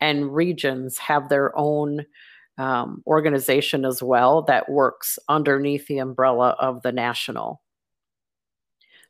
and 0.00 0.34
regions 0.34 0.98
have 0.98 1.28
their 1.28 1.56
own 1.58 2.04
um, 2.58 3.02
organization 3.06 3.84
as 3.84 4.02
well 4.02 4.42
that 4.42 4.68
works 4.68 5.18
underneath 5.28 5.86
the 5.86 5.98
umbrella 5.98 6.56
of 6.58 6.82
the 6.82 6.92
national. 6.92 7.60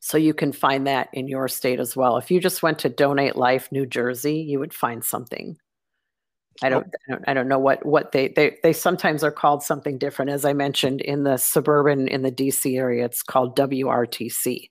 So 0.01 0.18
you 0.18 0.34
can 0.34 0.53
find 0.53 0.87
that 0.87 1.09
in 1.12 1.28
your 1.28 1.49
state 1.49 1.80
as 1.80 1.97
well. 1.97 2.16
If 2.16 2.30
you 2.30 2.41
just 2.41 2.62
went 2.62 2.78
to 2.80 2.89
Donate 2.89 3.37
Life 3.37 3.70
New 3.72 3.87
Jersey, 3.87 4.37
you 4.37 4.59
would 4.59 4.74
find 4.74 5.03
something. 5.03 5.57
I 6.62 6.68
don't, 6.68 6.87
I 6.87 7.12
don't, 7.12 7.24
I 7.28 7.34
don't 7.34 7.49
know 7.49 7.59
what 7.59 7.84
what 7.84 8.12
they 8.12 8.28
they 8.28 8.57
they 8.62 8.72
sometimes 8.72 9.22
are 9.22 9.30
called 9.30 9.62
something 9.62 9.99
different. 9.99 10.30
As 10.30 10.45
I 10.45 10.55
mentioned 10.55 11.03
in 11.03 11.24
the 11.24 11.37
suburban 11.37 12.09
in 12.09 12.22
the 12.22 12.32
DC 12.32 12.78
area, 12.78 13.05
it's 13.05 13.22
called 13.22 13.59
WRTC, 13.59 14.70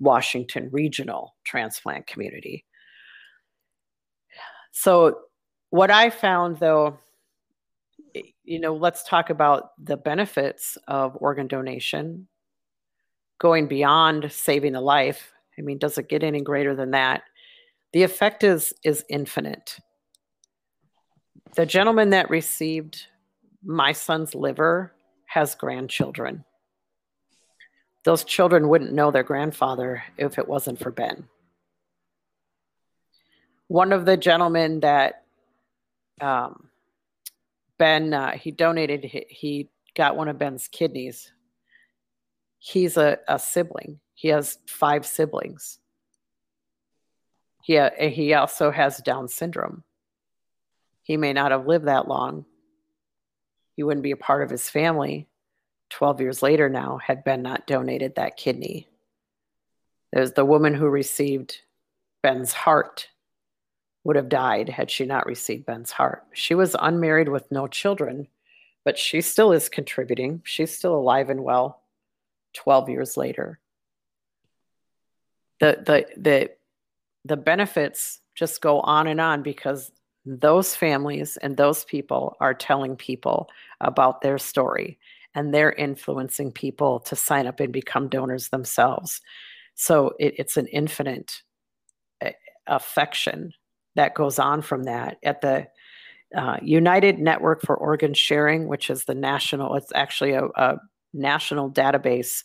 Washington 0.00 0.70
Regional 0.72 1.36
Transplant 1.44 2.06
Community. 2.08 2.64
So, 4.72 5.18
what 5.70 5.90
I 5.90 6.10
found 6.10 6.58
though, 6.58 6.98
you 8.44 8.60
know, 8.60 8.74
let's 8.74 9.04
talk 9.04 9.30
about 9.30 9.70
the 9.82 9.96
benefits 9.96 10.76
of 10.88 11.16
organ 11.20 11.46
donation, 11.46 12.28
going 13.38 13.66
beyond 13.66 14.30
saving 14.32 14.74
a 14.74 14.80
life. 14.80 15.32
I 15.58 15.62
mean, 15.62 15.78
does 15.78 15.98
it 15.98 16.08
get 16.08 16.22
any 16.22 16.40
greater 16.40 16.74
than 16.74 16.92
that? 16.92 17.22
The 17.92 18.02
effect 18.02 18.44
is 18.44 18.72
is 18.84 19.04
infinite 19.08 19.78
the 21.54 21.66
gentleman 21.66 22.10
that 22.10 22.30
received 22.30 23.06
my 23.64 23.92
son's 23.92 24.34
liver 24.34 24.92
has 25.26 25.54
grandchildren. 25.54 26.44
Those 28.04 28.24
children 28.24 28.68
wouldn't 28.68 28.92
know 28.92 29.10
their 29.10 29.22
grandfather 29.22 30.02
if 30.16 30.38
it 30.38 30.48
wasn't 30.48 30.78
for 30.78 30.90
Ben. 30.90 31.28
One 33.68 33.92
of 33.92 34.04
the 34.06 34.16
gentlemen 34.16 34.80
that 34.80 35.19
um, 36.20 36.68
Ben, 37.78 38.12
uh, 38.12 38.32
he 38.32 38.50
donated, 38.50 39.04
he, 39.04 39.26
he 39.28 39.70
got 39.94 40.16
one 40.16 40.28
of 40.28 40.38
Ben's 40.38 40.68
kidneys. 40.68 41.32
He's 42.58 42.96
a, 42.96 43.18
a 43.26 43.38
sibling. 43.38 44.00
He 44.14 44.28
has 44.28 44.58
five 44.66 45.06
siblings. 45.06 45.78
He, 47.62 47.78
uh, 47.78 47.90
he 47.98 48.34
also 48.34 48.70
has 48.70 48.98
Down 48.98 49.28
syndrome. 49.28 49.84
He 51.02 51.16
may 51.16 51.32
not 51.32 51.50
have 51.50 51.66
lived 51.66 51.86
that 51.86 52.08
long. 52.08 52.44
He 53.76 53.82
wouldn't 53.82 54.02
be 54.02 54.10
a 54.10 54.16
part 54.16 54.42
of 54.42 54.50
his 54.50 54.68
family. 54.68 55.26
12 55.90 56.20
years 56.20 56.42
later 56.42 56.68
now, 56.68 56.98
had 56.98 57.24
Ben 57.24 57.42
not 57.42 57.66
donated 57.66 58.14
that 58.14 58.36
kidney. 58.36 58.88
There's 60.12 60.32
the 60.32 60.44
woman 60.44 60.74
who 60.74 60.86
received 60.86 61.58
Ben's 62.22 62.52
heart 62.52 63.08
would 64.04 64.16
have 64.16 64.28
died 64.28 64.68
had 64.68 64.90
she 64.90 65.04
not 65.04 65.26
received 65.26 65.66
Ben's 65.66 65.90
heart. 65.90 66.24
She 66.32 66.54
was 66.54 66.76
unmarried 66.78 67.28
with 67.28 67.50
no 67.50 67.66
children, 67.66 68.28
but 68.84 68.98
she 68.98 69.20
still 69.20 69.52
is 69.52 69.68
contributing. 69.68 70.42
She's 70.44 70.74
still 70.74 70.94
alive 70.94 71.28
and 71.30 71.44
well 71.44 71.82
12 72.54 72.88
years 72.88 73.16
later. 73.16 73.58
The 75.58 75.82
the 75.84 76.06
the 76.16 76.50
the 77.26 77.36
benefits 77.36 78.20
just 78.34 78.62
go 78.62 78.80
on 78.80 79.06
and 79.06 79.20
on 79.20 79.42
because 79.42 79.92
those 80.24 80.74
families 80.74 81.36
and 81.36 81.56
those 81.56 81.84
people 81.84 82.36
are 82.40 82.54
telling 82.54 82.96
people 82.96 83.50
about 83.80 84.22
their 84.22 84.38
story 84.38 84.98
and 85.34 85.52
they're 85.52 85.72
influencing 85.72 86.52
people 86.52 87.00
to 87.00 87.16
sign 87.16 87.46
up 87.46 87.60
and 87.60 87.72
become 87.72 88.08
donors 88.08 88.48
themselves. 88.48 89.20
So 89.74 90.14
it, 90.18 90.34
it's 90.38 90.56
an 90.56 90.66
infinite 90.66 91.42
eh, 92.20 92.32
affection 92.66 93.52
that 93.96 94.14
goes 94.14 94.38
on 94.38 94.62
from 94.62 94.84
that. 94.84 95.18
At 95.22 95.40
the 95.40 95.66
uh, 96.36 96.58
United 96.62 97.18
Network 97.18 97.62
for 97.62 97.76
Organ 97.76 98.14
Sharing, 98.14 98.68
which 98.68 98.90
is 98.90 99.04
the 99.04 99.14
national, 99.14 99.74
it's 99.74 99.92
actually 99.94 100.32
a, 100.32 100.44
a 100.56 100.76
national 101.12 101.70
database 101.70 102.44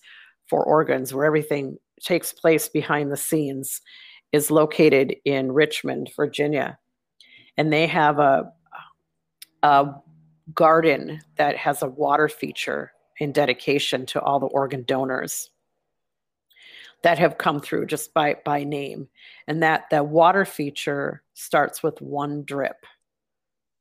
for 0.49 0.63
organs 0.63 1.13
where 1.13 1.25
everything 1.25 1.77
takes 2.01 2.33
place 2.33 2.67
behind 2.67 3.11
the 3.11 3.17
scenes, 3.17 3.81
is 4.31 4.51
located 4.51 5.15
in 5.23 5.51
Richmond, 5.51 6.11
Virginia 6.15 6.77
and 7.57 7.71
they 7.71 7.87
have 7.87 8.19
a, 8.19 8.51
a 9.63 9.87
garden 10.53 11.21
that 11.37 11.57
has 11.57 11.81
a 11.81 11.89
water 11.89 12.27
feature 12.27 12.91
in 13.19 13.31
dedication 13.31 14.05
to 14.05 14.21
all 14.21 14.39
the 14.39 14.47
organ 14.47 14.83
donors 14.83 15.49
that 17.05 17.19
have 17.19 17.37
come 17.37 17.59
through 17.59 17.85
just 17.85 18.13
by 18.15 18.35
by 18.43 18.63
name 18.63 19.07
and 19.47 19.61
that 19.61 19.85
that 19.91 20.07
water 20.07 20.43
feature 20.43 21.21
starts 21.35 21.83
with 21.83 22.01
one 22.01 22.43
drip 22.45 22.83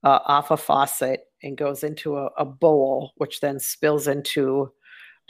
uh, 0.04 0.18
off 0.26 0.50
a 0.50 0.56
faucet 0.58 1.28
and 1.42 1.56
goes 1.56 1.82
into 1.82 2.18
a, 2.18 2.26
a, 2.36 2.44
bowl 2.44 3.14
which 3.16 3.40
then 3.40 3.58
spills 3.58 4.08
into 4.08 4.70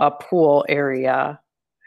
a 0.01 0.11
pool 0.11 0.67
area 0.69 1.39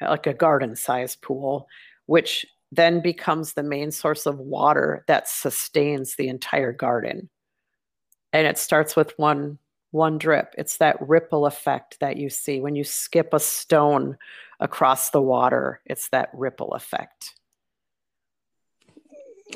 like 0.02 0.28
a 0.28 0.34
garden 0.34 0.78
sized 0.78 1.22
pool 1.22 1.68
which 2.06 2.46
then 2.72 3.02
becomes 3.02 3.54
the 3.54 3.64
main 3.64 3.92
source 3.92 4.26
of 4.26 4.40
water 4.40 5.04
that 5.08 5.28
sustains 5.28 6.16
the 6.16 6.30
entire 6.30 6.72
garden. 6.72 7.30
And 8.34 8.48
it 8.48 8.58
starts 8.58 8.96
with 8.96 9.14
one 9.18 9.58
one 9.92 10.18
drip. 10.18 10.54
It's 10.58 10.78
that 10.78 10.98
ripple 11.08 11.46
effect 11.46 12.00
that 12.00 12.18
you 12.18 12.30
see 12.30 12.60
when 12.60 12.76
you 12.76 12.84
skip 12.84 13.34
a 13.34 13.40
stone 13.40 14.18
across 14.60 15.10
the 15.10 15.22
water. 15.22 15.82
It's 15.86 16.10
that 16.10 16.30
ripple 16.34 16.74
effect. 16.74 17.34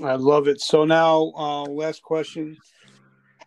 I 0.03 0.15
love 0.15 0.47
it. 0.47 0.61
So 0.61 0.85
now, 0.85 1.33
uh, 1.35 1.63
last 1.63 2.01
question: 2.01 2.57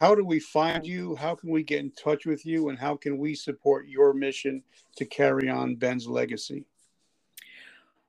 How 0.00 0.14
do 0.14 0.24
we 0.24 0.40
find 0.40 0.86
you? 0.86 1.16
How 1.16 1.34
can 1.34 1.50
we 1.50 1.62
get 1.62 1.80
in 1.80 1.90
touch 1.92 2.26
with 2.26 2.44
you? 2.44 2.68
And 2.68 2.78
how 2.78 2.96
can 2.96 3.18
we 3.18 3.34
support 3.34 3.88
your 3.88 4.12
mission 4.12 4.62
to 4.96 5.06
carry 5.06 5.48
on 5.48 5.76
Ben's 5.76 6.06
legacy? 6.06 6.66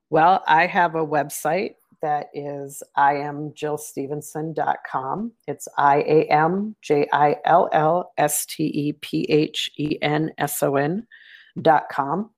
Well, 0.10 0.44
I 0.48 0.68
have 0.68 0.96
a 0.96 1.06
website 1.06 1.76
that 2.02 2.28
is 2.34 2.82
iamjillstephenson.com. 2.98 5.32
It's 5.48 5.68
I 5.78 5.98
A 6.02 6.24
M 6.26 6.76
J 6.82 7.08
I 7.12 7.38
L 7.46 7.70
L 7.72 8.12
S 8.18 8.46
T 8.46 8.64
E 8.64 8.94
P 8.94 9.26
H 9.30 9.72
E 9.78 9.98
N 10.02 10.32
S 10.38 10.64
O 10.64 10.76
N.com. 10.76 12.30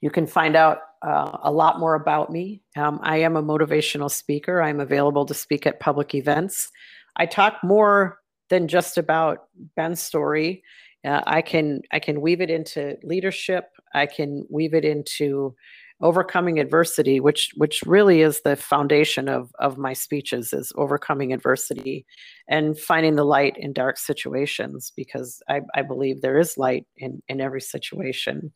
You 0.00 0.10
can 0.10 0.26
find 0.26 0.56
out 0.56 0.78
uh, 1.02 1.38
a 1.42 1.52
lot 1.52 1.78
more 1.78 1.94
about 1.94 2.30
me. 2.30 2.62
Um, 2.76 3.00
I 3.02 3.18
am 3.18 3.36
a 3.36 3.42
motivational 3.42 4.10
speaker. 4.10 4.62
I'm 4.62 4.80
available 4.80 5.26
to 5.26 5.34
speak 5.34 5.66
at 5.66 5.80
public 5.80 6.14
events. 6.14 6.70
I 7.16 7.26
talk 7.26 7.58
more 7.62 8.18
than 8.50 8.68
just 8.68 8.98
about 8.98 9.44
Ben's 9.74 10.00
story. 10.00 10.62
Uh, 11.04 11.22
I 11.26 11.42
can 11.42 11.82
I 11.92 11.98
can 11.98 12.20
weave 12.20 12.40
it 12.40 12.50
into 12.50 12.96
leadership. 13.02 13.70
I 13.94 14.06
can 14.06 14.46
weave 14.50 14.74
it 14.74 14.84
into 14.84 15.54
overcoming 16.02 16.60
adversity 16.60 17.20
which 17.20 17.50
which 17.56 17.82
really 17.86 18.20
is 18.20 18.42
the 18.42 18.54
foundation 18.54 19.28
of 19.28 19.50
of 19.58 19.78
my 19.78 19.94
speeches 19.94 20.52
is 20.52 20.72
overcoming 20.76 21.32
adversity 21.32 22.04
and 22.48 22.78
finding 22.78 23.16
the 23.16 23.24
light 23.24 23.56
in 23.56 23.72
dark 23.72 23.96
situations 23.96 24.92
because 24.94 25.42
i, 25.48 25.60
I 25.74 25.82
believe 25.82 26.20
there 26.20 26.38
is 26.38 26.58
light 26.58 26.86
in 26.96 27.22
in 27.28 27.40
every 27.40 27.62
situation. 27.62 28.52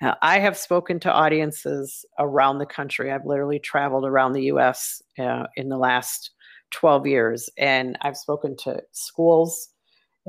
Uh, 0.00 0.14
i 0.22 0.38
have 0.38 0.56
spoken 0.56 1.00
to 1.00 1.12
audiences 1.12 2.04
around 2.18 2.58
the 2.58 2.66
country. 2.66 3.10
I've 3.10 3.26
literally 3.26 3.58
traveled 3.58 4.04
around 4.04 4.32
the 4.32 4.42
us 4.42 5.02
uh, 5.18 5.46
in 5.56 5.68
the 5.68 5.78
last 5.78 6.30
12 6.72 7.06
years 7.06 7.50
and 7.58 7.98
i've 8.02 8.16
spoken 8.16 8.56
to 8.56 8.80
schools 8.92 9.70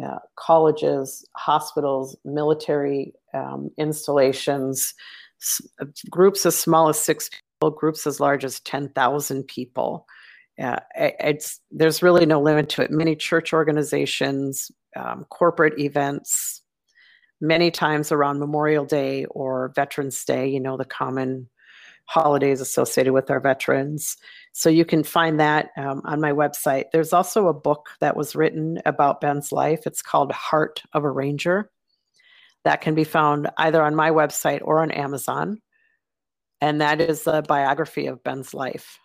uh, 0.03 0.17
colleges 0.37 1.23
hospitals 1.35 2.15
military 2.25 3.13
um, 3.35 3.69
installations 3.77 4.95
groups 6.09 6.45
as 6.45 6.57
small 6.57 6.89
as 6.89 6.99
six 6.99 7.29
people, 7.29 7.71
groups 7.71 8.05
as 8.07 8.19
large 8.19 8.45
as 8.45 8.59
10,000 8.61 9.43
people. 9.43 10.05
Uh, 10.61 10.79
it's 10.95 11.59
there's 11.71 12.03
really 12.03 12.25
no 12.25 12.41
limit 12.41 12.69
to 12.69 12.83
it. 12.83 12.91
Many 12.91 13.15
church 13.15 13.53
organizations, 13.53 14.71
um, 14.95 15.25
corporate 15.29 15.79
events, 15.79 16.61
many 17.39 17.71
times 17.71 18.11
around 18.11 18.39
Memorial 18.39 18.85
Day 18.85 19.25
or 19.25 19.71
Veterans 19.75 20.23
Day, 20.23 20.47
you 20.47 20.59
know, 20.59 20.77
the 20.77 20.85
common 20.85 21.49
holidays 22.05 22.61
associated 22.61 23.13
with 23.13 23.31
our 23.31 23.39
veterans. 23.39 24.17
So 24.51 24.69
you 24.69 24.85
can 24.85 25.03
find 25.03 25.39
that 25.39 25.69
um, 25.77 26.01
on 26.03 26.19
my 26.19 26.31
website. 26.31 26.85
There's 26.91 27.13
also 27.13 27.47
a 27.47 27.53
book 27.53 27.89
that 28.01 28.17
was 28.17 28.35
written 28.35 28.79
about 28.85 29.21
Ben's 29.21 29.51
life. 29.51 29.83
It's 29.85 30.01
called 30.01 30.31
Heart 30.31 30.83
of 30.93 31.03
a 31.03 31.09
Ranger. 31.09 31.71
That 32.63 32.81
can 32.81 32.95
be 32.95 33.03
found 33.03 33.49
either 33.57 33.81
on 33.81 33.95
my 33.95 34.11
website 34.11 34.61
or 34.63 34.81
on 34.81 34.91
Amazon. 34.91 35.59
And 36.59 36.81
that 36.81 37.01
is 37.01 37.25
a 37.25 37.41
biography 37.41 38.07
of 38.07 38.23
Ben's 38.23 38.53
life. 38.53 38.99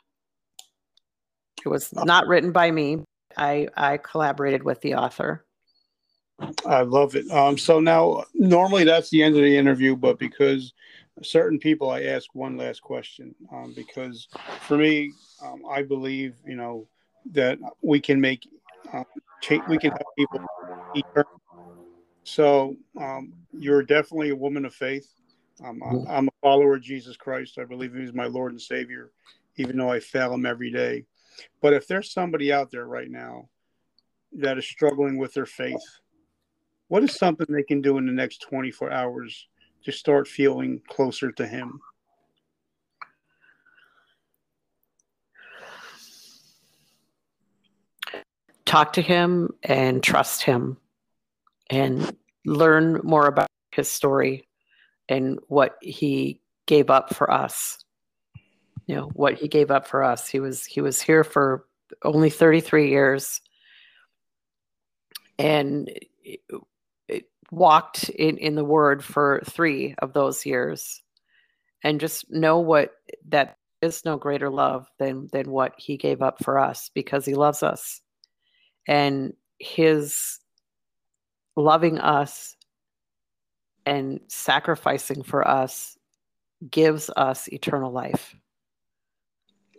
It 1.64 1.68
was 1.68 1.92
not 1.92 2.26
written 2.26 2.52
by 2.52 2.70
me. 2.70 3.04
I, 3.36 3.68
I 3.76 3.96
collaborated 3.96 4.62
with 4.62 4.80
the 4.82 4.94
author. 4.94 5.44
I 6.66 6.82
love 6.82 7.16
it. 7.16 7.30
Um, 7.30 7.56
so 7.56 7.80
now, 7.80 8.24
normally 8.34 8.84
that's 8.84 9.08
the 9.08 9.22
end 9.22 9.36
of 9.36 9.42
the 9.42 9.56
interview, 9.56 9.96
but 9.96 10.18
because 10.18 10.74
certain 11.22 11.58
people, 11.58 11.90
I 11.90 12.02
ask 12.02 12.34
one 12.34 12.56
last 12.56 12.82
question. 12.82 13.34
Um, 13.52 13.72
because 13.74 14.28
for 14.60 14.76
me, 14.76 15.12
um, 15.42 15.62
I 15.68 15.82
believe 15.82 16.34
you 16.46 16.56
know 16.56 16.86
that 17.32 17.58
we 17.82 18.00
can 18.00 18.20
make 18.20 18.46
uh, 18.92 19.04
change, 19.42 19.62
we 19.68 19.78
can 19.78 19.90
help 19.90 20.06
people 20.16 20.40
so 22.26 22.74
um, 23.00 23.32
you're 23.52 23.84
definitely 23.84 24.30
a 24.30 24.36
woman 24.36 24.64
of 24.64 24.74
faith. 24.74 25.08
Um, 25.64 25.80
mm-hmm. 25.80 26.10
I'm 26.10 26.26
a 26.26 26.32
follower 26.42 26.74
of 26.74 26.82
Jesus 26.82 27.16
Christ. 27.16 27.56
I 27.58 27.64
believe 27.64 27.94
He's 27.94 28.12
my 28.12 28.26
Lord 28.26 28.50
and 28.50 28.60
Savior, 28.60 29.12
even 29.56 29.76
though 29.76 29.92
I 29.92 30.00
fail 30.00 30.34
Him 30.34 30.44
every 30.44 30.72
day. 30.72 31.04
But 31.62 31.72
if 31.72 31.86
there's 31.86 32.12
somebody 32.12 32.52
out 32.52 32.72
there 32.72 32.84
right 32.84 33.08
now 33.08 33.48
that 34.32 34.58
is 34.58 34.66
struggling 34.66 35.18
with 35.18 35.34
their 35.34 35.46
faith, 35.46 35.80
what 36.88 37.04
is 37.04 37.14
something 37.14 37.46
they 37.48 37.62
can 37.62 37.80
do 37.80 37.96
in 37.96 38.06
the 38.06 38.12
next 38.12 38.38
24 38.42 38.90
hours 38.90 39.46
to 39.84 39.92
start 39.92 40.26
feeling 40.26 40.82
closer 40.88 41.30
to 41.30 41.46
Him? 41.46 41.78
Talk 48.64 48.94
to 48.94 49.02
Him 49.02 49.54
and 49.62 50.02
trust 50.02 50.42
Him 50.42 50.78
and 51.70 52.16
learn 52.44 53.00
more 53.02 53.26
about 53.26 53.48
His 53.72 53.90
story 53.90 54.48
and 55.08 55.38
what 55.48 55.76
He 55.80 56.40
gave 56.66 56.90
up 56.90 57.14
for 57.14 57.30
us. 57.30 57.78
You 58.86 58.96
know, 58.96 59.10
what 59.14 59.34
He 59.34 59.48
gave 59.48 59.70
up 59.70 59.86
for 59.86 60.02
us. 60.02 60.28
He 60.28 60.40
was 60.40 60.64
He 60.64 60.80
was 60.80 61.00
here 61.00 61.24
for 61.24 61.66
only 62.04 62.30
33 62.30 62.90
years 62.90 63.40
and 65.38 65.90
walked 67.50 68.08
in, 68.08 68.38
in 68.38 68.54
the 68.54 68.64
word 68.64 69.04
for 69.04 69.40
three 69.44 69.94
of 69.98 70.12
those 70.12 70.44
years 70.44 71.02
and 71.84 72.00
just 72.00 72.30
know 72.30 72.58
what 72.58 72.90
that 73.28 73.56
is 73.82 74.04
no 74.04 74.16
greater 74.16 74.50
love 74.50 74.88
than 74.98 75.28
than 75.32 75.50
what 75.50 75.74
he 75.76 75.96
gave 75.96 76.22
up 76.22 76.42
for 76.42 76.58
us 76.58 76.90
because 76.94 77.24
he 77.24 77.34
loves 77.34 77.62
us 77.62 78.00
and 78.88 79.32
his 79.58 80.38
loving 81.56 81.98
us 81.98 82.56
and 83.84 84.20
sacrificing 84.28 85.22
for 85.22 85.46
us 85.46 85.96
gives 86.70 87.10
us 87.16 87.48
eternal 87.48 87.92
life. 87.92 88.34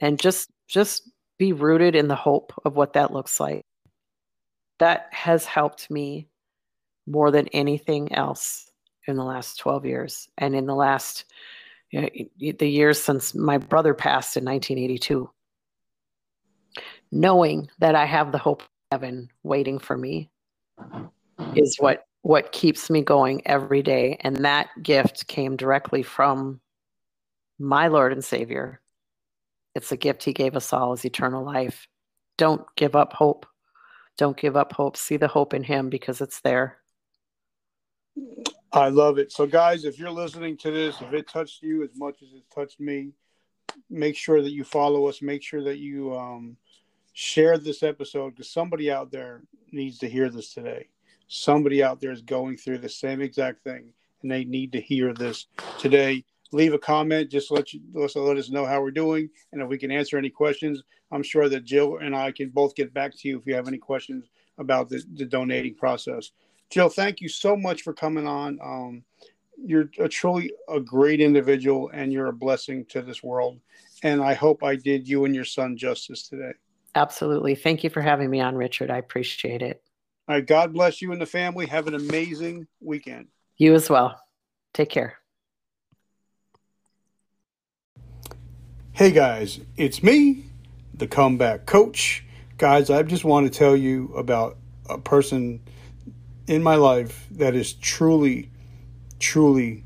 And 0.01 0.19
just 0.19 0.49
just 0.67 1.09
be 1.37 1.53
rooted 1.53 1.95
in 1.95 2.07
the 2.07 2.15
hope 2.15 2.53
of 2.65 2.75
what 2.75 2.93
that 2.93 3.13
looks 3.13 3.39
like. 3.39 3.61
That 4.79 5.07
has 5.11 5.45
helped 5.45 5.89
me 5.89 6.27
more 7.07 7.31
than 7.31 7.47
anything 7.49 8.13
else 8.13 8.69
in 9.07 9.15
the 9.15 9.23
last 9.23 9.57
12 9.59 9.85
years. 9.85 10.27
And 10.37 10.55
in 10.55 10.65
the 10.65 10.75
last 10.75 11.25
you 11.91 12.01
know, 12.01 12.09
the 12.59 12.69
years 12.69 13.01
since 13.01 13.33
my 13.33 13.57
brother 13.57 13.93
passed 13.93 14.37
in 14.37 14.43
1982 14.43 15.29
knowing 17.11 17.69
that 17.79 17.95
i 17.95 18.05
have 18.05 18.31
the 18.31 18.37
hope 18.37 18.61
of 18.61 18.67
heaven 18.91 19.29
waiting 19.43 19.79
for 19.79 19.97
me 19.97 20.29
is 21.55 21.77
what 21.79 22.05
what 22.21 22.51
keeps 22.51 22.89
me 22.89 23.01
going 23.01 23.41
every 23.45 23.81
day 23.81 24.17
and 24.21 24.43
that 24.43 24.67
gift 24.81 25.27
came 25.27 25.55
directly 25.55 26.03
from 26.03 26.59
my 27.59 27.87
lord 27.87 28.11
and 28.11 28.23
savior 28.23 28.81
it's 29.75 29.91
a 29.91 29.97
gift 29.97 30.23
he 30.23 30.33
gave 30.33 30.55
us 30.55 30.73
all 30.73 30.91
as 30.91 31.05
eternal 31.05 31.43
life 31.43 31.87
don't 32.37 32.63
give 32.75 32.95
up 32.95 33.13
hope 33.13 33.45
don't 34.17 34.37
give 34.37 34.57
up 34.57 34.73
hope 34.73 34.97
see 34.97 35.17
the 35.17 35.27
hope 35.27 35.53
in 35.53 35.63
him 35.63 35.89
because 35.89 36.21
it's 36.21 36.41
there 36.41 36.77
I 38.71 38.89
love 38.89 39.17
it. 39.17 39.31
So, 39.31 39.47
guys, 39.47 39.85
if 39.85 39.97
you're 39.97 40.11
listening 40.11 40.57
to 40.57 40.71
this, 40.71 41.01
if 41.01 41.13
it 41.13 41.27
touched 41.27 41.63
you 41.63 41.83
as 41.83 41.91
much 41.95 42.21
as 42.21 42.33
it 42.33 42.43
touched 42.53 42.79
me, 42.79 43.11
make 43.89 44.15
sure 44.15 44.41
that 44.41 44.51
you 44.51 44.63
follow 44.63 45.07
us. 45.07 45.21
Make 45.21 45.41
sure 45.41 45.63
that 45.63 45.77
you 45.77 46.15
um, 46.15 46.57
share 47.13 47.57
this 47.57 47.83
episode 47.83 48.31
because 48.31 48.51
somebody 48.51 48.91
out 48.91 49.11
there 49.11 49.41
needs 49.71 49.99
to 49.99 50.09
hear 50.09 50.29
this 50.29 50.53
today. 50.53 50.89
Somebody 51.27 51.83
out 51.83 51.99
there 51.99 52.11
is 52.11 52.21
going 52.21 52.57
through 52.57 52.79
the 52.79 52.89
same 52.89 53.21
exact 53.21 53.63
thing, 53.63 53.91
and 54.21 54.31
they 54.31 54.45
need 54.45 54.71
to 54.71 54.81
hear 54.81 55.13
this 55.13 55.47
today. 55.77 56.23
Leave 56.53 56.73
a 56.73 56.79
comment. 56.79 57.29
Just 57.29 57.51
let 57.51 57.73
you 57.73 57.81
let 57.93 58.37
us 58.37 58.49
know 58.49 58.65
how 58.65 58.81
we're 58.81 58.91
doing, 58.91 59.29
and 59.51 59.61
if 59.61 59.67
we 59.67 59.77
can 59.77 59.91
answer 59.91 60.17
any 60.17 60.29
questions. 60.29 60.83
I'm 61.11 61.23
sure 61.23 61.49
that 61.49 61.63
Jill 61.63 61.97
and 61.97 62.15
I 62.15 62.31
can 62.31 62.49
both 62.49 62.75
get 62.75 62.93
back 62.93 63.13
to 63.17 63.27
you 63.27 63.37
if 63.37 63.45
you 63.45 63.55
have 63.55 63.67
any 63.67 63.77
questions 63.77 64.25
about 64.57 64.89
the, 64.89 65.03
the 65.13 65.25
donating 65.25 65.75
process. 65.75 66.31
Jill, 66.69 66.89
thank 66.89 67.21
you 67.21 67.29
so 67.29 67.55
much 67.55 67.81
for 67.81 67.93
coming 67.93 68.27
on. 68.27 68.59
Um, 68.61 69.03
you're 69.57 69.89
a 69.99 70.07
truly 70.07 70.51
a 70.69 70.79
great 70.79 71.21
individual 71.21 71.89
and 71.93 72.11
you're 72.11 72.27
a 72.27 72.33
blessing 72.33 72.85
to 72.89 73.01
this 73.01 73.23
world. 73.23 73.59
And 74.03 74.21
I 74.21 74.33
hope 74.33 74.63
I 74.63 74.75
did 74.75 75.07
you 75.07 75.25
and 75.25 75.33
your 75.33 75.45
son 75.45 75.77
justice 75.77 76.27
today. 76.27 76.51
Absolutely. 76.95 77.55
Thank 77.55 77.83
you 77.83 77.89
for 77.89 78.01
having 78.01 78.29
me 78.29 78.41
on, 78.41 78.55
Richard. 78.55 78.91
I 78.91 78.97
appreciate 78.97 79.61
it. 79.61 79.81
All 80.27 80.35
right. 80.35 80.45
God 80.45 80.73
bless 80.73 81.01
you 81.01 81.11
and 81.11 81.21
the 81.21 81.25
family. 81.25 81.67
Have 81.67 81.87
an 81.87 81.95
amazing 81.95 82.67
weekend. 82.81 83.27
You 83.57 83.73
as 83.75 83.89
well. 83.89 84.21
Take 84.73 84.89
care. 84.89 85.17
Hey 88.91 89.11
guys, 89.11 89.59
it's 89.77 90.01
me, 90.01 90.45
the 90.91 91.05
comeback 91.05 91.67
coach. 91.67 92.23
Guys, 92.57 92.89
I 92.89 93.03
just 93.03 93.23
want 93.23 93.45
to 93.45 93.55
tell 93.55 93.75
you 93.75 94.11
about 94.15 94.57
a 94.89 94.97
person 94.97 95.59
in 96.47 96.63
my 96.63 96.75
life 96.75 97.27
that 97.29 97.53
is 97.53 97.73
truly, 97.73 98.49
truly 99.19 99.83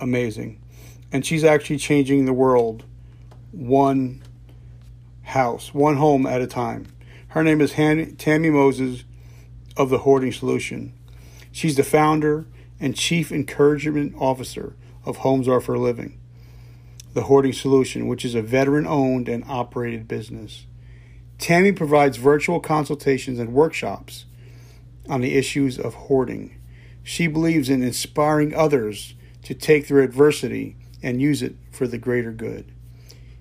amazing. 0.00 0.62
And 1.12 1.24
she's 1.24 1.44
actually 1.44 1.76
changing 1.76 2.24
the 2.24 2.32
world 2.32 2.84
one 3.52 4.22
house, 5.22 5.74
one 5.74 5.96
home 5.96 6.24
at 6.24 6.40
a 6.40 6.46
time. 6.46 6.86
Her 7.28 7.44
name 7.44 7.60
is 7.60 7.74
Han- 7.74 8.16
Tammy 8.16 8.48
Moses 8.48 9.04
of 9.76 9.90
the 9.90 9.98
Hoarding 9.98 10.32
Solution. 10.32 10.92
She's 11.52 11.76
the 11.76 11.84
founder 11.84 12.46
and 12.80 12.96
chief 12.96 13.32
encouragement 13.32 14.14
officer 14.18 14.74
of 15.04 15.18
Homes 15.18 15.48
Are 15.48 15.60
for 15.60 15.78
Living, 15.78 16.18
the 17.14 17.22
Hoarding 17.22 17.52
Solution, 17.52 18.06
which 18.06 18.24
is 18.24 18.34
a 18.34 18.42
veteran 18.42 18.86
owned 18.86 19.28
and 19.28 19.44
operated 19.46 20.08
business. 20.08 20.66
Tammy 21.38 21.72
provides 21.72 22.16
virtual 22.16 22.60
consultations 22.60 23.38
and 23.38 23.52
workshops 23.52 24.24
on 25.08 25.20
the 25.20 25.34
issues 25.34 25.78
of 25.78 25.94
hoarding. 25.94 26.58
She 27.02 27.26
believes 27.26 27.68
in 27.68 27.82
inspiring 27.82 28.54
others 28.54 29.14
to 29.44 29.54
take 29.54 29.86
their 29.86 30.00
adversity 30.00 30.76
and 31.02 31.20
use 31.20 31.42
it 31.42 31.54
for 31.70 31.86
the 31.86 31.98
greater 31.98 32.32
good. 32.32 32.72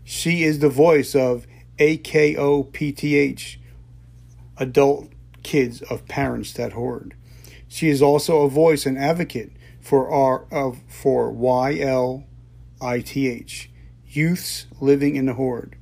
She 0.04 0.44
is 0.44 0.60
the 0.60 0.70
voice 0.70 1.16
of 1.16 1.48
AKOPTH, 1.80 3.58
adult 4.58 5.10
kids 5.46 5.82
of 5.84 6.08
parents 6.08 6.52
that 6.54 6.74
hoard. 6.74 7.16
She 7.68 7.88
is 7.90 8.02
also 8.02 8.42
a 8.42 8.50
voice 8.50 8.86
and 8.86 8.98
advocate 8.98 9.52
for 9.80 10.10
our 10.10 10.46
of 10.52 10.80
for 10.88 11.32
YLITH, 11.32 12.24
youths 14.08 14.66
living 14.82 15.16
in 15.16 15.28
the 15.28 15.36
hoard. 15.36 15.78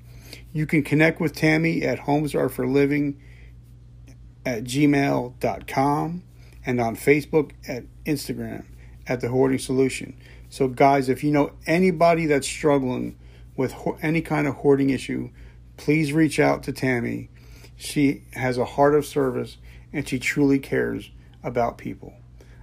You 0.52 0.66
can 0.68 0.84
connect 0.84 1.22
with 1.22 1.34
Tammy 1.34 1.82
at 1.82 2.00
Homes 2.00 2.36
Are 2.36 2.50
for 2.50 2.68
Living 2.68 3.20
at 4.46 4.66
gmail.com 4.66 6.24
and 6.66 6.82
on 6.82 6.96
Facebook 6.98 7.52
at 7.66 7.86
Instagram 8.06 8.66
at 9.08 9.22
the 9.22 9.30
Hoarding 9.30 9.60
Solution. 9.60 10.18
So, 10.50 10.68
guys, 10.68 11.08
if 11.08 11.24
you 11.24 11.32
know 11.32 11.54
anybody 11.66 12.26
that's 12.26 12.48
struggling 12.48 13.18
with 13.56 13.72
ho- 13.72 13.98
any 14.02 14.22
kind 14.22 14.46
of 14.46 14.56
hoarding 14.56 14.90
issue, 14.90 15.32
please 15.78 16.12
reach 16.12 16.40
out 16.40 16.64
to 16.64 16.74
Tammy. 16.74 17.30
She 17.84 18.24
has 18.32 18.58
a 18.58 18.64
heart 18.64 18.96
of 18.96 19.06
service 19.06 19.58
and 19.92 20.08
she 20.08 20.18
truly 20.18 20.58
cares 20.58 21.12
about 21.44 21.78
people. 21.78 22.14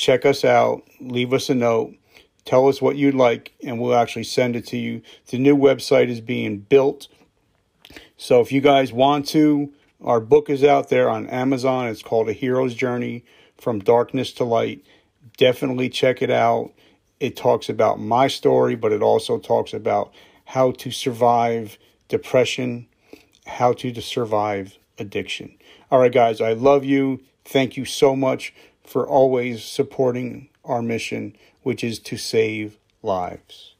Check 0.00 0.24
us 0.24 0.46
out, 0.46 0.88
leave 0.98 1.34
us 1.34 1.50
a 1.50 1.54
note, 1.54 1.94
tell 2.46 2.68
us 2.68 2.80
what 2.80 2.96
you'd 2.96 3.14
like 3.14 3.52
and 3.62 3.78
we'll 3.78 3.94
actually 3.94 4.24
send 4.24 4.56
it 4.56 4.66
to 4.68 4.78
you. 4.78 5.02
The 5.26 5.36
new 5.36 5.54
website 5.54 6.08
is 6.08 6.22
being 6.22 6.60
built. 6.60 7.06
So 8.16 8.40
if 8.40 8.50
you 8.50 8.62
guys 8.62 8.94
want 8.94 9.28
to, 9.28 9.74
our 10.02 10.18
book 10.18 10.48
is 10.48 10.64
out 10.64 10.88
there 10.88 11.10
on 11.10 11.26
Amazon. 11.26 11.88
It's 11.88 12.02
called 12.02 12.30
A 12.30 12.32
Hero's 12.32 12.74
Journey 12.74 13.26
from 13.58 13.78
Darkness 13.78 14.32
to 14.32 14.44
Light. 14.44 14.82
Definitely 15.36 15.90
check 15.90 16.22
it 16.22 16.30
out 16.30 16.72
it 17.18 17.36
talks 17.36 17.68
about 17.68 18.00
my 18.00 18.26
story, 18.26 18.76
but 18.76 18.92
it 18.92 19.02
also 19.02 19.38
talks 19.38 19.74
about 19.74 20.14
how 20.46 20.70
to 20.70 20.90
survive 20.90 21.76
depression, 22.08 22.86
how 23.44 23.74
to 23.74 24.00
survive 24.00 24.78
addiction. 24.96 25.58
All 25.90 25.98
right, 25.98 26.10
guys, 26.10 26.40
I 26.40 26.54
love 26.54 26.86
you. 26.86 27.20
Thank 27.44 27.76
you 27.76 27.84
so 27.84 28.16
much 28.16 28.54
for 28.90 29.06
always 29.06 29.62
supporting 29.62 30.48
our 30.64 30.82
mission, 30.82 31.36
which 31.62 31.84
is 31.84 32.00
to 32.00 32.16
save 32.16 32.76
lives. 33.02 33.76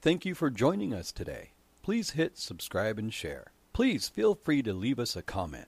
Thank 0.00 0.24
you 0.24 0.36
for 0.36 0.50
joining 0.50 0.94
us 0.94 1.10
today. 1.10 1.50
Please 1.82 2.10
hit 2.10 2.38
subscribe 2.38 2.96
and 2.96 3.12
share. 3.12 3.50
Please 3.72 4.08
feel 4.08 4.36
free 4.36 4.62
to 4.62 4.72
leave 4.72 5.00
us 5.00 5.16
a 5.16 5.22
comment. 5.22 5.66